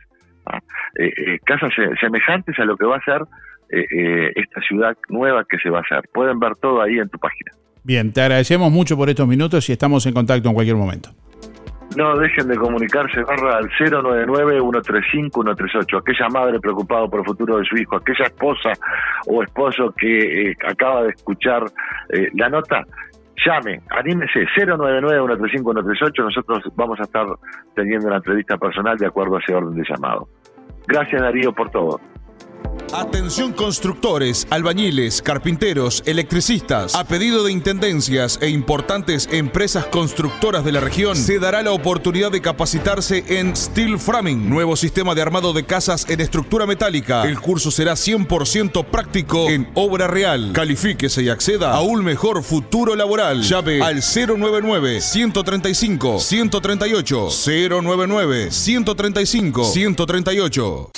Eh, 0.99 1.11
eh, 1.17 1.39
casas 1.43 1.71
semejantes 1.99 2.57
a 2.59 2.65
lo 2.65 2.77
que 2.77 2.85
va 2.85 2.97
a 2.97 3.03
ser 3.03 3.21
esta 3.67 4.61
ciudad 4.61 4.95
nueva 5.09 5.43
que 5.49 5.57
se 5.57 5.69
va 5.69 5.79
a 5.79 5.81
hacer. 5.81 6.07
Pueden 6.13 6.39
ver 6.39 6.55
todo 6.61 6.81
ahí 6.81 6.99
en 6.99 7.09
tu 7.09 7.17
página. 7.17 7.51
Bien, 7.83 8.13
te 8.13 8.21
agradecemos 8.21 8.71
mucho 8.71 8.95
por 8.95 9.09
estos 9.09 9.27
minutos 9.27 9.67
y 9.69 9.73
estamos 9.73 10.05
en 10.05 10.13
contacto 10.13 10.47
en 10.47 10.53
cualquier 10.53 10.77
momento. 10.77 11.09
No 11.95 12.17
dejen 12.17 12.49
de 12.49 12.57
comunicarse, 12.57 13.23
barra 13.23 13.57
al 13.57 13.69
099-135-138. 13.69 15.99
Aquella 15.99 16.27
madre 16.29 16.59
preocupada 16.59 17.07
por 17.07 17.21
el 17.21 17.25
futuro 17.25 17.57
de 17.57 17.65
su 17.65 17.77
hijo, 17.77 17.95
aquella 17.95 18.25
esposa 18.25 18.73
o 19.27 19.41
esposo 19.41 19.91
que 19.97 20.49
eh, 20.49 20.55
acaba 20.67 21.03
de 21.03 21.09
escuchar 21.09 21.63
eh, 22.09 22.29
la 22.33 22.49
nota, 22.49 22.83
llame, 23.45 23.79
anímese, 23.91 24.45
099-135-138. 24.57 26.23
Nosotros 26.23 26.63
vamos 26.75 26.99
a 26.99 27.03
estar 27.03 27.27
teniendo 27.75 28.07
una 28.07 28.17
entrevista 28.17 28.57
personal 28.57 28.97
de 28.97 29.07
acuerdo 29.07 29.37
a 29.37 29.39
ese 29.39 29.53
orden 29.53 29.75
de 29.75 29.83
llamado. 29.87 30.27
Gracias 30.87 31.21
Darío 31.21 31.53
por 31.53 31.69
todo. 31.69 32.01
Atención 32.93 33.51
constructores, 33.51 34.47
albañiles, 34.49 35.21
carpinteros, 35.21 36.01
electricistas. 36.05 36.95
A 36.95 37.03
pedido 37.03 37.43
de 37.43 37.51
intendencias 37.51 38.39
e 38.41 38.49
importantes 38.49 39.27
empresas 39.31 39.85
constructoras 39.87 40.63
de 40.63 40.71
la 40.71 40.79
región, 40.79 41.15
se 41.17 41.39
dará 41.39 41.61
la 41.61 41.71
oportunidad 41.71 42.31
de 42.31 42.41
capacitarse 42.41 43.25
en 43.27 43.55
Steel 43.55 43.99
Framing, 43.99 44.49
nuevo 44.49 44.75
sistema 44.75 45.13
de 45.13 45.21
armado 45.21 45.51
de 45.51 45.65
casas 45.65 46.05
en 46.09 46.21
estructura 46.21 46.65
metálica. 46.65 47.23
El 47.23 47.39
curso 47.39 47.69
será 47.69 47.93
100% 47.93 48.85
práctico 48.85 49.49
en 49.49 49.69
obra 49.73 50.07
real. 50.07 50.51
Califíquese 50.53 51.23
y 51.23 51.29
acceda 51.29 51.73
a 51.73 51.81
un 51.81 52.03
mejor 52.03 52.43
futuro 52.43 52.95
laboral. 52.95 53.41
Llave 53.41 53.81
al 53.81 54.01
099 54.01 55.01
135 55.01 56.19
138 56.19 57.29
099 57.81 58.51
135 58.51 59.65
138. 59.65 60.91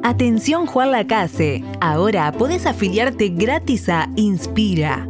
Atención 0.05 0.67
Juan 0.67 0.93
Lacase. 0.93 1.65
Ahora 1.81 2.31
podés 2.31 2.67
afiliarte 2.67 3.31
gratis 3.31 3.89
a 3.89 4.09
Inspira. 4.15 5.10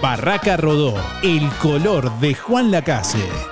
Barraca 0.00 0.56
Rodó, 0.56 0.94
el 1.22 1.46
color 1.60 2.10
de 2.20 2.34
Juan 2.34 2.70
Lacase. 2.70 3.51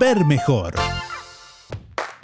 Ver 0.00 0.24
mejor. 0.24 0.74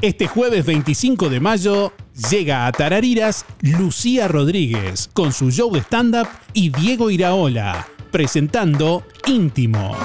Este 0.00 0.26
jueves 0.26 0.64
25 0.66 1.28
de 1.28 1.38
mayo 1.40 1.92
llega 2.30 2.66
a 2.66 2.72
Tarariras 2.72 3.44
Lucía 3.60 4.28
Rodríguez 4.28 5.10
con 5.12 5.32
su 5.32 5.50
show 5.50 5.72
de 5.72 5.80
stand-up 5.80 6.28
y 6.52 6.70
Diego 6.70 7.10
Iraola 7.10 7.88
presentando 8.14 9.02
Íntimo. 9.26 9.96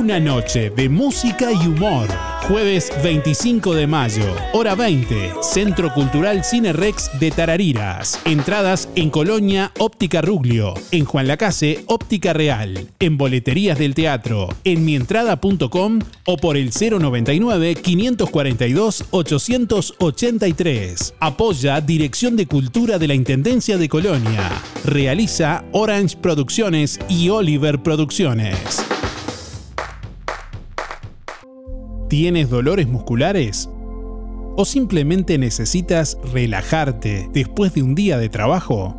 Una 0.00 0.18
noche 0.18 0.70
de 0.70 0.88
música 0.88 1.52
y 1.52 1.66
humor. 1.66 2.08
Jueves 2.48 2.90
25 3.04 3.74
de 3.74 3.86
mayo, 3.86 4.24
hora 4.54 4.74
20, 4.74 5.34
Centro 5.42 5.92
Cultural 5.92 6.42
Cine 6.42 6.72
Rex 6.72 7.10
de 7.20 7.30
Tarariras. 7.30 8.18
Entradas 8.24 8.88
en 8.94 9.10
Colonia 9.10 9.72
Óptica 9.78 10.22
Ruglio, 10.22 10.72
en 10.90 11.04
Juan 11.04 11.28
Lacase 11.28 11.84
Óptica 11.86 12.32
Real, 12.32 12.88
en 12.98 13.18
Boleterías 13.18 13.78
del 13.78 13.94
Teatro, 13.94 14.48
en 14.64 14.86
mientrada.com 14.86 15.98
o 16.24 16.36
por 16.38 16.56
el 16.56 16.70
099 16.70 17.74
542 17.74 19.04
883. 19.10 21.14
Apoya 21.20 21.82
Dirección 21.82 22.36
de 22.36 22.46
Cultura 22.46 22.98
de 22.98 23.06
la 23.06 23.14
Intendencia 23.14 23.76
de 23.76 23.90
Colonia. 23.90 24.50
Realiza 24.86 25.64
Orange 25.72 26.16
Producciones 26.16 26.98
y 27.10 27.28
Oliver 27.28 27.82
Producciones. 27.82 28.82
¿Tienes 32.10 32.50
dolores 32.50 32.88
musculares? 32.88 33.70
¿O 34.56 34.64
simplemente 34.64 35.38
necesitas 35.38 36.18
relajarte 36.32 37.30
después 37.32 37.72
de 37.72 37.84
un 37.84 37.94
día 37.94 38.18
de 38.18 38.28
trabajo? 38.28 38.96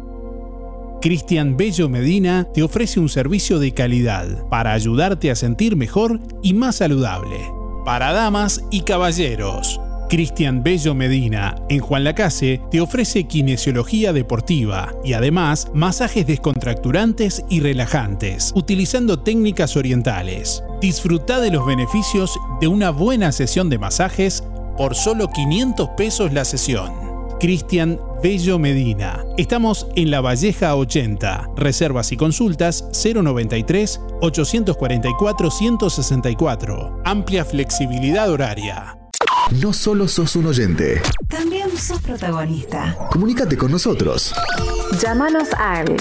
Cristian 1.02 1.58
Bello 1.58 1.90
Medina 1.90 2.48
te 2.54 2.64
ofrece 2.64 3.02
un 3.02 3.10
servicio 3.10 3.60
de 3.60 3.74
calidad 3.74 4.48
para 4.48 4.72
ayudarte 4.72 5.30
a 5.30 5.36
sentir 5.36 5.76
mejor 5.76 6.22
y 6.42 6.54
más 6.54 6.78
saludable. 6.78 7.36
Para 7.84 8.14
damas 8.14 8.64
y 8.72 8.84
caballeros. 8.84 9.82
Cristian 10.08 10.64
Bello 10.64 10.96
Medina, 10.96 11.56
en 11.68 11.82
Juan 11.82 12.06
Lacase, 12.06 12.62
te 12.72 12.80
ofrece 12.80 13.26
kinesiología 13.26 14.14
deportiva 14.14 14.94
y 15.04 15.14
además 15.14 15.68
masajes 15.74 16.26
descontracturantes 16.28 17.44
y 17.50 17.60
relajantes, 17.60 18.54
utilizando 18.56 19.20
técnicas 19.20 19.76
orientales. 19.76 20.64
Disfruta 20.82 21.40
de 21.40 21.52
los 21.52 21.64
beneficios 21.64 22.40
de 22.60 22.68
una 22.68 22.90
buena 22.90 23.32
sesión 23.32 23.70
de 23.70 23.78
masajes 23.78 24.44
por 24.78 24.96
solo 24.96 25.28
500 25.28 25.90
pesos 25.96 26.34
la 26.34 26.44
sesión. 26.44 26.92
Cristian 27.40 28.00
Bello 28.24 28.58
Medina. 28.58 29.24
Estamos 29.38 29.86
en 29.96 30.10
La 30.10 30.22
Valleja 30.22 30.76
80. 30.76 31.50
Reservas 31.56 32.12
y 32.12 32.18
consultas 32.18 32.90
093 32.94 34.02
844 34.22 35.52
164. 35.52 37.02
Amplia 37.06 37.46
flexibilidad 37.46 38.32
horaria. 38.32 38.98
No 39.62 39.74
solo 39.74 40.08
sos 40.08 40.36
un 40.36 40.48
oyente. 40.48 41.00
También 41.28 41.78
sos 41.78 42.02
protagonista. 42.02 42.98
Comunícate 43.12 43.56
con 43.56 43.70
nosotros. 43.70 44.34
Llámanos 45.00 45.50
al 45.60 45.96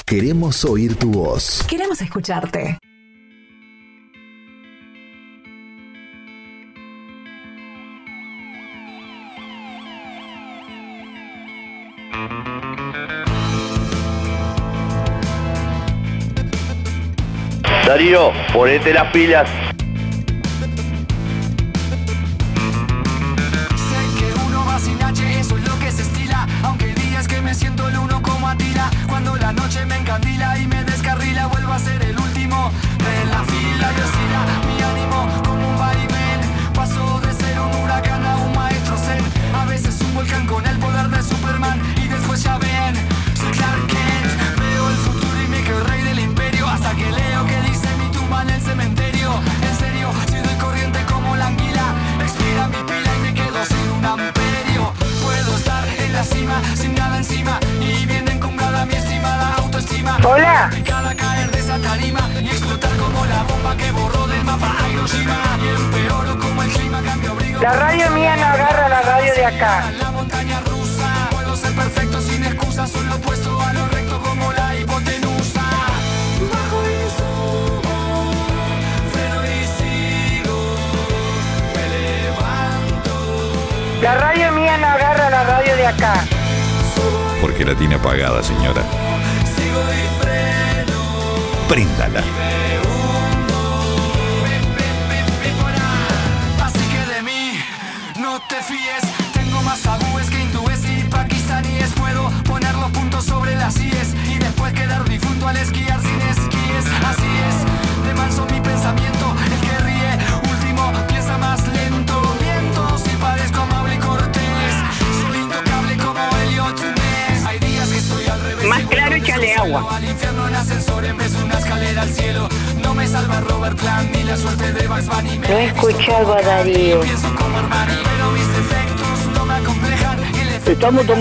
Queremos 0.05 0.63
oír 0.65 0.95
tu 0.95 1.11
voz. 1.11 1.63
Queremos 1.67 2.01
escucharte. 2.01 2.77
Darío, 17.85 18.31
ponete 18.51 18.93
las 18.93 19.11
pilas. 19.11 19.47
La 29.39 29.51
noche 29.53 29.85
me 29.85 29.97
encandila 29.97 30.57
y 30.57 30.67
me 30.67 30.83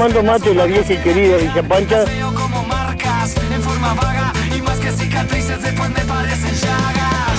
tomando 0.04 0.22
mate 0.22 0.50
en 0.50 0.58
la 0.58 0.66
vieja 0.66 0.92
y 0.92 0.98
querida 0.98 1.38
Villa 1.38 1.62
Pancha. 1.62 2.04
veo 2.04 2.34
como 2.34 2.62
marcas 2.64 3.34
en 3.36 3.62
forma 3.62 3.94
vaga 3.94 4.32
y 4.54 4.60
más 4.60 4.78
que 4.78 4.90
cicatrices 4.90 5.62
después 5.62 5.88
me 5.88 6.00
parecen 6.00 6.54
llagas. 6.54 7.38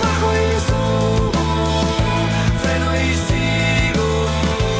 Bajo 0.00 0.32
y 0.32 0.54
subo, 0.66 1.32
freno 2.62 2.94
y 2.94 3.14
sigo. 3.26 4.28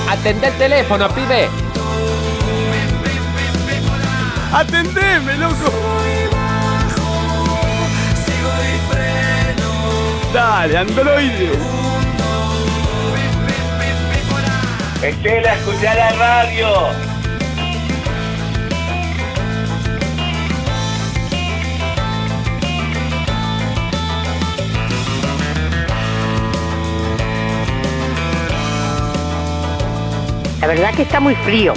Atendé 0.08 0.46
el 0.46 0.54
teléfono, 0.54 1.08
pibe. 1.08 1.48
¡Atendeme, 4.52 5.36
loco! 5.36 5.72
Sigo 8.24 8.52
y 8.62 8.92
freno. 8.92 10.32
Dale, 10.32 10.78
androide. 10.78 11.50
Estela, 15.02 15.54
escuchá 15.54 15.94
la 15.94 16.10
radio. 16.12 17.03
La 30.64 30.68
verdad 30.68 30.94
que 30.94 31.02
está 31.02 31.20
muy 31.20 31.34
frío. 31.34 31.74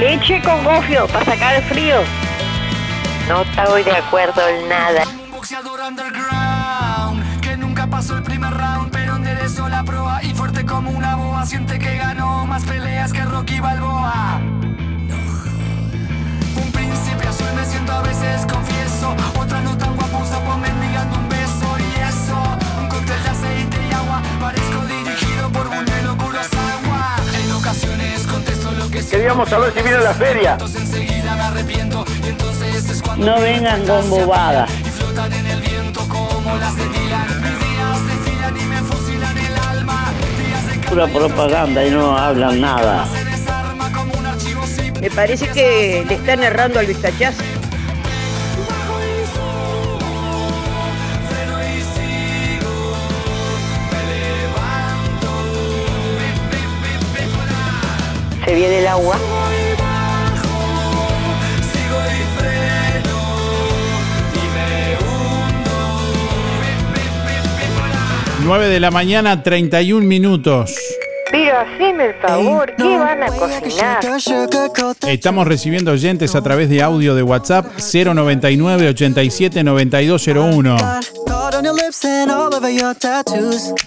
Leche 0.00 0.42
con 0.42 0.64
gofio 0.64 1.06
para 1.06 1.24
sacar 1.24 1.54
el 1.54 1.62
frío. 1.62 1.98
No 3.28 3.42
estoy 3.42 3.84
de 3.84 3.92
acuerdo 3.92 4.42
en 4.48 4.68
nada. 4.68 5.04
Boxeador 5.30 5.78
underground 5.78 7.40
que 7.40 7.56
nunca 7.56 7.86
pasó 7.86 8.16
el 8.16 8.24
primer 8.24 8.52
round, 8.54 8.90
pero 8.90 9.14
enderezó 9.14 9.68
la 9.68 9.84
proa 9.84 10.20
y 10.24 10.34
fuerte 10.34 10.66
como 10.66 10.90
una 10.90 11.14
boa. 11.14 11.46
Siente 11.46 11.78
que 11.78 11.96
ganó 11.96 12.44
más 12.44 12.64
peleas 12.64 13.12
que 13.12 13.22
Rocky 13.22 13.60
Balboa. 13.60 14.11
Queríamos 29.12 29.46
saber 29.46 29.74
si 29.74 29.82
viene 29.82 29.98
la 29.98 30.14
feria. 30.14 30.56
No 33.18 33.40
vengan 33.42 33.86
con 33.86 34.08
bobadas. 34.08 34.70
Pura 40.88 41.06
propaganda 41.08 41.84
y 41.84 41.90
no 41.90 42.16
hablan 42.16 42.58
nada. 42.62 43.06
Me 44.98 45.10
parece 45.10 45.46
que 45.48 46.06
le 46.08 46.14
están 46.14 46.42
errando 46.42 46.78
al 46.80 46.86
vistachazo. 46.86 47.42
Se 58.52 58.56
viene 58.58 58.80
el 58.80 58.86
agua. 58.86 59.16
9 68.44 68.68
de 68.68 68.78
la 68.78 68.90
mañana, 68.90 69.42
31 69.42 70.06
minutos. 70.06 70.76
Pero 71.30 71.60
haceme 71.60 72.04
el 72.08 72.14
favor, 72.16 72.74
¿qué 72.76 72.98
van 72.98 73.22
a 73.22 73.28
cocinar? 73.28 74.00
Estamos 75.06 75.46
recibiendo 75.48 75.92
oyentes 75.92 76.34
a 76.34 76.42
través 76.42 76.68
de 76.68 76.82
audio 76.82 77.14
de 77.14 77.22
WhatsApp 77.22 77.64
099 77.78 78.88
87 78.90 79.64
9201. 79.64 80.76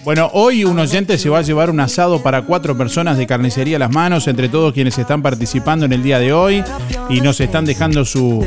Bueno, 0.04 0.30
hoy 0.34 0.64
un 0.64 0.78
oyente 0.78 1.18
se 1.18 1.28
va 1.28 1.38
a 1.38 1.42
llevar 1.42 1.68
un 1.68 1.80
asado 1.80 2.22
para 2.22 2.42
cuatro 2.42 2.78
personas 2.78 3.18
de 3.18 3.26
carnicería 3.26 3.76
a 3.76 3.80
las 3.80 3.90
manos, 3.90 4.28
entre 4.28 4.48
todos 4.48 4.72
quienes 4.72 4.96
están 4.98 5.20
participando 5.20 5.84
en 5.84 5.92
el 5.92 6.02
día 6.02 6.20
de 6.20 6.32
hoy 6.32 6.62
y 7.10 7.20
nos 7.20 7.40
están 7.40 7.64
dejando 7.64 8.04
su 8.04 8.46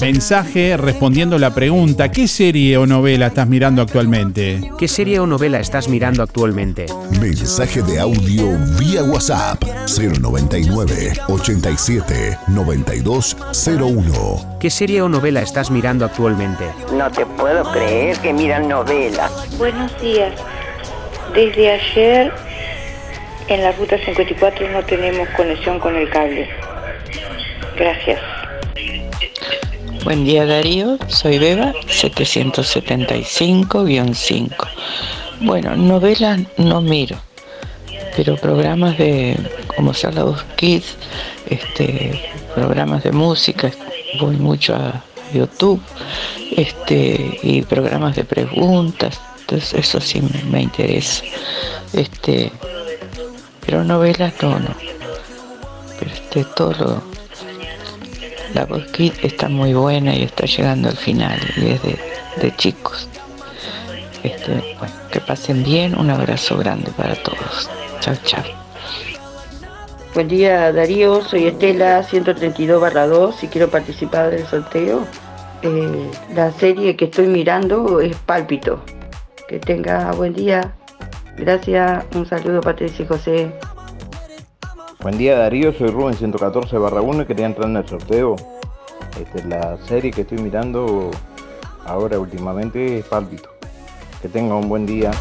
mensaje 0.00 0.76
respondiendo 0.76 1.38
la 1.38 1.54
pregunta, 1.54 2.10
¿qué 2.10 2.28
serie 2.28 2.76
o 2.76 2.86
novela 2.86 3.26
estás 3.26 3.48
mirando 3.48 3.82
actualmente? 3.82 4.60
¿Qué 4.78 4.86
serie 4.86 5.18
o 5.18 5.26
novela 5.26 5.58
estás 5.60 5.88
mirando 5.88 6.22
actualmente? 6.22 6.86
Mensaje 7.20 7.82
de 7.82 7.98
audio 7.98 8.56
vía 8.78 9.02
WhatsApp 9.04 9.62
099 9.98 11.12
87 11.28 12.38
9201. 12.48 14.58
¿Qué 14.60 14.70
serie 14.70 15.02
o 15.02 15.08
novela 15.08 15.42
estás 15.42 15.70
mirando 15.70 16.04
actualmente? 16.04 16.64
No 16.92 17.10
te 17.10 17.26
puedo 17.26 17.64
creer 17.72 18.16
que 18.18 18.32
miran 18.32 18.68
novelas. 18.68 19.58
Buenos 19.58 20.00
días. 20.00 20.32
Desde 21.34 21.72
ayer 21.72 22.32
en 23.48 23.62
la 23.62 23.72
ruta 23.72 23.96
54 24.04 24.70
no 24.70 24.84
tenemos 24.84 25.28
conexión 25.30 25.80
con 25.80 25.96
el 25.96 26.08
cable. 26.10 26.48
Gracias. 27.76 28.37
Buen 30.08 30.24
día 30.24 30.46
Darío, 30.46 30.96
soy 31.08 31.38
Beba, 31.38 31.74
775-5. 31.86 34.56
Bueno, 35.42 35.76
novelas 35.76 36.40
no 36.56 36.80
miro, 36.80 37.18
pero 38.16 38.36
programas 38.36 38.96
de 38.96 39.36
como 39.76 39.92
Salados 39.92 40.44
Kids, 40.56 40.96
este, 41.50 42.22
programas 42.54 43.04
de 43.04 43.12
música, 43.12 43.70
voy 44.18 44.36
mucho 44.36 44.76
a 44.76 45.04
YouTube, 45.34 45.82
este, 46.56 47.38
y 47.42 47.60
programas 47.60 48.16
de 48.16 48.24
preguntas, 48.24 49.20
entonces 49.40 49.74
eso 49.74 50.00
sí 50.00 50.22
me, 50.22 50.42
me 50.44 50.62
interesa. 50.62 51.22
Este, 51.92 52.50
pero 53.66 53.84
novelas 53.84 54.32
no, 54.40 54.58
no. 54.58 54.74
Pero 55.98 56.10
este 56.10 56.44
todo 56.44 56.72
lo, 56.72 57.02
la 58.54 58.66
Kid 58.92 59.12
está 59.22 59.48
muy 59.48 59.74
buena 59.74 60.14
y 60.14 60.22
está 60.22 60.46
llegando 60.46 60.88
al 60.88 60.96
final 60.96 61.38
y 61.56 61.70
es 61.70 61.82
de, 61.82 61.98
de 62.40 62.56
chicos. 62.56 63.08
Este, 64.22 64.76
bueno, 64.78 64.94
que 65.10 65.20
pasen 65.20 65.62
bien, 65.62 65.96
un 65.96 66.10
abrazo 66.10 66.56
grande 66.56 66.90
para 66.96 67.14
todos. 67.16 67.70
Chao, 68.00 68.16
chao. 68.24 68.44
Buen 70.14 70.28
día 70.28 70.72
Darío, 70.72 71.22
soy 71.22 71.46
Estela 71.46 72.02
132 72.02 72.92
2 72.94 73.44
y 73.44 73.46
quiero 73.48 73.68
participar 73.68 74.30
del 74.30 74.46
sorteo. 74.46 75.06
Eh, 75.62 76.10
la 76.34 76.50
serie 76.52 76.96
que 76.96 77.06
estoy 77.06 77.26
mirando 77.26 78.00
es 78.00 78.16
Pálpito. 78.16 78.80
Que 79.46 79.58
tenga 79.58 80.10
buen 80.12 80.34
día. 80.34 80.74
Gracias, 81.36 82.04
un 82.14 82.26
saludo 82.26 82.60
Patricia 82.60 83.04
y 83.04 83.08
José. 83.08 83.52
Buen 85.00 85.16
día 85.16 85.38
Darío, 85.38 85.72
soy 85.72 85.90
Rubén 85.90 86.14
114 86.14 86.76
barra 86.76 87.00
1 87.00 87.22
y 87.22 87.26
quería 87.26 87.46
entrar 87.46 87.70
en 87.70 87.76
el 87.76 87.86
sorteo. 87.86 88.34
Este, 89.20 89.44
la 89.44 89.76
serie 89.86 90.10
que 90.10 90.22
estoy 90.22 90.38
mirando 90.38 91.12
ahora 91.86 92.18
últimamente 92.18 92.98
es 92.98 93.04
Pálpito. 93.04 93.48
Que 94.20 94.28
tenga 94.28 94.56
un 94.56 94.68
buen 94.68 94.86
día. 94.86 95.12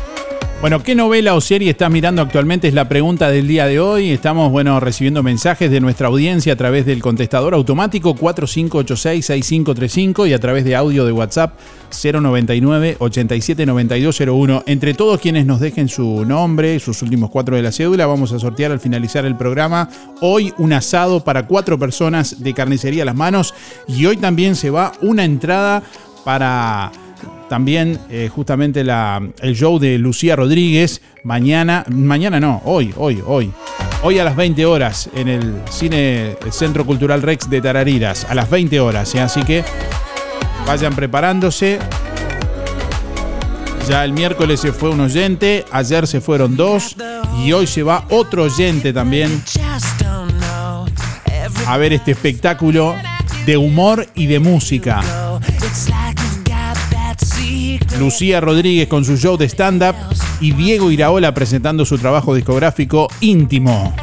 Bueno, 0.59 0.81
¿qué 0.81 0.95
novela 0.95 1.35
o 1.35 1.41
serie 1.41 1.69
estás 1.69 1.91
mirando 1.91 2.23
actualmente? 2.23 2.67
Es 2.67 2.73
la 2.73 2.89
pregunta 2.89 3.29
del 3.29 3.47
día 3.47 3.67
de 3.67 3.79
hoy. 3.79 4.09
Estamos, 4.09 4.51
bueno, 4.51 4.79
recibiendo 4.79 5.21
mensajes 5.21 5.69
de 5.69 5.79
nuestra 5.79 6.07
audiencia 6.07 6.53
a 6.53 6.55
través 6.55 6.83
del 6.87 6.99
contestador 6.99 7.53
automático 7.53 8.15
4586-6535 8.15 10.27
y 10.27 10.33
a 10.33 10.39
través 10.39 10.65
de 10.65 10.75
audio 10.75 11.05
de 11.05 11.11
WhatsApp 11.11 11.59
099-879201. 11.91 14.63
Entre 14.65 14.95
todos 14.95 15.21
quienes 15.21 15.45
nos 15.45 15.59
dejen 15.59 15.89
su 15.89 16.25
nombre, 16.25 16.79
sus 16.79 17.03
últimos 17.03 17.29
cuatro 17.29 17.55
de 17.55 17.61
la 17.61 17.71
cédula, 17.71 18.07
vamos 18.07 18.31
a 18.31 18.39
sortear 18.39 18.71
al 18.71 18.79
finalizar 18.79 19.25
el 19.25 19.37
programa. 19.37 19.89
Hoy 20.21 20.55
un 20.57 20.73
asado 20.73 21.23
para 21.23 21.45
cuatro 21.45 21.77
personas 21.77 22.41
de 22.41 22.55
carnicería 22.55 23.03
a 23.03 23.05
las 23.05 23.15
manos 23.15 23.53
y 23.87 24.07
hoy 24.07 24.17
también 24.17 24.55
se 24.55 24.71
va 24.71 24.91
una 25.01 25.23
entrada 25.23 25.83
para 26.25 26.91
también 27.49 27.99
eh, 28.09 28.29
justamente 28.33 28.83
la, 28.83 29.21
el 29.41 29.55
show 29.55 29.79
de 29.79 29.97
Lucía 29.97 30.35
Rodríguez 30.35 31.01
mañana, 31.23 31.85
mañana 31.89 32.39
no, 32.39 32.61
hoy, 32.65 32.93
hoy, 32.97 33.21
hoy. 33.25 33.51
Hoy 34.03 34.19
a 34.19 34.23
las 34.23 34.35
20 34.35 34.65
horas 34.65 35.09
en 35.15 35.27
el 35.27 35.55
Cine 35.71 36.37
Centro 36.51 36.85
Cultural 36.85 37.21
Rex 37.21 37.49
de 37.49 37.61
Tarariras, 37.61 38.25
a 38.29 38.35
las 38.35 38.49
20 38.49 38.79
horas, 38.79 39.13
¿eh? 39.15 39.21
así 39.21 39.41
que 39.43 39.63
vayan 40.65 40.95
preparándose. 40.95 41.79
Ya 43.89 44.05
el 44.05 44.13
miércoles 44.13 44.59
se 44.59 44.71
fue 44.71 44.89
un 44.89 44.99
oyente, 44.99 45.65
ayer 45.71 46.05
se 46.05 46.21
fueron 46.21 46.55
dos 46.55 46.95
y 47.43 47.53
hoy 47.53 47.65
se 47.65 47.83
va 47.83 48.05
otro 48.09 48.43
oyente 48.43 48.93
también 48.93 49.41
a 51.67 51.77
ver 51.77 51.91
este 51.91 52.11
espectáculo 52.11 52.95
de 53.45 53.57
humor 53.57 54.07
y 54.15 54.27
de 54.27 54.39
música. 54.39 55.01
Lucía 57.99 58.39
Rodríguez 58.39 58.87
con 58.87 59.03
su 59.03 59.17
show 59.17 59.37
de 59.37 59.49
stand-up 59.49 59.95
y 60.39 60.51
Diego 60.51 60.91
Iraola 60.91 61.33
presentando 61.33 61.85
su 61.85 61.97
trabajo 61.97 62.35
discográfico 62.35 63.07
íntimo. 63.21 63.93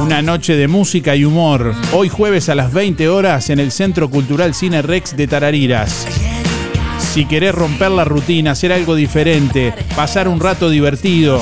Una 0.00 0.22
noche 0.22 0.56
de 0.56 0.68
música 0.68 1.16
y 1.16 1.24
humor. 1.24 1.74
Hoy 1.92 2.08
jueves 2.08 2.48
a 2.48 2.54
las 2.54 2.72
20 2.72 3.08
horas 3.08 3.50
en 3.50 3.58
el 3.58 3.72
Centro 3.72 4.08
Cultural 4.08 4.54
Cine 4.54 4.82
Rex 4.82 5.16
de 5.16 5.26
Tarariras. 5.26 6.06
Si 6.98 7.24
querés 7.24 7.54
romper 7.54 7.90
la 7.90 8.04
rutina, 8.04 8.52
hacer 8.52 8.72
algo 8.72 8.94
diferente, 8.94 9.74
pasar 9.96 10.28
un 10.28 10.40
rato 10.40 10.70
divertido. 10.70 11.40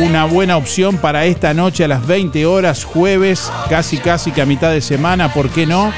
Una 0.00 0.24
buena 0.24 0.56
opción 0.56 0.96
para 0.96 1.24
esta 1.24 1.54
noche 1.54 1.84
a 1.84 1.88
las 1.88 2.04
20 2.04 2.46
horas, 2.46 2.82
jueves, 2.82 3.50
casi 3.68 3.98
casi 3.98 4.32
que 4.32 4.42
a 4.42 4.46
mitad 4.46 4.72
de 4.72 4.80
semana, 4.80 5.32
¿por 5.32 5.50
qué 5.50 5.66
no? 5.66 5.92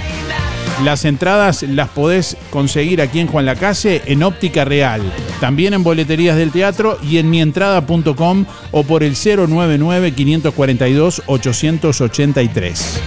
Las 0.84 1.06
entradas 1.06 1.62
las 1.62 1.88
podés 1.88 2.36
conseguir 2.50 3.00
aquí 3.00 3.20
en 3.20 3.26
Juan 3.26 3.46
Lacase 3.46 4.02
en 4.04 4.22
Óptica 4.22 4.66
Real, 4.66 5.00
también 5.40 5.72
en 5.72 5.82
boleterías 5.82 6.36
del 6.36 6.52
teatro 6.52 6.98
y 7.02 7.16
en 7.16 7.30
mientrada.com 7.30 8.44
o 8.70 8.82
por 8.82 9.02
el 9.02 9.14
099 9.14 10.12
542 10.12 11.22
883. 11.26 13.00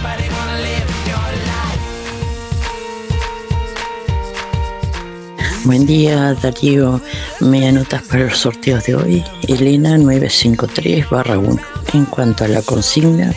Buen 5.64 5.84
día, 5.84 6.34
Darío. 6.42 7.00
Me 7.40 7.68
anotas 7.68 8.02
para 8.04 8.24
los 8.24 8.38
sorteos 8.38 8.82
de 8.84 8.94
hoy. 8.94 9.24
Elena 9.46 9.98
953 9.98 11.06
1. 11.10 11.56
En 11.92 12.04
cuanto 12.06 12.44
a 12.44 12.48
la 12.48 12.62
consigna, 12.62 13.34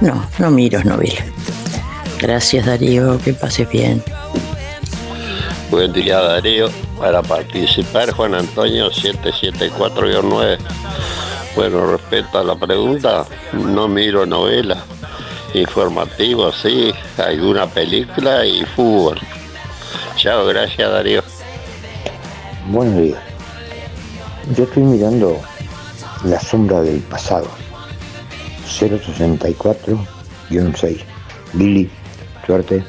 no, 0.00 0.26
no 0.38 0.50
miro 0.50 0.82
novela. 0.84 1.22
Gracias, 2.18 2.64
Darío. 2.64 3.18
Que 3.18 3.34
pases 3.34 3.68
bien. 3.68 4.02
Buen 5.70 5.92
día, 5.92 6.18
Darío. 6.18 6.70
Para 6.98 7.22
participar, 7.22 8.10
Juan 8.12 8.34
Antonio 8.34 8.90
774-9. 8.90 10.58
Bueno, 11.54 11.86
respecto 11.92 12.38
a 12.38 12.44
la 12.44 12.56
pregunta, 12.56 13.26
no 13.52 13.86
miro 13.86 14.24
novela. 14.24 14.82
Informativo, 15.52 16.50
sí, 16.52 16.92
alguna 17.18 17.66
película 17.66 18.46
y 18.46 18.64
fútbol. 18.64 19.18
Chao, 20.16 20.46
gracias, 20.46 20.90
Darío. 20.90 21.35
Buenos 22.68 23.00
días. 23.00 23.22
Yo 24.56 24.64
estoy 24.64 24.82
mirando 24.82 25.40
La 26.24 26.40
sombra 26.40 26.82
del 26.82 26.98
pasado. 27.00 27.46
064-6. 28.66 30.98
Lili, 31.54 31.88
suerte. 32.44 32.84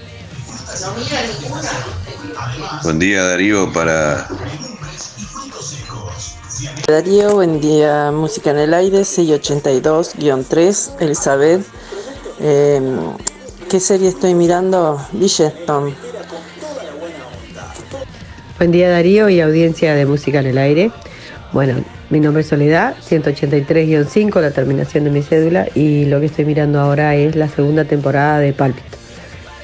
Buen 2.84 2.99
día 2.99 3.24
Darío 3.24 3.72
para 3.72 4.28
Darío, 6.88 7.36
buen 7.36 7.62
día. 7.62 8.12
Música 8.12 8.49
en 8.52 8.58
el 8.58 8.74
aire, 8.74 9.02
682-3, 9.02 11.02
Elizabeth. 11.02 11.64
Eh, 12.40 12.82
¿Qué 13.70 13.80
serie 13.80 14.10
estoy 14.10 14.34
mirando? 14.34 14.99
Bridgerton. 15.12 15.94
Buen 18.58 18.72
día 18.72 18.90
Darío 18.90 19.30
y 19.30 19.40
audiencia 19.40 19.94
de 19.94 20.08
Música 20.08 20.40
en 20.40 20.48
el 20.48 20.58
Aire. 20.58 20.90
Bueno, 21.52 21.76
mi 22.10 22.20
nombre 22.20 22.42
es 22.42 22.48
Soledad, 22.48 22.96
183-5, 23.08 24.42
la 24.42 24.50
terminación 24.50 25.04
de 25.04 25.12
mi 25.12 25.22
cédula 25.22 25.68
y 25.76 26.06
lo 26.06 26.20
que 26.20 26.26
estoy 26.26 26.46
mirando 26.46 26.80
ahora 26.80 27.14
es 27.14 27.36
la 27.36 27.50
segunda 27.50 27.86
temporada 27.86 28.40
de 28.40 28.54
Pálpito. 28.54 28.98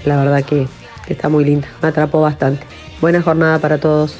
La 0.06 0.18
verdad 0.18 0.45
que, 0.45 0.68
está 1.07 1.28
muy 1.28 1.44
linda, 1.44 1.68
me 1.82 1.88
atrapó 1.88 2.22
bastante. 2.22 2.68
Buena 3.02 3.24
jornada 3.24 3.57
para 3.57 3.80
todos. 3.80 4.15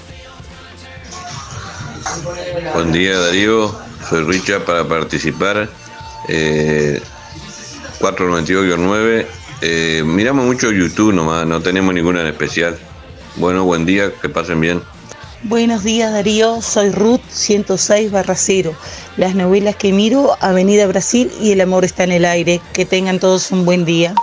Buen 2.74 2.91
día 2.91 3.20
Darío, 3.20 3.76
soy 4.10 4.24
Richard 4.24 4.64
para 4.64 4.88
participar. 4.88 5.70
Eh, 6.30 7.00
492-9. 8.00 9.28
Eh, 9.62 10.02
miramos 10.04 10.45
mucho 10.48 10.72
YouTube 10.72 11.14
nomás, 11.14 11.45
no 11.45 11.62
tenemos 11.62 11.94
ninguna 11.94 12.22
en 12.22 12.28
especial. 12.28 12.76
Bueno, 13.35 13.65
buen 13.65 13.85
día, 13.85 14.11
que 14.22 14.30
pasen 14.30 14.61
bien. 14.61 14.81
Buenos 15.43 15.84
días 15.84 16.14
Darío, 16.14 16.61
soy 16.61 16.89
Ruth 16.91 17.22
106 17.30 18.11
barra 18.11 18.35
0. 18.35 18.73
Las 19.18 19.35
novelas 19.35 19.76
que 19.76 19.91
miro, 19.91 20.38
Avenida 20.39 20.88
Brasil 20.88 21.31
y 21.41 21.51
El 21.51 21.61
amor 21.61 21.84
está 21.84 22.05
en 22.05 22.14
el 22.14 22.26
aire. 22.26 22.61
Que 22.72 22.85
tengan 22.85 23.19
todos 23.19 23.51
un 23.51 23.65
buen 23.65 23.84
día. 23.84 24.14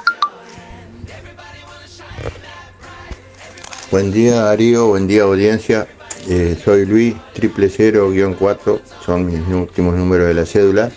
Buen 3.91 4.13
día 4.13 4.43
Darío, 4.43 4.87
buen 4.87 5.09
día 5.09 5.25
audiencia. 5.25 5.89
Eh, 6.29 6.57
soy 6.65 6.87
Luis, 6.87 7.15
triple 7.35 7.69
cero 7.69 8.11
guion 8.11 8.35
4, 8.35 8.81
son 9.05 9.27
mis 9.27 9.47
últimos 9.49 9.97
números 9.97 10.29
de 10.29 10.35
la 10.35 10.47
cédula. 10.47 10.91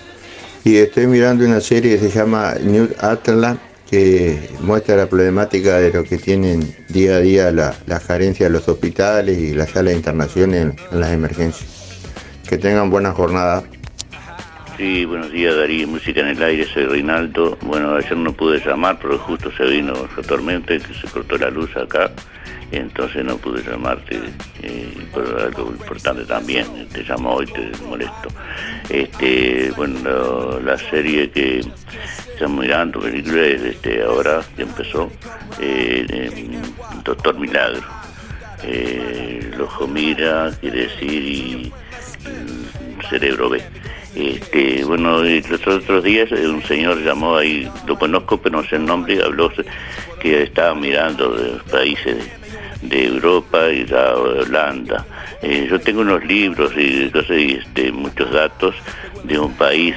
Y 0.63 0.77
estoy 0.77 1.07
mirando 1.07 1.43
una 1.43 1.59
serie 1.59 1.97
que 1.97 2.09
se 2.09 2.17
llama 2.17 2.53
New 2.61 2.89
Atlant, 2.99 3.59
que 3.93 4.49
muestra 4.61 4.95
la 4.95 5.05
problemática 5.05 5.77
de 5.77 5.93
lo 5.93 6.03
que 6.03 6.17
tienen 6.17 6.61
día 6.89 7.17
a 7.17 7.19
día 7.19 7.51
la- 7.51 7.75
las 7.85 8.03
carencias 8.03 8.49
de 8.49 8.57
los 8.57 8.67
hospitales 8.67 9.37
y 9.37 9.53
las 9.53 9.69
salas 9.69 9.91
de 9.91 9.97
internación 9.97 10.55
en, 10.55 10.75
las 10.91 11.11
emergencias. 11.11 12.01
Que 12.49 12.57
tengan 12.57 12.89
buena 12.89 13.11
jornada. 13.11 13.63
Sí, 14.77 15.05
buenos 15.05 15.31
días 15.31 15.55
Darío, 15.55 15.87
música 15.87 16.21
en 16.21 16.29
el 16.29 16.41
aire, 16.41 16.65
soy 16.73 16.85
Reinaldo. 16.85 17.55
Bueno, 17.61 17.93
ayer 17.95 18.17
no 18.17 18.33
pude 18.33 18.59
llamar 18.65 18.97
porque 18.97 19.17
justo 19.19 19.51
se 19.55 19.63
vino 19.65 19.93
la 19.93 20.23
tormenta 20.23 20.73
y 20.73 20.79
se 20.79 21.07
cortó 21.13 21.37
la 21.37 21.51
luz 21.51 21.69
acá, 21.77 22.09
entonces 22.77 23.23
no 23.23 23.37
pude 23.37 23.63
llamarte, 23.63 24.19
eh, 24.61 24.93
por 25.13 25.23
algo 25.39 25.69
importante 25.71 26.25
también, 26.25 26.65
te 26.89 27.03
llamo 27.03 27.35
hoy, 27.35 27.45
te 27.47 27.71
molesto. 27.87 28.29
Este, 28.89 29.71
bueno, 29.75 29.99
lo- 30.03 30.59
la 30.59 30.77
serie 30.77 31.29
que 31.29 31.61
estamos 32.33 32.61
mirando, 32.63 32.99
película, 32.99 33.41
es 33.45 33.61
este, 33.61 34.03
ahora 34.03 34.41
que 34.55 34.63
empezó, 34.63 35.11
eh, 35.59 36.05
eh, 36.09 36.59
Doctor 37.03 37.37
Milagro. 37.39 37.83
Eh, 38.63 39.51
ojo 39.61 39.87
mira, 39.87 40.51
quiere 40.61 40.83
decir, 40.87 41.11
y 41.23 41.73
el 42.25 43.05
cerebro 43.09 43.49
ve. 43.49 43.61
Este, 44.15 44.83
bueno, 44.85 45.25
y 45.25 45.41
los 45.41 45.65
otros 45.67 46.03
días 46.03 46.31
eh, 46.31 46.47
un 46.47 46.63
señor 46.63 47.03
llamó 47.03 47.35
ahí, 47.37 47.69
lo 47.87 47.97
conozco 47.97 48.37
pero 48.39 48.57
no 48.61 48.63
sé 48.67 48.75
el 48.75 48.85
nombre, 48.85 49.21
habló 49.23 49.51
que 50.21 50.43
estaba 50.43 50.75
mirando 50.75 51.35
de 51.35 51.53
los 51.53 51.63
países 51.63 52.15
de 52.89 53.05
Europa 53.05 53.69
y 53.69 53.83
de 53.83 53.95
Holanda. 53.95 55.05
Eh, 55.41 55.67
yo 55.69 55.79
tengo 55.79 56.01
unos 56.01 56.23
libros 56.25 56.71
y, 56.77 57.09
cosas 57.09 57.37
y, 57.37 57.53
este, 57.53 57.91
muchos 57.91 58.31
datos 58.31 58.75
de 59.23 59.39
un 59.39 59.53
país 59.55 59.95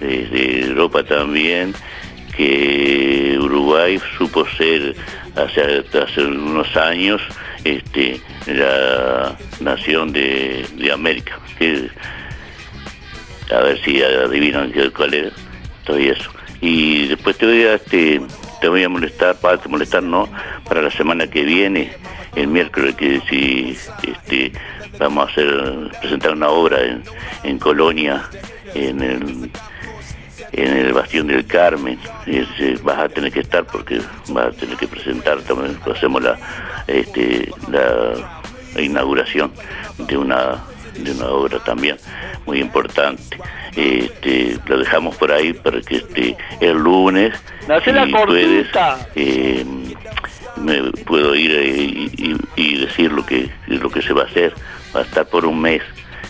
eh, 0.00 0.28
de 0.30 0.66
Europa 0.66 1.02
también, 1.02 1.74
que 2.36 3.38
Uruguay 3.40 3.98
supo 4.18 4.46
ser 4.56 4.94
hace, 5.34 5.84
hace 5.98 6.24
unos 6.24 6.76
años 6.76 7.22
este, 7.64 8.20
la 8.46 9.36
nación 9.60 10.12
de, 10.12 10.66
de 10.76 10.92
América. 10.92 11.38
A 13.50 13.60
ver 13.60 13.80
si 13.84 14.02
adivinan 14.02 14.72
cuál 14.94 15.14
era, 15.14 15.30
todo 15.84 15.96
eso. 15.96 16.30
Y 16.60 17.06
después 17.08 17.36
te 17.36 17.46
voy 17.46 17.62
a, 17.62 17.74
este, 17.74 18.20
te 18.60 18.68
voy 18.68 18.82
a 18.82 18.88
molestar, 18.88 19.36
para 19.36 19.60
molestar 19.68 20.02
no, 20.02 20.28
para 20.68 20.82
la 20.82 20.90
semana 20.90 21.28
que 21.28 21.42
viene, 21.42 21.92
el 22.36 22.48
miércoles, 22.48 22.94
que 22.94 23.20
si 23.28 23.76
este, 24.02 24.52
vamos 24.98 25.28
a 25.28 25.32
hacer, 25.32 25.90
presentar 26.00 26.32
una 26.32 26.48
obra 26.48 26.80
en, 26.82 27.02
en 27.42 27.58
Colonia, 27.58 28.22
en 28.74 29.02
el 29.02 29.50
en 30.52 30.76
el 30.76 30.92
Bastión 30.92 31.26
del 31.26 31.44
Carmen, 31.46 31.98
es, 32.26 32.46
eh, 32.60 32.78
vas 32.82 32.98
a 32.98 33.08
tener 33.08 33.32
que 33.32 33.40
estar 33.40 33.64
porque 33.64 34.00
vas 34.28 34.46
a 34.46 34.50
tener 34.52 34.76
que 34.76 34.86
presentar 34.86 35.40
también, 35.42 35.78
hacemos 35.92 36.22
la, 36.22 36.38
este, 36.86 37.50
la 37.70 38.80
inauguración 38.80 39.52
de 39.98 40.16
una 40.16 40.62
de 40.98 41.12
una 41.12 41.26
obra 41.26 41.58
también 41.58 41.96
muy 42.46 42.58
importante. 42.58 43.36
Este, 43.76 44.58
lo 44.66 44.78
dejamos 44.78 45.16
por 45.16 45.30
ahí 45.30 45.52
para 45.52 45.80
que 45.82 45.96
este 45.96 46.36
el 46.60 46.78
lunes 46.78 47.34
si 47.84 47.92
puedes, 48.26 48.68
eh, 49.14 49.64
me 50.56 50.90
puedo 51.04 51.34
ir 51.34 51.52
eh, 51.52 52.10
y, 52.56 52.78
decir 52.78 53.12
lo 53.12 53.24
que 53.24 53.50
lo 53.66 53.90
que 53.90 54.02
se 54.02 54.12
va 54.12 54.22
a 54.22 54.26
hacer. 54.26 54.54
Va 54.94 55.00
a 55.00 55.02
estar 55.04 55.26
por 55.26 55.44
un 55.44 55.60
mes. 55.60 55.82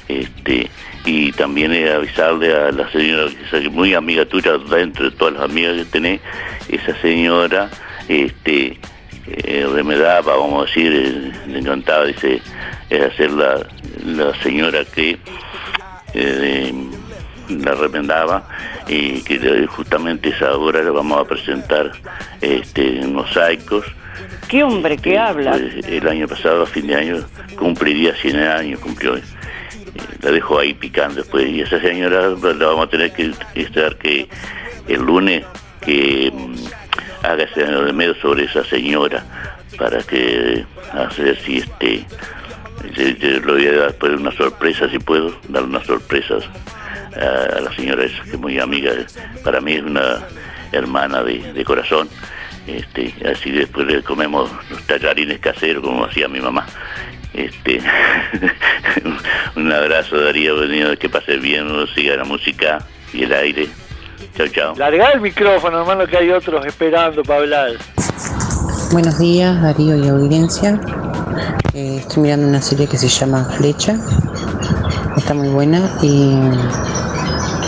Este, 0.08 0.70
y 1.04 1.32
también 1.32 1.72
eh, 1.72 1.92
avisarle 1.92 2.54
a 2.54 2.70
la 2.72 2.90
señora, 2.90 3.28
que 3.50 3.58
es 3.58 3.72
muy 3.72 3.94
amiga 3.94 4.24
tuya, 4.24 4.56
dentro 4.58 5.10
de 5.10 5.16
todas 5.16 5.34
las 5.34 5.42
amigas 5.44 5.76
que 5.76 5.84
tenés, 5.84 6.20
esa 6.68 7.00
señora, 7.00 7.70
este, 8.08 8.78
eh, 9.26 9.68
remedaba, 9.72 10.36
vamos 10.36 10.62
a 10.62 10.66
decir, 10.66 11.32
le 11.46 11.58
encantaba, 11.58 12.04
dice, 12.04 12.40
es 12.90 13.02
hacer 13.02 13.32
la, 13.32 13.66
la 14.04 14.34
señora 14.42 14.84
que 14.84 15.18
la 17.48 17.74
remendaba 17.74 18.48
y 18.88 19.22
que 19.22 19.66
justamente 19.66 20.30
esa 20.30 20.54
obra 20.54 20.82
la 20.82 20.90
vamos 20.90 21.20
a 21.20 21.24
presentar 21.24 21.92
este, 22.40 23.00
en 23.00 23.14
mosaicos. 23.14 23.84
¿Qué 24.48 24.62
hombre 24.62 24.96
que 24.96 25.18
habla? 25.18 25.52
Pues, 25.52 25.86
el 25.86 26.08
año 26.08 26.28
pasado, 26.28 26.62
a 26.62 26.66
fin 26.66 26.86
de 26.86 26.94
año, 26.94 27.24
cumpliría 27.58 28.14
100 28.14 28.36
años, 28.38 28.80
cumplió. 28.80 29.16
eh, 29.16 29.22
la 30.22 30.30
dejó 30.30 30.58
ahí 30.58 30.74
picando 30.74 31.16
después. 31.16 31.48
Y 31.48 31.60
esa 31.60 31.80
señora 31.80 32.34
pues, 32.40 32.56
la 32.56 32.66
vamos 32.66 32.86
a 32.86 32.90
tener 32.90 33.12
que 33.12 33.32
estar 33.54 33.96
que 33.96 34.28
el 34.88 35.00
lunes 35.02 35.44
que 35.80 36.30
mm, 36.32 36.54
haga 37.26 37.44
ese 37.44 37.64
de 37.64 37.92
medio 37.92 38.14
sobre 38.16 38.44
esa 38.44 38.64
señora 38.64 39.24
para 39.78 39.98
que 40.02 40.64
hacer 40.92 41.38
si 41.44 41.58
este 41.58 42.06
le 42.96 43.40
voy 43.40 43.66
a 43.66 43.72
dar 43.72 43.86
después 43.88 44.12
una 44.12 44.30
sorpresa 44.32 44.88
si 44.88 44.98
puedo 44.98 45.34
dar 45.48 45.64
unas 45.64 45.84
sorpresas 45.86 46.44
a, 47.20 47.56
a 47.56 47.60
la 47.60 47.74
señora 47.74 48.04
esa 48.04 48.22
que 48.24 48.30
es 48.30 48.38
muy 48.38 48.58
amiga 48.58 48.92
para 49.42 49.60
mí 49.60 49.72
es 49.74 49.82
una 49.82 50.22
hermana 50.72 51.22
de, 51.22 51.52
de 51.52 51.64
corazón 51.64 52.08
este 52.66 53.14
así 53.30 53.50
después 53.50 53.86
le 53.86 54.02
comemos 54.02 54.50
los 54.70 54.82
tallarines 54.82 55.38
caseros 55.38 55.84
como 55.84 56.04
hacía 56.04 56.28
mi 56.28 56.40
mamá 56.40 56.66
este 57.34 57.80
un 59.56 59.72
abrazo 59.72 60.20
Darío 60.20 60.56
venido 60.56 60.96
que 60.96 61.08
pase 61.08 61.36
bien 61.36 61.68
siga 61.94 62.16
la 62.16 62.24
música 62.24 62.78
y 63.12 63.24
el 63.24 63.32
aire 63.32 63.68
chao 64.36 64.48
chao 64.48 64.74
Larga 64.76 65.12
el 65.12 65.20
micrófono, 65.20 65.80
hermano, 65.80 66.06
que 66.06 66.16
hay 66.16 66.30
otros 66.30 66.64
esperando 66.66 67.22
para 67.22 67.40
hablar. 67.40 67.72
Buenos 68.92 69.18
días, 69.18 69.60
Darío 69.62 69.96
y 69.96 70.08
audiencia. 70.08 70.80
Eh, 71.74 71.96
estoy 71.98 72.22
mirando 72.22 72.46
una 72.46 72.62
serie 72.62 72.86
que 72.86 72.96
se 72.96 73.08
llama 73.08 73.44
Flecha. 73.56 73.98
Está 75.16 75.34
muy 75.34 75.48
buena 75.48 75.80
y 76.02 76.34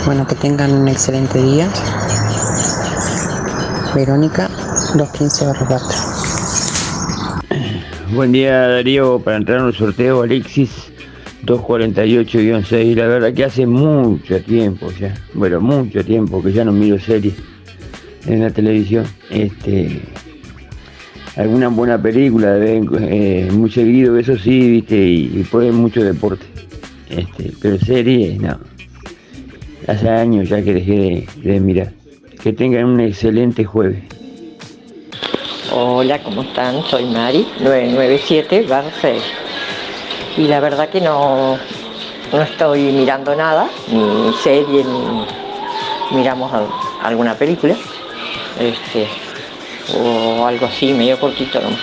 bueno, 0.05 0.25
que 0.25 0.35
tengan 0.35 0.71
un 0.71 0.87
excelente 0.87 1.41
día. 1.41 1.69
Verónica, 3.95 4.49
215 4.95 5.45
4. 5.67 5.87
Buen 8.13 8.31
día 8.31 8.67
Darío, 8.67 9.19
para 9.19 9.37
entrar 9.37 9.59
en 9.59 9.65
un 9.65 9.73
sorteo 9.73 10.21
Alexis 10.21 10.91
248-6, 11.45 12.95
la 12.95 13.07
verdad 13.07 13.33
que 13.33 13.45
hace 13.45 13.65
mucho 13.65 14.41
tiempo 14.41 14.91
ya, 14.99 15.13
bueno, 15.33 15.59
mucho 15.61 16.03
tiempo 16.03 16.41
que 16.43 16.51
ya 16.51 16.63
no 16.65 16.71
miro 16.71 16.99
series 16.99 17.33
en 18.27 18.41
la 18.41 18.51
televisión. 18.51 19.05
Este, 19.29 20.01
alguna 21.35 21.69
buena 21.69 22.01
película, 22.01 22.57
eh, 22.57 23.49
muy 23.51 23.71
seguido, 23.71 24.17
eso 24.17 24.37
sí, 24.37 24.69
viste, 24.71 24.97
y, 24.97 25.39
y 25.39 25.47
pues 25.49 25.73
mucho 25.73 26.03
deporte. 26.03 26.45
Este, 27.09 27.51
pero 27.61 27.79
series, 27.79 28.39
no. 28.39 28.59
Hace 29.87 30.09
años 30.09 30.49
ya 30.49 30.61
que 30.61 30.73
dejé 30.73 30.91
de, 30.91 31.27
de 31.43 31.59
mirar. 31.59 31.98
Que 32.41 32.53
tengan 32.53 32.85
un 32.85 32.99
excelente 33.01 33.65
jueves. 33.65 34.03
Hola, 35.71 36.21
¿cómo 36.23 36.41
están? 36.41 36.81
Soy 36.83 37.05
Mari, 37.05 37.47
997 37.59 38.65
6. 39.01 39.21
Y 40.37 40.47
la 40.47 40.59
verdad 40.59 40.89
que 40.89 41.01
no, 41.01 41.57
no 42.31 42.41
estoy 42.41 42.91
mirando 42.91 43.35
nada, 43.35 43.67
ni 43.91 44.33
serie, 44.41 44.83
ni 44.85 46.17
miramos 46.17 46.51
al- 46.53 46.67
alguna 47.03 47.35
película. 47.35 47.75
Este, 48.59 49.07
o 49.97 50.45
algo 50.45 50.65
así, 50.65 50.93
medio 50.93 51.19
cortito 51.19 51.59
nomás. 51.59 51.79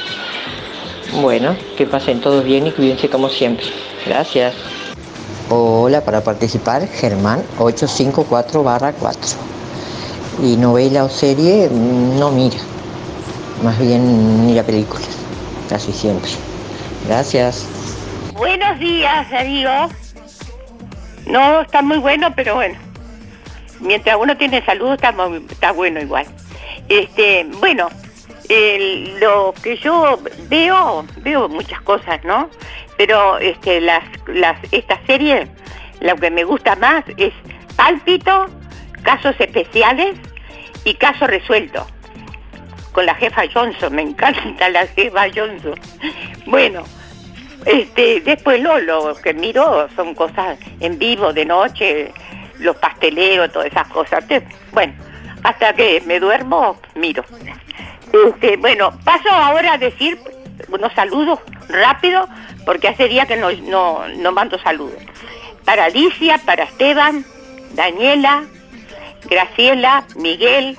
Bueno, 1.20 1.54
que 1.76 1.86
pasen 1.86 2.20
todos 2.20 2.44
bien 2.44 2.66
y 2.66 2.70
cuídense 2.72 3.08
como 3.08 3.28
siempre. 3.28 3.66
Gracias. 4.06 4.54
Hola, 5.50 6.00
para 6.00 6.22
participar, 6.24 6.86
Germán 6.88 7.42
854 7.58 8.62
4. 8.98 9.55
Y 10.42 10.56
novela 10.56 11.04
o 11.04 11.08
serie 11.08 11.70
no 11.70 12.30
mira, 12.30 12.58
más 13.62 13.78
bien 13.78 14.46
mira 14.46 14.62
películas, 14.62 15.08
casi 15.68 15.92
siempre. 15.92 16.30
Gracias. 17.06 17.66
Buenos 18.34 18.78
días, 18.78 19.30
Darío. 19.30 19.88
No, 21.26 21.62
está 21.62 21.80
muy 21.80 21.96
bueno, 21.98 22.34
pero 22.36 22.56
bueno. 22.56 22.78
Mientras 23.80 24.16
uno 24.20 24.36
tiene 24.36 24.62
salud, 24.64 24.92
está, 24.92 25.14
está 25.50 25.72
bueno 25.72 26.00
igual. 26.00 26.26
Este, 26.90 27.46
bueno, 27.58 27.88
lo 29.20 29.54
que 29.62 29.78
yo 29.78 30.18
veo, 30.48 31.06
veo 31.22 31.48
muchas 31.48 31.80
cosas, 31.80 32.22
¿no? 32.24 32.50
Pero 32.98 33.38
este, 33.38 33.80
las, 33.80 34.04
las, 34.26 34.58
esta 34.70 35.00
serie, 35.06 35.48
lo 36.00 36.14
que 36.16 36.30
me 36.30 36.44
gusta 36.44 36.76
más 36.76 37.04
es 37.16 37.32
Pálpito, 37.74 38.46
Casos 39.02 39.34
Especiales 39.38 40.16
y 40.86 40.94
Caso 40.94 41.26
Resuelto. 41.26 41.84
Con 42.92 43.04
la 43.04 43.14
jefa 43.16 43.42
Johnson, 43.52 43.94
me 43.94 44.02
encanta 44.02 44.70
la 44.70 44.86
jefa 44.86 45.26
Johnson. 45.34 45.78
Bueno, 46.46 46.84
este, 47.66 48.20
después 48.20 48.62
lo, 48.62 48.78
lo 48.78 49.14
que 49.16 49.34
miro 49.34 49.88
son 49.96 50.14
cosas 50.14 50.58
en 50.80 50.98
vivo, 50.98 51.32
de 51.32 51.44
noche, 51.44 52.12
los 52.60 52.76
pasteleros, 52.76 53.52
todas 53.52 53.66
esas 53.66 53.88
cosas. 53.88 54.24
Bueno, 54.72 54.94
hasta 55.42 55.74
que 55.74 56.02
me 56.06 56.20
duermo, 56.20 56.80
miro. 56.94 57.24
Este, 58.28 58.56
bueno, 58.56 58.96
paso 59.04 59.28
ahora 59.28 59.74
a 59.74 59.78
decir 59.78 60.18
unos 60.68 60.92
saludos 60.94 61.40
rápido, 61.68 62.28
porque 62.64 62.88
hace 62.88 63.08
días 63.08 63.26
que 63.26 63.36
no, 63.36 63.50
no, 63.52 64.08
no 64.08 64.32
mando 64.32 64.56
saludos. 64.60 65.02
Para 65.64 65.86
Alicia, 65.86 66.38
para 66.38 66.62
Esteban, 66.62 67.24
Daniela, 67.74 68.44
Graciela, 69.28 70.04
Miguel, 70.16 70.76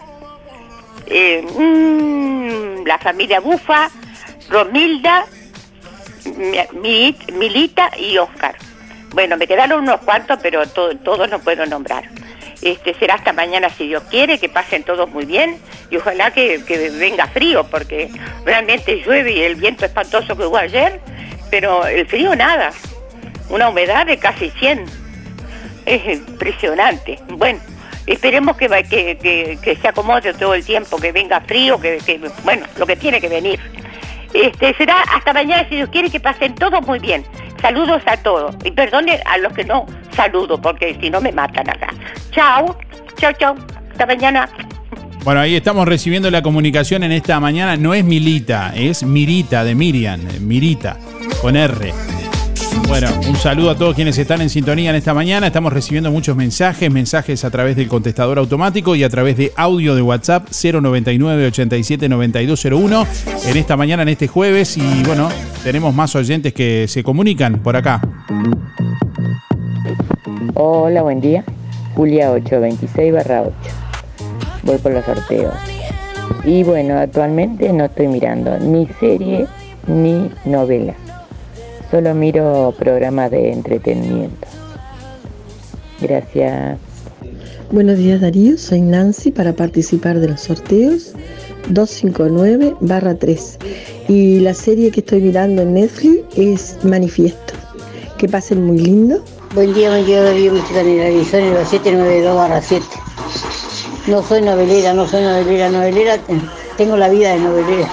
eh, 1.07 1.41
mm, 1.43 2.85
la 2.85 2.97
familia 2.99 3.39
Bufa, 3.39 3.89
Romilda, 4.49 5.25
Mi- 6.25 6.57
Milit- 6.81 7.31
Milita 7.33 7.91
y 7.97 8.17
Oscar. 8.17 8.55
Bueno, 9.13 9.37
me 9.37 9.47
quedaron 9.47 9.83
unos 9.83 10.01
cuantos, 10.01 10.39
pero 10.41 10.65
to- 10.67 10.95
todos 10.97 11.29
no 11.29 11.39
puedo 11.39 11.65
nombrar. 11.65 12.09
Este, 12.61 12.93
será 12.95 13.15
hasta 13.15 13.33
mañana 13.33 13.69
si 13.69 13.87
Dios 13.87 14.03
quiere, 14.09 14.39
que 14.39 14.49
pasen 14.49 14.83
todos 14.83 15.09
muy 15.09 15.25
bien 15.25 15.57
y 15.89 15.97
ojalá 15.97 16.31
que, 16.31 16.63
que 16.65 16.89
venga 16.89 17.27
frío, 17.27 17.63
porque 17.69 18.09
realmente 18.45 19.01
llueve 19.05 19.31
y 19.31 19.41
el 19.43 19.55
viento 19.55 19.85
espantoso 19.85 20.35
que 20.35 20.45
hubo 20.45 20.57
ayer, 20.57 20.99
pero 21.51 21.85
el 21.85 22.07
frío 22.07 22.35
nada, 22.35 22.71
una 23.49 23.69
humedad 23.69 24.05
de 24.05 24.17
casi 24.17 24.49
100. 24.51 24.85
Es 25.85 26.03
impresionante. 26.17 27.19
Bueno, 27.29 27.59
esperemos 28.07 28.57
que, 28.57 28.67
que, 28.89 29.57
que- 29.61 29.75
se 29.75 29.87
acomode 29.87 30.33
todo 30.33 30.53
el 30.55 30.65
tiempo, 30.65 30.97
que 30.97 31.11
venga 31.11 31.39
frío, 31.41 31.79
que, 31.79 31.99
que- 32.05 32.19
bueno, 32.43 32.65
lo 32.77 32.85
que 32.87 32.95
tiene 32.95 33.21
que 33.21 33.29
venir. 33.29 33.59
Este, 34.33 34.73
será 34.75 35.01
hasta 35.13 35.31
mañana 35.33 35.65
si 35.69 35.75
Dios 35.75 35.89
quiere 35.89 36.09
que 36.09 36.19
pasen 36.19 36.55
todos 36.55 36.85
muy 36.85 36.99
bien. 36.99 37.23
Saludos 37.61 38.01
a 38.05 38.17
todos. 38.17 38.55
Y 38.63 38.71
perdone 38.71 39.19
a 39.25 39.37
los 39.37 39.53
que 39.53 39.63
no 39.63 39.85
saludo, 40.15 40.59
porque 40.61 40.95
si 41.01 41.09
no 41.09 41.21
me 41.21 41.31
matan 41.31 41.69
acá. 41.69 41.87
Chao, 42.31 42.77
chao, 43.17 43.31
chao. 43.33 43.55
Hasta 43.91 44.05
mañana. 44.05 44.49
Bueno, 45.23 45.41
ahí 45.41 45.55
estamos 45.55 45.87
recibiendo 45.87 46.29
la 46.29 46.41
comunicación 46.41 47.03
en 47.03 47.11
esta 47.11 47.39
mañana. 47.39 47.75
No 47.77 47.93
es 47.93 48.03
Milita, 48.05 48.73
es 48.75 49.03
Mirita 49.03 49.63
de 49.63 49.75
Miriam, 49.75 50.21
Mirita, 50.39 50.97
con 51.41 51.55
R. 51.55 51.93
Bueno, 52.85 53.09
un 53.27 53.35
saludo 53.35 53.71
a 53.71 53.75
todos 53.75 53.95
quienes 53.95 54.17
están 54.17 54.41
en 54.41 54.49
sintonía 54.49 54.89
en 54.89 54.95
esta 54.95 55.13
mañana. 55.13 55.47
Estamos 55.47 55.71
recibiendo 55.71 56.11
muchos 56.11 56.35
mensajes, 56.35 56.91
mensajes 56.91 57.43
a 57.45 57.49
través 57.49 57.75
del 57.75 57.87
contestador 57.87 58.37
automático 58.39 58.95
y 58.95 59.03
a 59.03 59.09
través 59.09 59.37
de 59.37 59.53
audio 59.55 59.95
de 59.95 60.01
WhatsApp 60.01 60.47
099 60.49 61.47
87 61.47 62.09
9201 62.09 63.07
en 63.47 63.57
esta 63.57 63.77
mañana, 63.77 64.03
en 64.03 64.09
este 64.09 64.27
jueves. 64.27 64.77
Y 64.77 65.03
bueno, 65.03 65.29
tenemos 65.63 65.93
más 65.93 66.15
oyentes 66.15 66.53
que 66.53 66.87
se 66.87 67.03
comunican 67.03 67.59
por 67.59 67.75
acá. 67.75 68.01
Hola, 70.55 71.01
buen 71.03 71.21
día. 71.21 71.43
Julia 71.95 72.31
826 72.31 73.13
barra 73.13 73.41
8. 73.41 73.53
Voy 74.63 74.77
por 74.77 74.91
los 74.91 75.05
sorteos. 75.05 75.53
Y 76.45 76.63
bueno, 76.63 76.97
actualmente 76.97 77.71
no 77.73 77.85
estoy 77.85 78.07
mirando 78.07 78.57
ni 78.59 78.87
serie 78.99 79.47
ni 79.87 80.29
novela. 80.45 80.93
Solo 81.91 82.13
miro 82.13 82.73
programas 82.77 83.31
de 83.31 83.51
entretenimiento. 83.51 84.47
Gracias. 86.01 86.77
Buenos 87.71 87.97
días 87.97 88.21
Darío, 88.21 88.57
soy 88.57 88.81
Nancy 88.81 89.31
para 89.31 89.53
participar 89.53 90.19
de 90.19 90.29
los 90.29 90.41
sorteos 90.41 91.13
259-3 91.71 93.57
y 94.07 94.39
la 94.39 94.53
serie 94.53 94.89
que 94.91 95.01
estoy 95.01 95.21
mirando 95.21 95.63
en 95.63 95.73
Netflix 95.73 96.37
es 96.37 96.77
Manifiesto. 96.83 97.53
Que 98.17 98.29
pasen 98.29 98.65
muy 98.65 98.79
lindo. 98.79 99.21
Buen 99.53 99.73
día, 99.73 99.89
buen 99.89 100.05
día 100.05 100.23
Darío, 100.23 100.53
música 100.53 100.81
en 100.81 100.87
el 100.87 101.07
avisor 101.07 101.39
en 101.41 101.55
el 101.55 101.65
792 101.65 102.35
barra 102.35 102.61
7. 102.61 102.85
No 104.07 104.23
soy 104.23 104.41
novelera, 104.41 104.93
no 104.93 105.07
soy 105.07 105.23
novelera, 105.23 105.69
novelera, 105.69 106.17
tengo 106.77 106.95
la 106.95 107.09
vida 107.09 107.33
de 107.33 107.39
novelera. 107.39 107.89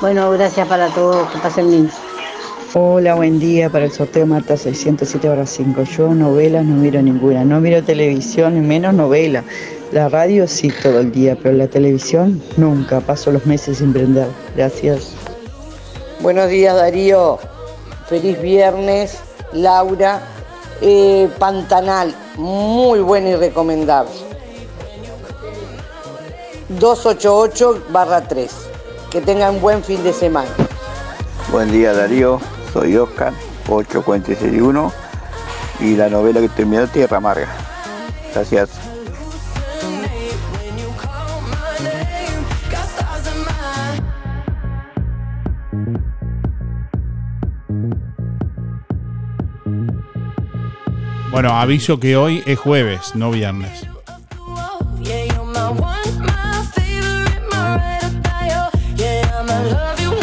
Bueno, 0.00 0.30
gracias 0.30 0.68
para 0.68 0.88
todos, 0.88 1.28
que 1.30 1.38
pasen 1.38 1.70
lindo. 1.70 2.03
Hola, 2.76 3.14
buen 3.14 3.38
día 3.38 3.70
para 3.70 3.84
el 3.84 3.92
sorteo 3.92 4.26
Marta 4.26 4.56
607 4.56 5.28
horas 5.28 5.48
5. 5.50 5.84
Yo 5.84 6.12
novelas 6.12 6.64
no 6.64 6.74
miro 6.74 7.00
ninguna, 7.00 7.44
no 7.44 7.60
miro 7.60 7.84
televisión 7.84 8.56
y 8.56 8.60
menos 8.60 8.92
novela. 8.94 9.44
La 9.92 10.08
radio 10.08 10.48
sí 10.48 10.72
todo 10.82 10.98
el 10.98 11.12
día, 11.12 11.38
pero 11.40 11.54
la 11.54 11.68
televisión 11.68 12.42
nunca. 12.56 13.00
Paso 13.00 13.30
los 13.30 13.46
meses 13.46 13.78
sin 13.78 13.92
prender. 13.92 14.26
Gracias. 14.56 15.12
Buenos 16.18 16.48
días 16.48 16.74
Darío, 16.74 17.38
feliz 18.08 18.42
viernes, 18.42 19.20
Laura, 19.52 20.20
Eh, 20.80 21.28
Pantanal, 21.38 22.12
muy 22.36 22.98
buena 22.98 23.28
y 23.30 23.36
recomendable. 23.36 24.10
288-3. 26.80 28.50
Que 29.12 29.20
tengan 29.20 29.60
buen 29.60 29.84
fin 29.84 30.02
de 30.02 30.12
semana. 30.12 30.50
Buen 31.52 31.70
día 31.70 31.92
Darío, 31.92 32.40
soy 32.74 32.96
Oscar, 32.96 33.32
8461 33.68 34.92
y 35.78 35.94
la 35.94 36.08
novela 36.08 36.40
que 36.40 36.46
estoy 36.46 36.64
mirando 36.64 36.90
Tierra 36.90 37.18
Amarga. 37.18 37.46
Gracias. 38.34 38.70
Bueno, 51.30 51.50
aviso 51.50 52.00
que 52.00 52.16
hoy 52.16 52.42
es 52.44 52.58
jueves, 52.58 53.14
no 53.14 53.30
viernes. 53.30 53.86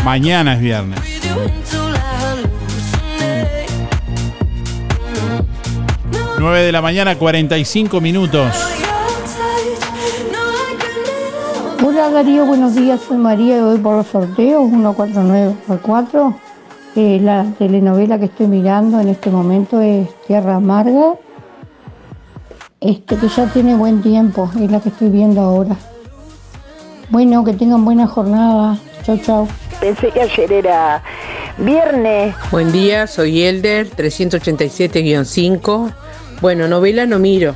Mañana 0.04 0.56
es 0.56 0.60
viernes. 0.60 1.22
9 6.42 6.64
de 6.64 6.72
la 6.72 6.82
mañana, 6.82 7.16
45 7.16 8.02
minutos. 8.02 8.52
Hola 11.86 12.10
Darío, 12.10 12.48
buenos 12.48 12.74
días, 12.74 13.00
soy 13.08 13.18
María 13.18 13.60
y 13.60 13.62
voy 13.62 13.78
por 13.78 13.98
los 13.98 14.08
sorteos 14.08 14.68
149 14.70 15.56
por 15.68 15.82
4. 15.82 16.36
Eh, 16.96 17.20
la 17.22 17.46
telenovela 17.60 18.18
que 18.18 18.26
estoy 18.26 18.48
mirando 18.48 19.00
en 19.00 19.10
este 19.10 19.30
momento 19.30 19.82
es 19.82 20.10
Tierra 20.26 20.56
Amarga, 20.56 21.14
este, 22.80 23.18
que 23.18 23.28
ya 23.28 23.46
tiene 23.54 23.76
buen 23.76 24.02
tiempo, 24.02 24.50
es 24.60 24.72
la 24.72 24.80
que 24.80 24.90
estoy 24.90 25.10
viendo 25.10 25.42
ahora. 25.42 25.76
Bueno, 27.12 27.44
que 27.44 27.54
tengan 27.54 27.86
buena 27.86 28.08
jornada. 28.08 28.80
Chau, 29.04 29.20
chau. 29.20 29.48
Pensé 29.80 30.10
que 30.10 30.22
ayer 30.22 30.52
era 30.52 31.04
viernes. 31.60 32.34
Buen 32.50 32.72
día, 32.72 33.06
soy 33.06 33.44
Elder, 33.44 33.88
387-5. 33.92 35.94
Bueno, 36.42 36.68
novela 36.68 37.06
no 37.06 37.20
miro, 37.20 37.56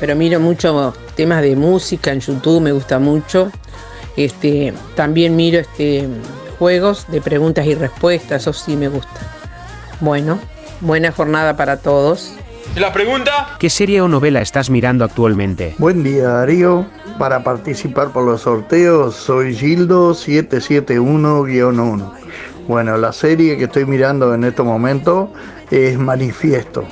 pero 0.00 0.16
miro 0.16 0.40
mucho 0.40 0.94
temas 1.16 1.42
de 1.42 1.54
música 1.54 2.12
en 2.12 2.20
YouTube, 2.20 2.62
me 2.62 2.72
gusta 2.72 2.98
mucho. 2.98 3.52
Este, 4.16 4.72
también 4.94 5.36
miro 5.36 5.58
este, 5.58 6.08
juegos 6.58 7.06
de 7.08 7.20
preguntas 7.20 7.66
y 7.66 7.74
respuestas, 7.74 8.40
eso 8.40 8.54
sí 8.54 8.74
me 8.74 8.88
gusta. 8.88 9.20
Bueno, 10.00 10.38
buena 10.80 11.12
jornada 11.12 11.58
para 11.58 11.76
todos. 11.76 12.32
¿La 12.74 12.90
pregunta? 12.90 13.56
¿Qué 13.58 13.68
serie 13.68 14.00
o 14.00 14.08
novela 14.08 14.40
estás 14.40 14.70
mirando 14.70 15.04
actualmente? 15.04 15.74
Buen 15.76 16.02
día 16.02 16.28
Darío, 16.28 16.86
para 17.18 17.44
participar 17.44 18.12
por 18.12 18.24
los 18.24 18.40
sorteos 18.42 19.14
soy 19.14 19.54
Gildo 19.54 20.12
771-1. 20.12 22.12
Bueno, 22.66 22.96
la 22.96 23.12
serie 23.12 23.58
que 23.58 23.64
estoy 23.64 23.84
mirando 23.84 24.32
en 24.34 24.44
este 24.44 24.62
momento 24.62 25.30
es 25.70 25.98
Manifiesto. 25.98 26.86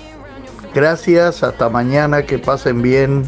Gracias, 0.75 1.45
hasta 1.45 1.69
mañana, 1.69 2.25
que 2.25 2.39
pasen 2.39 2.83
bien. 2.83 3.23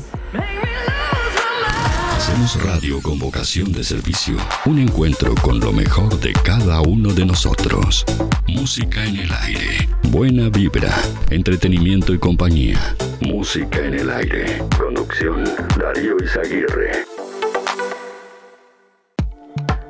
Hacemos 2.16 2.60
radio 2.62 3.00
con 3.00 3.20
vocación 3.20 3.72
de 3.72 3.84
servicio. 3.84 4.36
Un 4.64 4.80
encuentro 4.80 5.32
con 5.42 5.60
lo 5.60 5.72
mejor 5.72 6.18
de 6.18 6.32
cada 6.32 6.80
uno 6.80 7.12
de 7.12 7.24
nosotros. 7.24 8.04
Música 8.48 9.04
en 9.04 9.16
el 9.16 9.30
aire. 9.42 9.88
Buena 10.10 10.48
vibra. 10.48 10.92
Entretenimiento 11.30 12.12
y 12.12 12.18
compañía. 12.18 12.96
Música 13.20 13.78
en 13.78 13.94
el 13.94 14.10
aire. 14.10 14.62
Conducción 14.76 15.44
Darío 15.78 16.16
Izaguirre. 16.22 17.15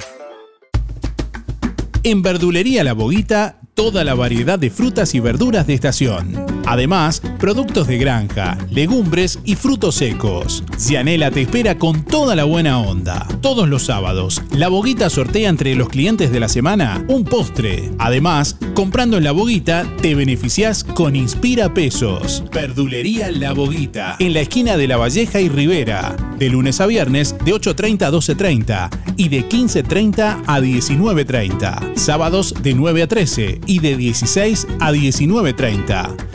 En 2.03 2.21
Verdulería 2.21 2.83
La 2.83 2.93
Boguita, 2.93 3.59
toda 3.73 4.03
la 4.03 4.13
variedad 4.13 4.59
de 4.59 4.69
frutas 4.69 5.15
y 5.15 5.19
verduras 5.19 5.65
de 5.67 5.73
estación. 5.73 6.54
Además, 6.65 7.21
productos 7.39 7.87
de 7.87 7.97
granja, 7.97 8.57
legumbres 8.69 9.39
y 9.45 9.55
frutos 9.55 9.95
secos. 9.95 10.63
Cianela 10.77 11.31
te 11.31 11.41
espera 11.41 11.77
con 11.77 12.03
toda 12.03 12.35
la 12.35 12.43
buena 12.43 12.79
onda. 12.79 13.27
Todos 13.41 13.69
los 13.69 13.83
sábados, 13.83 14.41
La 14.51 14.67
Boguita 14.67 15.09
sortea 15.09 15.49
entre 15.49 15.75
los 15.75 15.89
clientes 15.89 16.31
de 16.31 16.39
la 16.39 16.49
semana 16.49 17.05
un 17.07 17.23
postre. 17.23 17.91
Además, 17.99 18.57
comprando 18.73 19.17
en 19.17 19.23
La 19.23 19.31
Boguita, 19.31 19.85
te 20.01 20.15
beneficias 20.15 20.83
con 20.83 21.15
Inspira 21.15 21.73
Pesos. 21.73 22.43
Verdulería 22.51 23.31
La 23.31 23.53
Boguita, 23.53 24.15
en 24.19 24.33
la 24.33 24.41
esquina 24.41 24.77
de 24.77 24.87
La 24.87 24.97
Valleja 24.97 25.39
y 25.41 25.49
Rivera. 25.49 26.15
De 26.39 26.49
lunes 26.49 26.81
a 26.81 26.87
viernes, 26.87 27.35
de 27.45 27.53
8.30 27.53 28.03
a 28.03 28.11
12.30 28.11 28.89
y 29.17 29.29
de 29.29 29.47
15.30 29.47 30.43
a 30.45 30.59
19.30. 30.59 31.95
Sábados 31.95 32.53
de 32.61 32.73
9 32.73 33.03
a 33.03 33.07
13 33.07 33.61
y 33.65 33.79
de 33.79 33.97
16 33.97 34.67
a 34.79 34.91
19.30. 34.91 36.34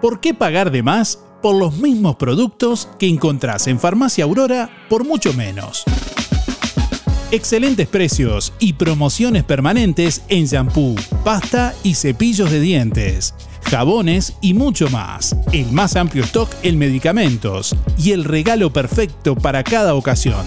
¿Por 0.00 0.20
qué 0.20 0.32
pagar 0.32 0.70
de 0.70 0.82
más 0.82 1.18
por 1.42 1.56
los 1.56 1.76
mismos 1.76 2.16
productos 2.16 2.88
que 2.98 3.08
encontrás 3.08 3.66
en 3.66 3.78
Farmacia 3.78 4.24
Aurora 4.24 4.70
por 4.88 5.04
mucho 5.04 5.34
menos? 5.34 5.84
Excelentes 7.30 7.88
precios 7.88 8.54
y 8.58 8.72
promociones 8.72 9.44
permanentes 9.44 10.22
en 10.30 10.46
shampoo, 10.46 10.94
pasta 11.24 11.74
y 11.82 11.92
cepillos 11.92 12.50
de 12.50 12.60
dientes, 12.60 13.34
jabones 13.64 14.32
y 14.40 14.54
mucho 14.54 14.88
más. 14.88 15.36
El 15.52 15.72
más 15.72 15.94
amplio 15.94 16.24
stock 16.24 16.48
en 16.62 16.78
medicamentos 16.78 17.76
y 17.98 18.12
el 18.12 18.24
regalo 18.24 18.72
perfecto 18.72 19.36
para 19.36 19.62
cada 19.62 19.94
ocasión 19.94 20.46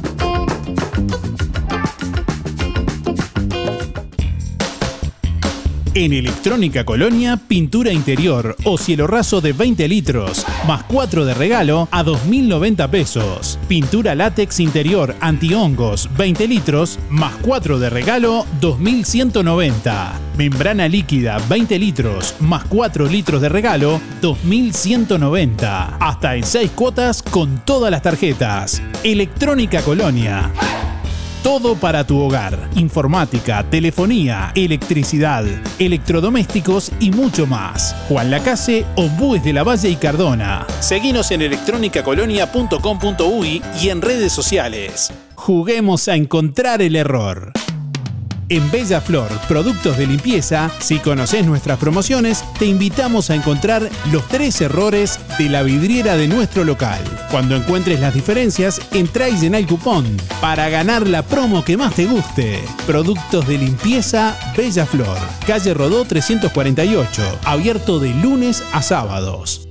En 5.93 6.13
Electrónica 6.13 6.85
Colonia, 6.85 7.35
pintura 7.35 7.91
interior 7.91 8.55
o 8.63 8.77
cielo 8.77 9.07
raso 9.07 9.41
de 9.41 9.51
20 9.51 9.89
litros, 9.89 10.45
más 10.65 10.83
4 10.83 11.25
de 11.25 11.33
regalo 11.33 11.89
a 11.91 12.01
2.090 12.05 12.89
pesos. 12.89 13.59
Pintura 13.67 14.15
látex 14.15 14.61
interior 14.61 15.13
antihongos 15.19 16.09
20 16.15 16.47
litros, 16.47 16.97
más 17.09 17.33
4 17.41 17.77
de 17.77 17.89
regalo 17.89 18.45
2.190. 18.61 20.13
Membrana 20.37 20.87
líquida 20.87 21.39
20 21.49 21.77
litros, 21.77 22.35
más 22.39 22.63
4 22.69 23.07
litros 23.07 23.41
de 23.41 23.49
regalo 23.49 23.99
2.190. 24.21 25.97
Hasta 25.99 26.37
en 26.37 26.45
6 26.45 26.71
cuotas 26.71 27.21
con 27.21 27.65
todas 27.65 27.91
las 27.91 28.01
tarjetas. 28.01 28.81
Electrónica 29.03 29.81
Colonia. 29.81 30.53
Todo 31.43 31.75
para 31.75 32.05
tu 32.05 32.19
hogar. 32.19 32.69
Informática, 32.75 33.65
telefonía, 33.67 34.51
electricidad, 34.53 35.43
electrodomésticos 35.79 36.91
y 36.99 37.09
mucho 37.09 37.47
más. 37.47 37.95
Juan 38.07 38.29
Lacase, 38.29 38.85
Ombúes 38.95 39.43
de 39.43 39.53
la 39.53 39.63
Valle 39.63 39.89
y 39.89 39.95
Cardona. 39.95 40.67
Seguinos 40.81 41.31
en 41.31 41.41
electronicacolonia.com.uy 41.41 43.63
y 43.81 43.89
en 43.89 44.03
redes 44.03 44.31
sociales. 44.31 45.11
Juguemos 45.33 46.07
a 46.07 46.15
encontrar 46.15 46.83
el 46.83 46.95
error. 46.95 47.53
En 48.51 48.69
Bella 48.69 48.99
Flor, 48.99 49.29
productos 49.47 49.97
de 49.97 50.05
limpieza, 50.05 50.69
si 50.79 50.99
conoces 50.99 51.45
nuestras 51.45 51.77
promociones, 51.77 52.43
te 52.59 52.65
invitamos 52.65 53.29
a 53.29 53.35
encontrar 53.35 53.89
los 54.11 54.27
tres 54.27 54.59
errores 54.59 55.21
de 55.39 55.47
la 55.47 55.63
vidriera 55.63 56.17
de 56.17 56.27
nuestro 56.27 56.65
local. 56.65 56.99
Cuando 57.31 57.55
encuentres 57.55 58.01
las 58.01 58.13
diferencias, 58.13 58.81
entra 58.91 59.29
y 59.29 59.45
el 59.45 59.65
cupón 59.65 60.17
para 60.41 60.67
ganar 60.67 61.07
la 61.07 61.23
promo 61.23 61.63
que 61.63 61.77
más 61.77 61.95
te 61.95 62.03
guste. 62.03 62.59
Productos 62.85 63.47
de 63.47 63.57
limpieza 63.57 64.37
Bella 64.57 64.85
Flor, 64.85 65.17
calle 65.47 65.73
Rodó 65.73 66.03
348, 66.03 67.39
abierto 67.45 67.99
de 67.99 68.09
lunes 68.15 68.61
a 68.73 68.81
sábados. 68.81 69.69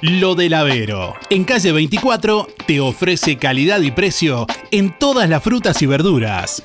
Lo 0.00 0.34
del 0.34 0.54
Avero. 0.54 1.14
En 1.28 1.44
calle 1.44 1.72
24 1.72 2.48
te 2.66 2.80
ofrece 2.80 3.36
calidad 3.36 3.82
y 3.82 3.90
precio 3.90 4.46
en 4.70 4.96
todas 4.98 5.28
las 5.28 5.42
frutas 5.42 5.82
y 5.82 5.86
verduras. 5.86 6.64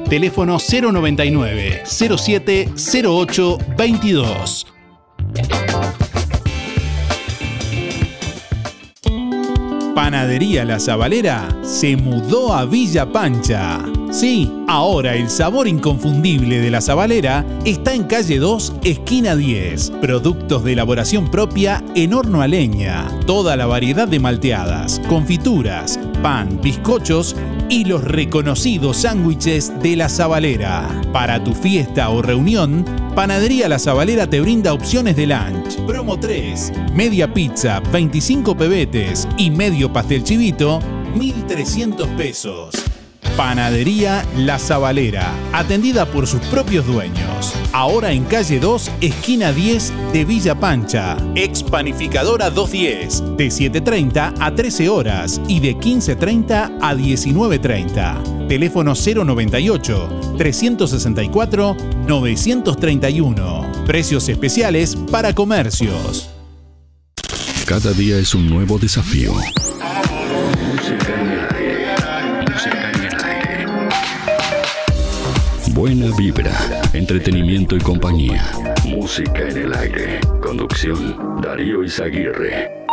Teléfono 0.11 0.57
099 0.59 1.83
07 1.85 2.69
08 3.01 3.57
22. 3.77 4.67
Panadería 9.95 10.65
La 10.65 10.81
Zabalera 10.81 11.47
se 11.63 11.95
mudó 11.95 12.53
a 12.53 12.65
Villa 12.65 13.09
Pancha. 13.09 13.79
Sí, 14.11 14.51
ahora 14.67 15.15
el 15.15 15.29
sabor 15.29 15.69
inconfundible 15.69 16.59
de 16.59 16.71
La 16.71 16.81
Zabalera 16.81 17.45
está 17.63 17.93
en 17.93 18.03
calle 18.03 18.37
2, 18.37 18.73
esquina 18.83 19.37
10. 19.37 19.91
Productos 20.01 20.65
de 20.65 20.73
elaboración 20.73 21.31
propia 21.31 21.81
en 21.95 22.13
horno 22.13 22.41
a 22.41 22.49
leña. 22.49 23.07
Toda 23.25 23.55
la 23.55 23.65
variedad 23.65 24.09
de 24.09 24.19
malteadas, 24.19 24.99
confituras, 25.07 25.97
pan, 26.21 26.59
bizcochos 26.61 27.33
y 27.71 27.85
los 27.85 28.03
reconocidos 28.03 28.97
sándwiches 28.97 29.71
de 29.81 29.95
La 29.95 30.09
Zabalera. 30.09 31.01
Para 31.13 31.41
tu 31.41 31.53
fiesta 31.53 32.09
o 32.09 32.21
reunión, 32.21 32.83
Panadería 33.15 33.69
La 33.69 33.79
Zabalera 33.79 34.27
te 34.27 34.41
brinda 34.41 34.73
opciones 34.73 35.15
de 35.15 35.27
lunch. 35.27 35.77
Promo 35.87 36.19
3, 36.19 36.73
media 36.93 37.33
pizza, 37.33 37.79
25 37.79 38.57
pebetes 38.57 39.25
y 39.37 39.51
medio 39.51 39.91
pastel 39.91 40.21
chivito, 40.21 40.81
1.300 41.15 42.13
pesos. 42.17 43.00
Panadería 43.37 44.25
La 44.35 44.59
Zabalera, 44.59 45.31
atendida 45.53 46.05
por 46.05 46.27
sus 46.27 46.41
propios 46.47 46.85
dueños. 46.85 47.53
Ahora 47.71 48.11
en 48.11 48.25
calle 48.25 48.59
2, 48.59 48.91
esquina 49.01 49.51
10 49.51 49.93
de 50.13 50.25
Villa 50.25 50.59
Pancha. 50.59 51.17
Ex 51.35 51.63
Panificadora 51.63 52.49
210, 52.49 53.37
de 53.37 53.47
7.30 53.47 54.33
a 54.39 54.53
13 54.53 54.89
horas 54.89 55.41
y 55.47 55.59
de 55.59 55.75
15.30 55.75 56.79
a 56.81 56.93
19.30. 56.93 58.47
Teléfono 58.47 58.93
098 58.95 60.35
364 60.37 61.77
931. 62.07 63.71
Precios 63.85 64.27
especiales 64.27 64.95
para 65.09 65.33
comercios. 65.33 66.29
Cada 67.65 67.93
día 67.93 68.17
es 68.17 68.35
un 68.35 68.49
nuevo 68.49 68.77
desafío. 68.77 69.33
Buena 75.81 76.15
vibra, 76.15 76.55
entretenimiento 76.93 77.75
y 77.75 77.79
compañía. 77.79 78.51
Música 78.85 79.49
en 79.49 79.57
el 79.57 79.73
aire. 79.73 80.19
Conducción, 80.39 81.41
Darío 81.41 81.83
Izaguirre. 81.83 82.85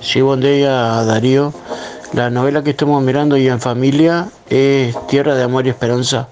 Sí, 0.00 0.20
buen 0.20 0.40
día 0.40 1.04
Darío. 1.04 1.54
La 2.12 2.28
novela 2.28 2.64
que 2.64 2.70
estamos 2.70 3.00
mirando 3.00 3.36
y 3.36 3.46
en 3.46 3.60
familia 3.60 4.26
es 4.50 4.96
Tierra 5.06 5.36
de 5.36 5.44
Amor 5.44 5.64
y 5.64 5.68
Esperanza. 5.68 6.26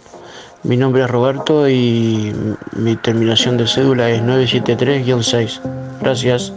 Mi 0.64 0.76
nombre 0.76 1.04
es 1.04 1.09
Roberto 1.09 1.68
y 1.68 2.34
mi 2.72 2.96
terminación 2.96 3.56
de 3.59 3.68
cédula 3.68 4.10
es 4.10 4.22
973-6. 4.22 5.60
Gracias. 6.00 6.52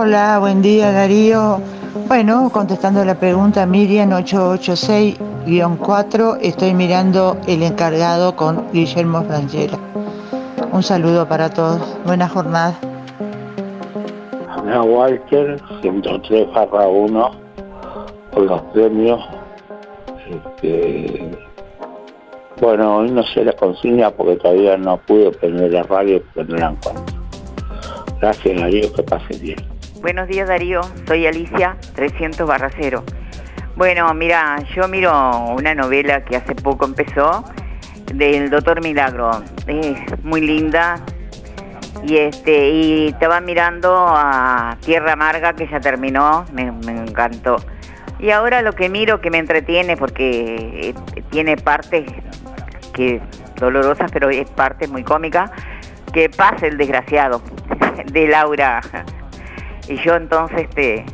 Hola, 0.00 0.38
buen 0.38 0.62
día 0.62 0.92
Darío. 0.92 1.60
Bueno, 2.06 2.50
contestando 2.52 3.04
la 3.04 3.18
pregunta 3.18 3.66
Miriam 3.66 4.10
886-4, 4.10 6.38
estoy 6.40 6.72
mirando 6.72 7.36
el 7.48 7.64
encargado 7.64 8.36
con 8.36 8.70
Guillermo 8.72 9.24
Frangela. 9.24 9.76
Un 10.70 10.84
saludo 10.84 11.26
para 11.26 11.50
todos. 11.50 11.80
Buena 12.06 12.28
jornada. 12.28 12.78
Ana 14.48 14.84
Walker, 14.84 15.60
103 15.82 16.52
barra 16.52 16.86
1, 16.86 17.30
por 18.30 18.42
los 18.44 18.62
premios. 18.72 19.20
Este, 20.30 21.28
bueno, 22.60 22.98
hoy 22.98 23.10
no 23.10 23.24
sé 23.24 23.44
la 23.44 23.52
consigna 23.54 24.12
porque 24.12 24.36
todavía 24.36 24.76
no 24.76 24.96
pude 24.98 25.32
prender 25.32 25.72
la 25.72 25.82
radio 25.82 26.22
porque 26.22 26.44
no 26.52 26.56
la 26.56 26.68
encuentro. 26.68 27.04
Gracias 28.20 28.60
Darío, 28.60 28.92
que 28.92 29.02
pase 29.02 29.36
bien. 29.38 29.77
Buenos 30.00 30.28
días 30.28 30.48
Darío, 30.48 30.80
soy 31.08 31.26
Alicia 31.26 31.76
300 31.96 32.46
barra 32.46 32.70
0. 32.78 33.02
Bueno, 33.74 34.14
mira, 34.14 34.56
yo 34.76 34.86
miro 34.86 35.12
una 35.56 35.74
novela 35.74 36.24
que 36.24 36.36
hace 36.36 36.54
poco 36.54 36.84
empezó 36.84 37.44
del 38.14 38.48
Doctor 38.48 38.80
Milagro. 38.80 39.42
Es 39.66 40.22
muy 40.22 40.40
linda, 40.40 41.00
y 42.04 42.16
este 42.16 42.70
y 42.70 43.08
estaba 43.08 43.40
mirando 43.40 43.92
a 44.08 44.76
Tierra 44.84 45.14
Amarga 45.14 45.54
que 45.54 45.66
ya 45.66 45.80
terminó, 45.80 46.44
me, 46.52 46.70
me 46.70 46.92
encantó. 46.92 47.56
Y 48.20 48.30
ahora 48.30 48.62
lo 48.62 48.74
que 48.74 48.88
miro 48.88 49.20
que 49.20 49.30
me 49.30 49.38
entretiene 49.38 49.96
porque 49.96 50.94
eh, 51.14 51.22
tiene 51.30 51.56
partes 51.56 52.08
que 52.92 53.20
dolorosas, 53.56 54.10
pero 54.12 54.30
es 54.30 54.48
parte 54.48 54.86
muy 54.86 55.02
cómica, 55.02 55.50
que 56.12 56.28
pase 56.28 56.68
el 56.68 56.78
desgraciado 56.78 57.42
de 58.12 58.28
Laura. 58.28 58.80
Y 59.88 59.96
yo 60.04 60.14
entonces 60.16 60.68
este 60.68 61.06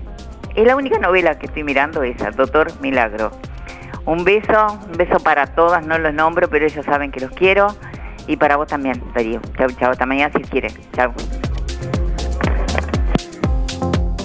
es 0.56 0.66
la 0.66 0.76
única 0.76 0.98
novela 0.98 1.38
que 1.38 1.46
estoy 1.46 1.62
mirando 1.62 2.02
esa, 2.02 2.30
Doctor 2.30 2.72
Milagro. 2.80 3.30
Un 4.04 4.24
beso, 4.24 4.78
un 4.86 4.92
beso 4.96 5.18
para 5.20 5.46
todas, 5.46 5.86
no 5.86 5.96
los 5.98 6.12
nombro, 6.12 6.48
pero 6.48 6.66
ellos 6.66 6.84
saben 6.84 7.10
que 7.10 7.20
los 7.20 7.30
quiero. 7.30 7.68
Y 8.26 8.36
para 8.36 8.56
vos 8.56 8.68
también, 8.68 9.02
Darío. 9.14 9.40
Chau, 9.56 9.68
chau. 9.78 9.90
Hasta 9.90 10.06
mañana 10.06 10.32
si 10.36 10.42
quieres. 10.42 10.74
Chau. 10.92 11.12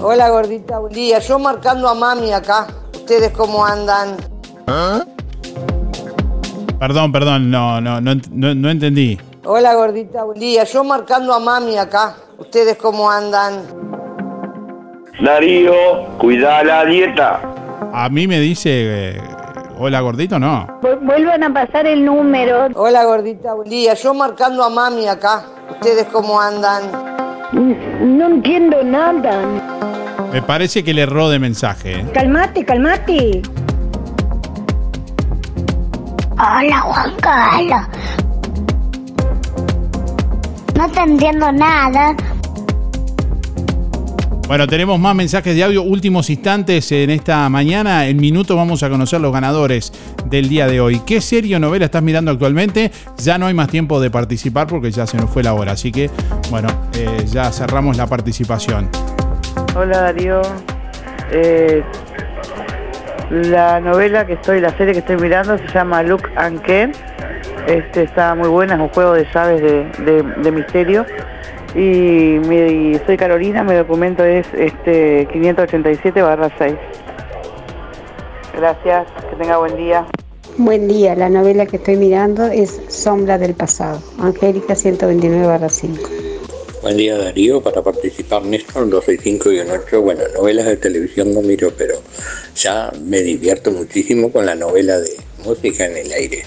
Hola 0.02 0.30
gordita, 0.30 0.80
buen 0.80 0.94
día. 0.94 1.20
Yo 1.20 1.38
marcando 1.40 1.88
a 1.88 1.94
mami 1.94 2.32
acá. 2.34 2.68
¿Ustedes 2.94 3.32
cómo 3.32 3.66
andan? 3.66 4.18
Perdón, 6.80 7.12
perdón, 7.12 7.52
no, 7.52 7.82
no, 7.82 8.00
no, 8.02 8.16
no, 8.32 8.56
no 8.56 8.70
entendí. 8.70 9.20
Hola 9.44 9.76
gordita, 9.76 10.24
buen 10.24 10.40
día. 10.40 10.64
Yo 10.64 10.84
marcando 10.84 11.34
a 11.34 11.40
mami 11.40 11.78
acá. 11.78 12.16
¿Ustedes 12.38 12.78
cómo 12.78 13.12
andan? 13.12 13.99
Darío, 15.22 16.06
cuida 16.18 16.64
la 16.64 16.86
dieta. 16.86 17.42
A 17.94 18.08
mí 18.10 18.26
me 18.28 18.40
dice, 18.40 18.70
eh, 18.72 19.22
hola 19.78 20.00
gordito, 20.00 20.40
no. 20.40 20.66
Vuelvan 21.02 21.44
a 21.44 21.54
pasar 21.54 21.88
el 21.88 22.06
número. 22.06 22.68
Hola 22.76 23.04
gordita, 23.04 23.54
buen 23.54 23.70
día. 23.70 23.96
Yo 23.96 24.14
marcando 24.14 24.64
a 24.64 24.70
mami 24.70 25.08
acá. 25.08 25.44
¿Ustedes 25.72 26.06
cómo 26.06 26.40
andan? 26.40 26.84
No 27.52 28.28
entiendo 28.28 28.82
nada. 28.84 29.42
Me 30.32 30.42
parece 30.42 30.84
que 30.84 30.94
le 30.94 31.02
erró 31.02 31.30
de 31.30 31.40
mensaje. 31.40 32.00
¿eh? 32.00 32.06
Calmate, 32.14 32.64
calmate. 32.64 33.42
Hola 36.32 36.80
Juan 36.82 37.14
Carlos. 37.20 37.82
No 40.76 40.90
te 40.90 41.00
entiendo 41.02 41.52
nada. 41.52 42.16
Bueno, 44.50 44.66
tenemos 44.66 45.00
más 45.00 45.14
mensajes 45.14 45.56
de 45.56 45.64
audio, 45.64 45.84
últimos 45.84 46.28
instantes 46.32 46.92
en 46.92 47.12
esta 47.12 47.48
mañana. 47.50 48.08
En 48.08 48.18
minutos 48.18 48.58
vamos 48.58 48.82
a 48.82 48.90
conocer 48.90 49.22
los 49.22 49.32
ganadores 49.32 49.94
del 50.26 50.50
día 50.50 50.66
de 50.66 50.82
hoy. 50.82 51.02
¿Qué 51.06 51.22
serie 51.22 51.56
o 51.56 51.60
novela 51.60 51.86
estás 51.86 52.02
mirando 52.02 52.32
actualmente? 52.32 52.90
Ya 53.20 53.38
no 53.38 53.46
hay 53.46 53.54
más 53.54 53.68
tiempo 53.68 54.02
de 54.02 54.10
participar 54.10 54.66
porque 54.66 54.90
ya 54.90 55.06
se 55.06 55.18
nos 55.18 55.30
fue 55.30 55.44
la 55.44 55.54
hora. 55.54 55.74
Así 55.74 55.92
que, 55.92 56.10
bueno, 56.50 56.68
eh, 56.98 57.26
ya 57.28 57.52
cerramos 57.52 57.96
la 57.96 58.08
participación. 58.08 58.90
Hola 59.76 60.00
Darío. 60.02 60.42
Eh, 61.32 61.84
la 63.30 63.80
novela 63.80 64.26
que 64.26 64.34
estoy, 64.34 64.62
la 64.62 64.76
serie 64.76 64.94
que 64.94 65.00
estoy 65.02 65.18
mirando 65.18 65.60
se 65.60 65.68
llama 65.72 66.02
Look 66.02 66.24
and 66.36 66.60
Ken. 66.64 66.92
Este, 67.68 68.02
está 68.02 68.34
muy 68.34 68.48
buena, 68.50 68.74
es 68.74 68.80
un 68.82 68.90
juego 68.90 69.14
de 69.14 69.28
llaves 69.32 69.62
de, 69.62 69.84
de- 70.12 70.24
de 70.42 70.52
misterio. 70.52 71.06
Y, 71.76 72.40
mi- 72.48 73.00
soy 73.06 73.18
Carolina, 73.18 73.64
mi 73.64 73.76
documento 73.76 74.24
es 74.24 74.46
este 74.58 75.28
587 75.32 76.22
6. 76.58 76.74
Gracias, 78.56 79.08
que 79.30 79.36
tenga 79.36 79.58
buen 79.58 79.76
día. 79.78 80.06
Buen 80.58 80.88
día, 80.88 81.16
la 81.16 81.30
novela 81.30 81.66
que 81.66 81.78
estoy 81.78 81.96
mirando 81.96 82.48
es 82.48 82.82
Sombra 82.90 83.38
del 83.38 83.54
Pasado, 83.54 84.02
Angélica 84.20 84.74
129-5. 84.76 85.98
Buen 86.82 86.98
día 86.98 87.18
Darío, 87.18 87.62
para 87.62 87.82
participar 87.82 88.44
Néstor 88.44 88.90
265 88.90 89.52
y 89.52 89.60
8. 89.60 90.02
Bueno, 90.02 90.22
novelas 90.34 90.66
de 90.66 90.78
televisión 90.78 91.34
no 91.34 91.42
miro, 91.42 91.72
pero 91.78 91.96
ya 92.56 92.92
me 93.06 93.22
divierto 93.22 93.72
muchísimo 93.72 94.32
con 94.32 94.46
la 94.46 94.56
novela 94.56 94.98
de 94.98 95.12
Música 95.46 95.86
en 95.86 95.98
el 95.98 96.12
Aire. 96.12 96.44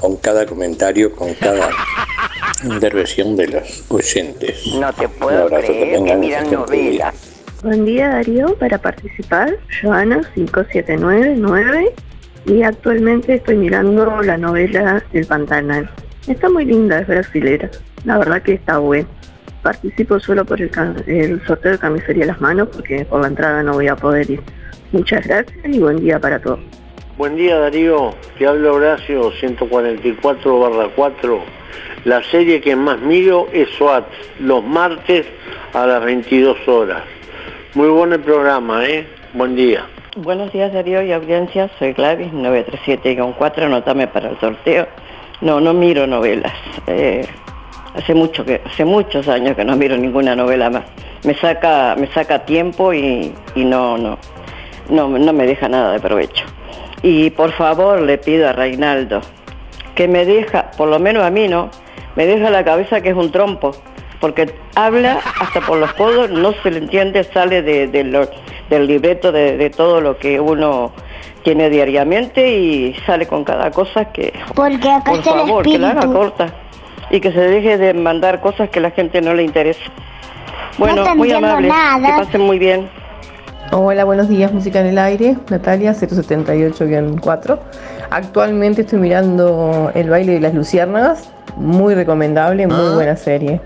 Con 0.00 0.16
cada 0.16 0.46
comentario, 0.46 1.14
con 1.14 1.34
cada 1.34 1.70
intervención 2.64 3.36
de 3.36 3.48
los 3.48 3.84
oyentes. 3.90 4.66
No 4.74 4.92
te 4.92 5.08
puedo 5.08 5.48
creer 5.48 6.04
que 6.04 6.16
miran 6.16 6.50
novelas. 6.50 7.14
Buen 7.62 7.84
día 7.84 8.08
Darío, 8.10 8.54
para 8.56 8.78
participar, 8.78 9.56
Joana 9.82 10.20
5799 10.34 11.92
y 12.46 12.62
actualmente 12.62 13.34
estoy 13.34 13.56
mirando 13.56 14.22
la 14.22 14.36
novela 14.36 15.02
El 15.12 15.26
Pantanal. 15.26 15.90
Está 16.28 16.48
muy 16.48 16.64
linda, 16.64 17.00
es 17.00 17.08
brasilera, 17.08 17.68
la 18.04 18.18
verdad 18.18 18.42
que 18.42 18.54
está 18.54 18.78
buena. 18.78 19.08
Participo 19.62 20.20
solo 20.20 20.44
por 20.44 20.62
el, 20.62 20.70
ca- 20.70 20.94
el 21.08 21.44
sorteo 21.44 21.72
de 21.72 21.78
camisería 21.78 22.26
Las 22.26 22.40
Manos 22.40 22.68
porque 22.72 23.04
por 23.04 23.20
la 23.20 23.26
entrada 23.28 23.62
no 23.64 23.72
voy 23.72 23.88
a 23.88 23.96
poder 23.96 24.30
ir. 24.30 24.40
Muchas 24.92 25.26
gracias 25.26 25.58
y 25.64 25.78
buen 25.80 25.96
día 26.00 26.20
para 26.20 26.38
todos. 26.40 26.60
Buen 27.18 27.34
día 27.34 27.58
Darío, 27.58 28.14
te 28.38 28.46
hablo 28.46 28.74
Horacio 28.74 29.32
144 29.32 30.60
barra 30.60 30.88
4. 30.94 31.40
La 32.04 32.22
serie 32.22 32.60
que 32.60 32.76
más 32.76 33.00
miro 33.00 33.48
es 33.52 33.68
SWAT, 33.70 34.04
los 34.38 34.62
martes 34.62 35.26
a 35.74 35.84
las 35.84 36.04
22 36.04 36.68
horas. 36.68 37.02
Muy 37.74 37.88
bueno 37.88 38.14
el 38.14 38.20
programa, 38.20 38.86
¿eh? 38.86 39.04
Buen 39.32 39.56
día. 39.56 39.84
Buenos 40.16 40.52
días 40.52 40.72
Darío 40.72 41.02
y 41.02 41.10
audiencia, 41.10 41.68
soy 41.80 41.92
Gladys 41.92 42.32
937-4, 42.32 43.64
anotame 43.64 44.06
para 44.06 44.30
el 44.30 44.38
sorteo. 44.38 44.86
No, 45.40 45.60
no 45.60 45.74
miro 45.74 46.06
novelas. 46.06 46.54
eh, 46.86 47.26
hace 47.96 48.14
mucho 48.14 48.44
que, 48.44 48.60
hace 48.64 48.84
muchos 48.84 49.26
años 49.26 49.56
que 49.56 49.64
no 49.64 49.74
miro 49.74 49.96
ninguna 49.96 50.36
novela 50.36 50.70
más. 50.70 50.84
Me 51.24 51.34
saca, 51.34 51.96
me 51.98 52.06
saca 52.12 52.44
tiempo 52.44 52.94
y, 52.94 53.34
y 53.56 53.64
no, 53.64 53.98
no, 53.98 54.18
no, 54.88 55.08
no 55.08 55.32
me 55.32 55.46
deja 55.48 55.68
nada 55.68 55.94
de 55.94 55.98
provecho. 55.98 56.44
Y 57.02 57.30
por 57.30 57.52
favor 57.52 58.00
le 58.00 58.18
pido 58.18 58.48
a 58.48 58.52
Reinaldo 58.52 59.20
que 59.94 60.08
me 60.08 60.24
deja, 60.24 60.70
por 60.76 60.88
lo 60.88 60.98
menos 60.98 61.24
a 61.24 61.30
mí 61.30 61.48
no, 61.48 61.70
me 62.16 62.26
deja 62.26 62.50
la 62.50 62.64
cabeza 62.64 63.00
que 63.00 63.10
es 63.10 63.14
un 63.16 63.30
trompo, 63.32 63.72
porque 64.20 64.52
habla 64.74 65.18
hasta 65.40 65.60
por 65.60 65.78
los 65.78 65.92
codos, 65.94 66.30
no 66.30 66.52
se 66.62 66.70
le 66.70 66.78
entiende, 66.78 67.24
sale 67.24 67.62
de, 67.62 67.86
de 67.88 68.04
lo- 68.04 68.28
del 68.70 68.86
libreto 68.86 69.32
de, 69.32 69.56
de 69.56 69.70
todo 69.70 70.00
lo 70.00 70.18
que 70.18 70.38
uno 70.40 70.92
tiene 71.42 71.70
diariamente 71.70 72.48
y 72.56 72.94
sale 73.06 73.26
con 73.26 73.42
cada 73.44 73.70
cosa 73.70 74.06
que, 74.12 74.32
Porque 74.54 74.90
acá 74.90 75.04
por 75.10 75.16
el 75.18 75.22
favor, 75.24 75.64
que 75.64 75.78
la 75.78 75.90
haga 75.90 76.06
corta 76.12 76.46
y 77.10 77.20
que 77.20 77.32
se 77.32 77.40
deje 77.40 77.78
de 77.78 77.94
mandar 77.94 78.40
cosas 78.40 78.68
que 78.70 78.80
a 78.80 78.82
la 78.82 78.90
gente 78.90 79.20
no 79.22 79.34
le 79.34 79.42
interesa. 79.44 79.80
Bueno, 80.76 81.14
muy 81.16 81.32
amable, 81.32 81.68
nada. 81.68 82.06
que 82.18 82.24
pasen 82.24 82.40
muy 82.42 82.58
bien. 82.58 82.88
Hola, 83.70 84.04
buenos 84.04 84.30
días, 84.30 84.50
Música 84.50 84.80
en 84.80 84.86
el 84.86 84.98
Aire, 84.98 85.36
Natalia 85.50 85.92
078-4. 85.92 87.58
Actualmente 88.08 88.80
estoy 88.80 88.98
mirando 88.98 89.92
El 89.94 90.08
baile 90.08 90.32
de 90.32 90.40
las 90.40 90.54
luciérnagas, 90.54 91.30
muy 91.56 91.94
recomendable, 91.94 92.66
muy 92.66 92.94
buena 92.94 93.14
serie. 93.14 93.60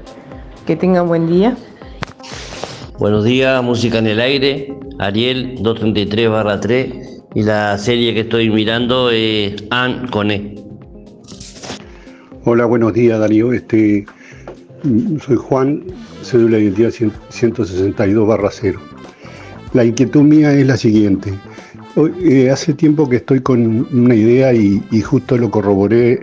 Que 0.66 0.74
tengan 0.74 1.06
buen 1.06 1.28
día. 1.28 1.56
Buenos 2.98 3.24
días, 3.24 3.62
música 3.62 3.98
en 3.98 4.08
el 4.08 4.18
aire, 4.18 4.76
Ariel 4.98 5.54
233 5.60 6.28
barra 6.28 6.58
3 6.58 7.22
y 7.34 7.42
la 7.44 7.78
serie 7.78 8.12
que 8.12 8.20
estoy 8.20 8.50
mirando 8.50 9.08
es 9.08 9.54
An 9.70 10.08
Coné. 10.08 10.56
Hola, 12.44 12.64
buenos 12.64 12.92
días 12.92 13.20
Darío. 13.20 13.52
Este, 13.52 14.04
mm, 14.82 15.18
soy 15.18 15.36
Juan, 15.36 15.84
cédula 16.22 16.56
de 16.56 16.64
identidad 16.64 16.90
100 16.90 17.12
162 17.28 18.26
barra 18.26 18.48
0. 18.50 18.91
La 19.72 19.84
inquietud 19.84 20.22
mía 20.22 20.52
es 20.52 20.66
la 20.66 20.76
siguiente. 20.76 21.32
Eh, 21.96 22.50
hace 22.50 22.74
tiempo 22.74 23.08
que 23.08 23.16
estoy 23.16 23.40
con 23.40 23.86
una 23.92 24.14
idea 24.14 24.52
y, 24.52 24.82
justo 25.02 25.36
lo 25.38 25.50
corroboré 25.50 26.18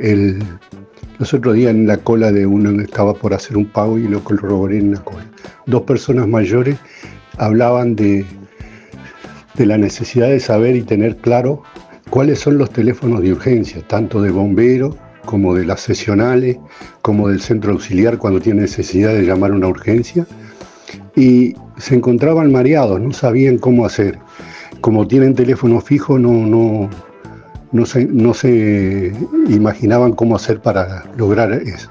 los 1.17 1.33
otros 1.33 1.55
días 1.55 1.71
en 1.71 1.87
la 1.87 1.97
cola 1.97 2.31
de 2.31 2.45
uno, 2.45 2.79
estaba 2.81 3.13
por 3.13 3.33
hacer 3.33 3.57
un 3.57 3.65
pago 3.65 3.97
y 3.97 4.07
lo 4.07 4.23
corroboré 4.23 4.77
en 4.77 4.93
la 4.93 5.03
cola. 5.03 5.25
Dos 5.65 5.81
personas 5.81 6.27
mayores 6.27 6.77
hablaban 7.37 7.95
de, 7.95 8.25
de 9.55 9.65
la 9.65 9.77
necesidad 9.77 10.29
de 10.29 10.39
saber 10.39 10.75
y 10.75 10.83
tener 10.83 11.17
claro 11.17 11.63
cuáles 12.09 12.39
son 12.39 12.57
los 12.57 12.71
teléfonos 12.71 13.21
de 13.21 13.33
urgencia, 13.33 13.81
tanto 13.87 14.21
de 14.21 14.31
bomberos 14.31 14.95
como 15.25 15.55
de 15.55 15.65
las 15.65 15.81
sesionales, 15.81 16.57
como 17.01 17.27
del 17.29 17.41
centro 17.41 17.73
auxiliar 17.73 18.17
cuando 18.17 18.39
tiene 18.39 18.61
necesidad 18.61 19.13
de 19.13 19.23
llamar 19.23 19.51
una 19.51 19.67
urgencia. 19.67 20.25
Y 21.15 21.55
se 21.79 21.95
encontraban 21.95 22.51
mareados, 22.51 22.99
no 23.01 23.11
sabían 23.11 23.57
cómo 23.57 23.85
hacer. 23.85 24.19
Como 24.81 25.07
tienen 25.07 25.33
teléfono 25.33 25.81
fijo, 25.81 26.19
no, 26.19 26.31
no, 26.31 26.89
no, 27.71 27.85
se, 27.85 28.05
no 28.05 28.33
se 28.33 29.13
imaginaban 29.49 30.13
cómo 30.13 30.35
hacer 30.35 30.61
para 30.61 31.03
lograr 31.17 31.51
eso. 31.53 31.89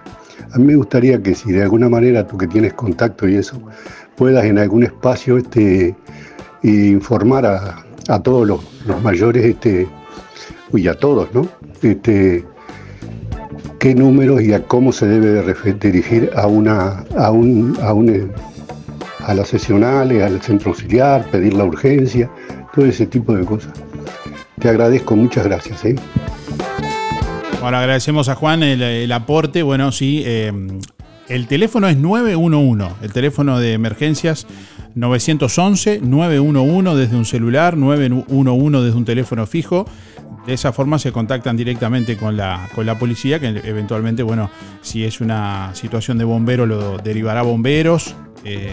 A 0.52 0.58
mí 0.58 0.64
me 0.64 0.76
gustaría 0.76 1.22
que 1.22 1.34
si 1.34 1.52
de 1.52 1.62
alguna 1.62 1.88
manera 1.88 2.26
tú 2.26 2.38
que 2.38 2.46
tienes 2.46 2.72
contacto 2.74 3.28
y 3.28 3.36
eso, 3.36 3.60
puedas 4.16 4.44
en 4.44 4.58
algún 4.58 4.84
espacio 4.84 5.36
este, 5.36 5.94
informar 6.62 7.44
a, 7.44 7.84
a 8.08 8.22
todos 8.22 8.46
los, 8.46 8.60
los 8.86 9.02
mayores, 9.02 9.44
este, 9.44 9.86
y 10.72 10.88
a 10.88 10.94
todos, 10.94 11.32
¿no? 11.32 11.48
Este, 11.82 12.44
qué 13.78 13.94
números 13.94 14.42
y 14.42 14.52
a 14.52 14.62
cómo 14.64 14.92
se 14.92 15.06
debe 15.06 15.42
de 15.42 15.72
dirigir 15.74 16.30
a 16.34 16.46
una, 16.46 17.04
a 17.16 17.30
un, 17.30 18.32
a 19.20 19.34
las 19.34 19.48
sesionales, 19.48 20.22
al 20.22 20.40
centro 20.40 20.70
auxiliar, 20.70 21.24
pedir 21.30 21.54
la 21.54 21.64
urgencia, 21.64 22.30
todo 22.74 22.86
ese 22.86 23.06
tipo 23.06 23.34
de 23.34 23.44
cosas. 23.44 23.72
Te 24.58 24.68
agradezco, 24.68 25.16
muchas 25.16 25.44
gracias. 25.44 25.84
¿eh? 25.84 25.94
Bueno, 27.60 27.76
agradecemos 27.76 28.28
a 28.28 28.34
Juan 28.34 28.62
el, 28.62 28.82
el 28.82 29.12
aporte. 29.12 29.62
Bueno, 29.62 29.92
sí, 29.92 30.22
eh, 30.24 30.52
el 31.28 31.46
teléfono 31.46 31.88
es 31.88 31.96
911, 31.98 32.94
el 33.02 33.12
teléfono 33.12 33.58
de 33.58 33.74
emergencias 33.74 34.46
911, 34.94 36.00
911 36.02 36.96
desde 36.96 37.16
un 37.16 37.24
celular, 37.24 37.76
911 37.76 38.84
desde 38.84 38.96
un 38.96 39.04
teléfono 39.04 39.46
fijo. 39.46 39.84
De 40.46 40.54
esa 40.54 40.72
forma 40.72 40.98
se 40.98 41.12
contactan 41.12 41.56
directamente 41.56 42.16
con 42.16 42.36
la, 42.36 42.68
con 42.74 42.86
la 42.86 42.98
policía, 42.98 43.38
que 43.38 43.48
eventualmente, 43.64 44.22
bueno, 44.22 44.50
si 44.80 45.04
es 45.04 45.20
una 45.20 45.74
situación 45.74 46.16
de 46.16 46.24
bombero, 46.24 46.64
lo 46.64 46.96
derivará 46.96 47.40
a 47.40 47.42
bomberos. 47.42 48.14
Eh, 48.44 48.72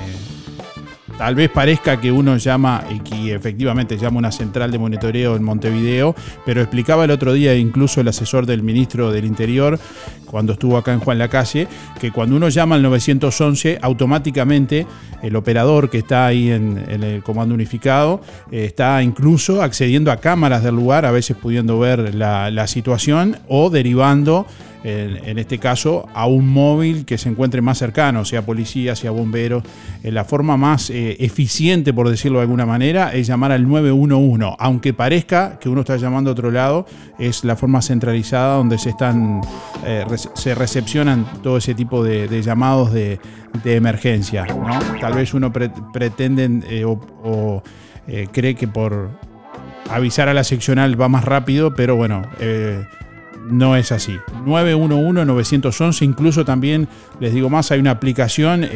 Tal 1.17 1.33
vez 1.33 1.49
parezca 1.49 2.01
que 2.01 2.11
uno 2.11 2.35
llama, 2.35 2.83
y 2.89 2.99
que 2.99 3.33
efectivamente 3.33 3.97
llama 3.97 4.17
una 4.17 4.33
central 4.33 4.69
de 4.69 4.77
monitoreo 4.77 5.37
en 5.37 5.43
Montevideo, 5.43 6.13
pero 6.45 6.61
explicaba 6.61 7.05
el 7.05 7.11
otro 7.11 7.31
día 7.31 7.55
incluso 7.55 8.01
el 8.01 8.09
asesor 8.09 8.45
del 8.45 8.63
ministro 8.63 9.11
del 9.11 9.23
Interior, 9.23 9.79
cuando 10.25 10.53
estuvo 10.53 10.77
acá 10.77 10.91
en 10.91 10.99
Juan 10.99 11.17
la 11.17 11.29
Calle, 11.29 11.69
que 12.01 12.11
cuando 12.11 12.35
uno 12.35 12.49
llama 12.49 12.75
al 12.75 12.81
911, 12.81 13.79
automáticamente 13.81 14.85
el 15.23 15.37
operador 15.37 15.89
que 15.89 15.99
está 15.99 16.25
ahí 16.25 16.51
en, 16.51 16.83
el 16.89 17.23
comando 17.23 17.55
unificado 17.55 18.19
eh, 18.51 18.65
está 18.65 19.01
incluso 19.01 19.63
accediendo 19.63 20.11
a 20.11 20.17
cámaras 20.17 20.63
del 20.63 20.75
lugar, 20.75 21.05
a 21.05 21.11
veces 21.11 21.37
pudiendo 21.37 21.79
ver 21.79 22.13
la 22.13 22.67
situación 22.67 23.37
o 23.47 23.69
derivando 23.69 24.45
en, 24.87 25.39
este 25.39 25.57
caso, 25.57 26.07
a 26.13 26.27
un 26.27 26.47
móvil 26.47 27.05
que 27.05 27.17
se 27.17 27.27
encuentre 27.27 27.59
más 27.61 27.79
cercano, 27.79 28.23
sea 28.23 28.45
policía, 28.45 28.95
sea 28.95 29.09
bomberos. 29.09 29.63
Eh, 30.03 30.11
la 30.11 30.25
forma 30.25 30.57
más 30.57 30.91
eh, 30.91 31.17
eficiente, 31.19 31.91
por 31.91 32.07
decirlo 32.07 32.37
de 32.37 32.43
alguna 32.43 32.67
manera, 32.67 33.11
es 33.13 33.25
llamar 33.25 33.51
al 33.51 33.67
911. 33.67 34.55
Aunque 34.59 34.93
parezca 34.93 35.57
que 35.59 35.69
uno 35.69 35.81
está 35.81 35.97
llamando 35.97 36.29
a 36.29 36.33
otro 36.33 36.51
lado, 36.51 36.85
es 37.17 37.43
la 37.43 37.55
forma 37.55 37.81
centralizada 37.81 38.57
donde 38.57 38.77
se 38.77 38.89
están 38.91 39.41
eh, 39.83 40.05
se 40.35 40.53
recepcionan 40.53 41.25
todo 41.41 41.57
ese 41.57 41.73
tipo 41.73 42.03
de, 42.03 42.41
llamados 42.43 42.93
de, 42.93 43.19
emergencia. 43.65 44.45
Tal 45.01 45.13
vez 45.13 45.33
uno 45.33 45.51
pre- 45.51 45.71
pretende 45.91 46.61
eh, 46.69 46.85
o, 46.85 47.63
cree 48.31 48.53
que 48.53 48.67
por 48.67 49.09
avisar 49.89 50.29
a 50.29 50.33
la 50.35 50.43
seccional 50.43 50.99
va 50.99 51.09
más 51.09 51.25
rápido, 51.25 51.73
pero 51.73 51.95
bueno, 51.95 52.21
no 53.45 53.75
es 53.75 53.91
así. 53.91 54.19
911-911, 54.45 56.01
incluso 56.03 56.45
también, 56.45 56.87
les 57.19 57.33
digo 57.33 57.49
más, 57.49 57.71
hay 57.71 57.79
una 57.79 57.91
aplicación 57.91 58.67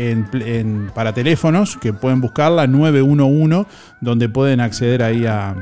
para 0.94 1.14
teléfonos 1.14 1.78
que 1.78 1.94
pueden 1.94 2.22
buscarla, 2.22 2.68
911, 2.68 3.66
donde 4.02 4.30
pueden 4.30 4.60
acceder 4.62 5.04
ahí 5.04 5.26
a, 5.26 5.56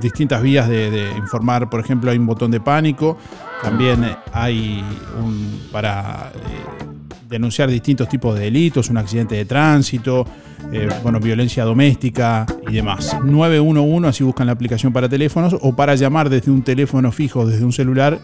distintas 0.00 0.42
vías 0.42 0.68
de, 0.68 0.90
de 0.90 1.10
informar. 1.16 1.70
Por 1.70 1.80
ejemplo, 1.80 2.10
hay 2.10 2.18
un 2.18 2.26
botón 2.26 2.50
de 2.50 2.60
pánico, 2.60 3.16
también 3.62 4.04
hay 4.32 4.84
un 5.18 5.68
para 5.72 6.32
eh, 6.34 6.85
denunciar 7.28 7.68
distintos 7.68 8.08
tipos 8.08 8.34
de 8.34 8.44
delitos, 8.44 8.88
un 8.90 8.98
accidente 8.98 9.34
de 9.34 9.44
tránsito, 9.44 10.24
eh, 10.72 10.88
bueno, 11.02 11.20
violencia 11.20 11.64
doméstica 11.64 12.46
y 12.68 12.74
demás. 12.74 13.16
911, 13.22 14.08
así 14.08 14.24
buscan 14.24 14.46
la 14.46 14.52
aplicación 14.52 14.92
para 14.92 15.08
teléfonos 15.08 15.56
o 15.60 15.74
para 15.74 15.94
llamar 15.94 16.28
desde 16.30 16.50
un 16.50 16.62
teléfono 16.62 17.10
fijo, 17.12 17.46
desde 17.46 17.64
un 17.64 17.72
celular, 17.72 18.18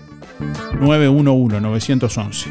911-911. 0.80 2.46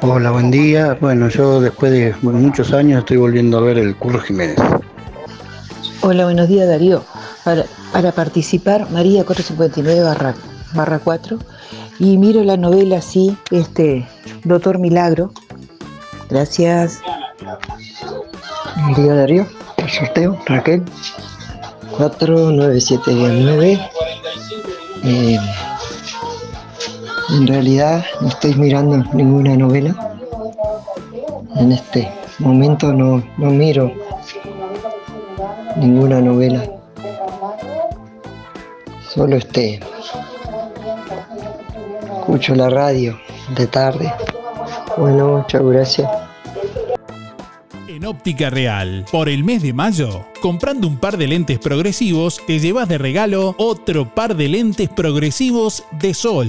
Hola, 0.00 0.32
buen 0.32 0.50
día. 0.50 0.96
Bueno, 1.00 1.28
yo 1.28 1.60
después 1.60 1.92
de 1.92 2.14
muchos 2.22 2.72
años 2.72 3.00
estoy 3.00 3.18
volviendo 3.18 3.58
a 3.58 3.60
ver 3.60 3.78
el 3.78 3.94
Curro 3.96 4.18
Jiménez. 4.18 4.56
Hola, 6.00 6.24
buenos 6.24 6.48
días 6.48 6.66
Darío. 6.66 7.04
Para, 7.44 7.64
para 7.92 8.10
participar, 8.10 8.90
María 8.90 9.24
459 9.24 10.02
barra, 10.02 10.34
barra 10.74 10.98
4 10.98 11.38
y 12.02 12.18
miro 12.18 12.42
la 12.42 12.56
novela 12.56 12.96
así, 12.96 13.36
este, 13.52 14.04
Doctor 14.42 14.80
Milagro. 14.80 15.30
Gracias. 16.28 17.00
Día 18.96 19.14
Darío, 19.14 19.46
el 19.76 19.88
sorteo, 19.88 20.36
Raquel 20.46 20.82
49719. 21.96 23.78
Eh, 25.04 25.38
en 27.36 27.46
realidad 27.46 28.04
no 28.20 28.26
estoy 28.26 28.56
mirando 28.56 28.96
ninguna 29.12 29.56
novela. 29.56 29.94
En 31.54 31.70
este 31.70 32.10
momento 32.40 32.92
no, 32.92 33.22
no 33.36 33.50
miro 33.50 33.92
ninguna 35.76 36.20
novela. 36.20 36.64
Solo 39.08 39.36
este 39.36 39.78
escucho 42.22 42.54
la 42.54 42.70
radio 42.70 43.18
de 43.56 43.66
tarde. 43.66 44.12
Bueno, 44.96 45.38
muchas 45.38 45.62
gracias. 45.62 46.08
En 47.88 48.06
Óptica 48.06 48.48
Real, 48.48 49.04
por 49.10 49.28
el 49.28 49.42
mes 49.42 49.60
de 49.62 49.72
mayo, 49.72 50.24
comprando 50.40 50.86
un 50.86 50.98
par 50.98 51.16
de 51.16 51.26
lentes 51.26 51.58
progresivos, 51.58 52.40
te 52.46 52.60
llevas 52.60 52.88
de 52.88 52.98
regalo 52.98 53.56
otro 53.58 54.08
par 54.14 54.36
de 54.36 54.48
lentes 54.48 54.88
progresivos 54.88 55.84
de 56.00 56.14
sol. 56.14 56.48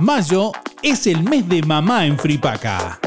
Mayo 0.00 0.52
es 0.82 1.06
el 1.06 1.22
mes 1.22 1.48
de 1.48 1.62
mamá 1.62 2.04
en 2.06 2.18
Fripaca. 2.18 2.98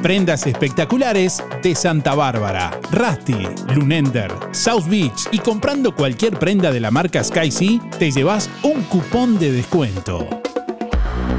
Prendas 0.00 0.46
espectaculares 0.46 1.42
de 1.62 1.74
Santa 1.74 2.14
Bárbara, 2.14 2.80
Rusty, 2.92 3.48
Lunender, 3.74 4.32
South 4.52 4.84
Beach 4.88 5.28
y 5.32 5.38
comprando 5.38 5.94
cualquier 5.94 6.38
prenda 6.38 6.72
de 6.72 6.80
la 6.80 6.90
marca 6.90 7.22
Sky 7.22 7.78
te 7.98 8.10
llevas 8.10 8.48
un 8.62 8.82
cupón 8.84 9.38
de 9.38 9.52
descuento. 9.52 10.26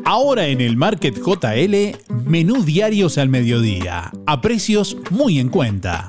Ahora 0.06 0.48
en 0.48 0.60
el 0.60 0.76
Market 0.76 1.18
JL, 1.18 1.96
menú 2.26 2.62
diarios 2.62 3.16
al 3.16 3.30
mediodía, 3.30 4.12
a 4.26 4.40
precios 4.42 4.98
muy 5.10 5.38
en 5.38 5.48
cuenta. 5.48 6.08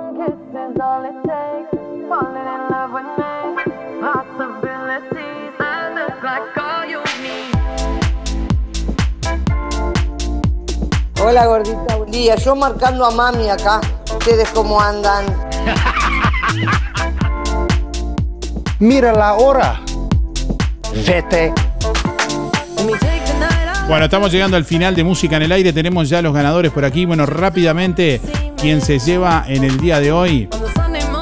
Hola 11.31 11.45
gordita, 11.45 11.95
buen 11.95 12.11
día. 12.11 12.35
Yo 12.35 12.57
marcando 12.57 13.05
a 13.05 13.11
mami 13.11 13.47
acá. 13.47 13.79
¿Ustedes 14.03 14.49
cómo 14.49 14.81
andan? 14.81 15.23
Mira 18.79 19.13
la 19.13 19.35
hora. 19.35 19.79
Vete. 21.07 21.53
Bueno, 23.87 24.03
estamos 24.03 24.33
llegando 24.33 24.57
al 24.57 24.65
final 24.65 24.93
de 24.93 25.05
Música 25.05 25.37
en 25.37 25.43
el 25.43 25.53
Aire. 25.53 25.71
Tenemos 25.71 26.09
ya 26.09 26.21
los 26.21 26.33
ganadores 26.33 26.69
por 26.69 26.83
aquí. 26.83 27.05
Bueno, 27.05 27.25
rápidamente, 27.25 28.19
quien 28.57 28.81
se 28.81 28.99
lleva 28.99 29.45
en 29.47 29.63
el 29.63 29.79
día 29.79 30.01
de 30.01 30.11
hoy 30.11 30.49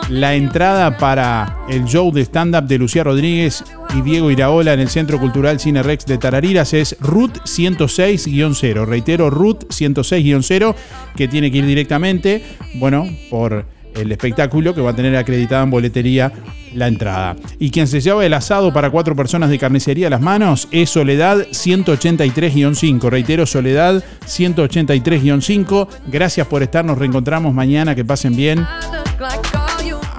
la 0.09 0.33
entrada 0.33 0.97
para 0.97 1.65
el 1.69 1.85
show 1.85 2.11
de 2.11 2.21
stand-up 2.21 2.67
de 2.67 2.77
Lucía 2.77 3.03
Rodríguez 3.03 3.63
y 3.95 4.01
Diego 4.01 4.31
Iraola 4.31 4.73
en 4.73 4.79
el 4.79 4.89
Centro 4.89 5.19
Cultural 5.19 5.59
Cine 5.59 5.83
Rex 5.83 6.05
de 6.05 6.17
Tarariras 6.17 6.73
es 6.73 6.97
RUT 6.99 7.37
106-0. 7.43 8.85
Reitero, 8.85 9.29
RUT 9.29 9.65
106-0, 9.69 10.75
que 11.15 11.27
tiene 11.27 11.51
que 11.51 11.59
ir 11.59 11.65
directamente, 11.65 12.43
bueno, 12.75 13.05
por 13.29 13.65
el 13.95 14.11
espectáculo 14.11 14.73
que 14.73 14.81
va 14.81 14.91
a 14.91 14.95
tener 14.95 15.15
acreditada 15.15 15.63
en 15.63 15.69
boletería 15.71 16.31
la 16.73 16.87
entrada. 16.87 17.35
Y 17.59 17.71
quien 17.71 17.87
se 17.87 18.01
lleva 18.01 18.25
el 18.25 18.33
asado 18.33 18.73
para 18.73 18.89
cuatro 18.89 19.15
personas 19.15 19.49
de 19.49 19.59
carnicería 19.59 20.07
a 20.07 20.09
las 20.11 20.21
manos 20.21 20.67
es 20.71 20.89
Soledad 20.89 21.37
183-5. 21.51 23.09
Reitero, 23.09 23.45
Soledad 23.45 24.03
183-5. 24.25 25.87
Gracias 26.07 26.47
por 26.47 26.63
estar, 26.63 26.85
nos 26.85 26.97
reencontramos 26.97 27.53
mañana, 27.53 27.95
que 27.95 28.05
pasen 28.05 28.35
bien. 28.35 28.65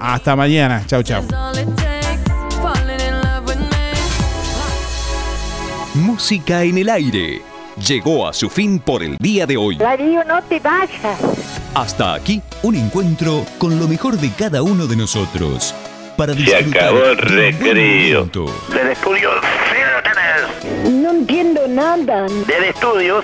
Hasta 0.01 0.35
mañana, 0.35 0.83
chau 0.87 1.03
chau. 1.03 1.21
Música 5.93 6.63
en 6.63 6.79
el 6.79 6.89
aire. 6.89 7.43
Llegó 7.87 8.27
a 8.27 8.33
su 8.33 8.49
fin 8.49 8.79
por 8.79 9.03
el 9.03 9.15
día 9.17 9.45
de 9.45 9.57
hoy. 9.57 9.77
Darío, 9.77 10.23
no 10.23 10.41
te 10.41 10.59
vayas. 10.59 11.19
Hasta 11.75 12.15
aquí, 12.15 12.41
un 12.63 12.75
encuentro 12.75 13.45
con 13.59 13.79
lo 13.79 13.87
mejor 13.87 14.17
de 14.17 14.31
cada 14.31 14.63
uno 14.63 14.87
de 14.87 14.95
nosotros. 14.95 15.75
Para 16.17 16.33
Se 16.33 16.39
disfrutar 16.39 16.83
acabó 16.83 17.05
el 17.05 17.17
de 17.17 17.21
un 17.21 17.27
buen 17.27 17.37
recreo. 17.37 18.25
Del 18.73 18.87
estudio, 18.87 19.29
síganos. 19.71 20.01
No 20.89 21.11
entiendo 21.11 21.67
nada. 21.67 22.25
Del 22.47 22.63
estudios, 22.63 23.23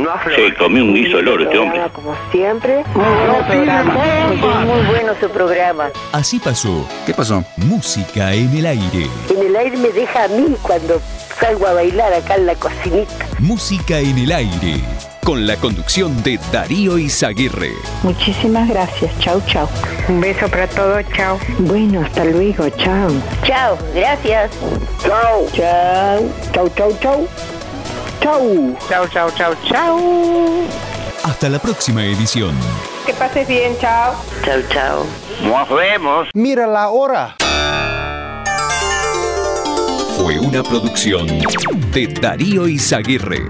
No 0.00 0.12
Se 0.34 0.54
comió 0.54 0.82
un 0.82 0.94
guiso 0.94 1.20
loro 1.20 1.44
este 1.44 1.58
hombre. 1.58 1.82
Como 1.92 2.16
siempre. 2.32 2.82
Muy 2.94 3.42
programa. 3.46 3.94
Bueno 4.88 5.12
su 5.20 5.28
programa. 5.28 5.90
Así 6.12 6.38
pasó. 6.38 6.88
¿Qué 7.04 7.12
pasó? 7.12 7.44
Música 7.56 8.32
en 8.32 8.56
el 8.56 8.64
aire. 8.64 9.08
En 9.28 9.46
el 9.46 9.54
aire 9.56 9.76
me 9.76 9.90
deja 9.90 10.24
a 10.24 10.28
mí 10.28 10.56
cuando 10.62 11.02
salgo 11.38 11.66
a 11.66 11.74
bailar 11.74 12.14
acá 12.14 12.36
en 12.36 12.46
la 12.46 12.54
cocinita. 12.54 13.26
Música 13.40 13.98
en 13.98 14.16
el 14.16 14.32
aire. 14.32 14.80
Con 15.22 15.46
la 15.46 15.56
conducción 15.56 16.22
de 16.22 16.40
Darío 16.50 16.96
Izaguirre. 16.96 17.72
Muchísimas 18.02 18.70
gracias. 18.70 19.12
Chau, 19.18 19.42
chau. 19.46 19.68
Un 20.08 20.22
beso 20.22 20.48
para 20.48 20.66
todos. 20.66 21.04
Chau. 21.14 21.38
Bueno, 21.58 22.00
hasta 22.00 22.24
luego. 22.24 22.70
Chau. 22.70 23.10
Chao. 23.44 23.76
Gracias. 23.94 24.50
Chau. 25.02 25.46
Chau. 25.52 26.30
Chau, 26.52 26.68
chau, 26.74 26.98
chau. 27.02 27.28
Chau. 28.20 28.76
Chao, 28.88 29.08
chao, 29.08 29.30
chao, 29.30 29.54
chao. 29.64 29.98
Hasta 31.24 31.48
la 31.48 31.58
próxima 31.58 32.04
edición. 32.04 32.54
Que 33.06 33.14
pases 33.14 33.48
bien. 33.48 33.76
Chao. 33.78 34.14
Chao, 34.44 34.60
chao. 34.70 35.06
Nos 35.42 35.68
vemos. 35.70 36.28
Mira 36.34 36.66
la 36.66 36.90
hora. 36.90 37.36
Fue 40.16 40.38
una 40.38 40.62
producción 40.62 41.26
de 41.92 42.06
Darío 42.20 42.68
Izaguirre. 42.68 43.40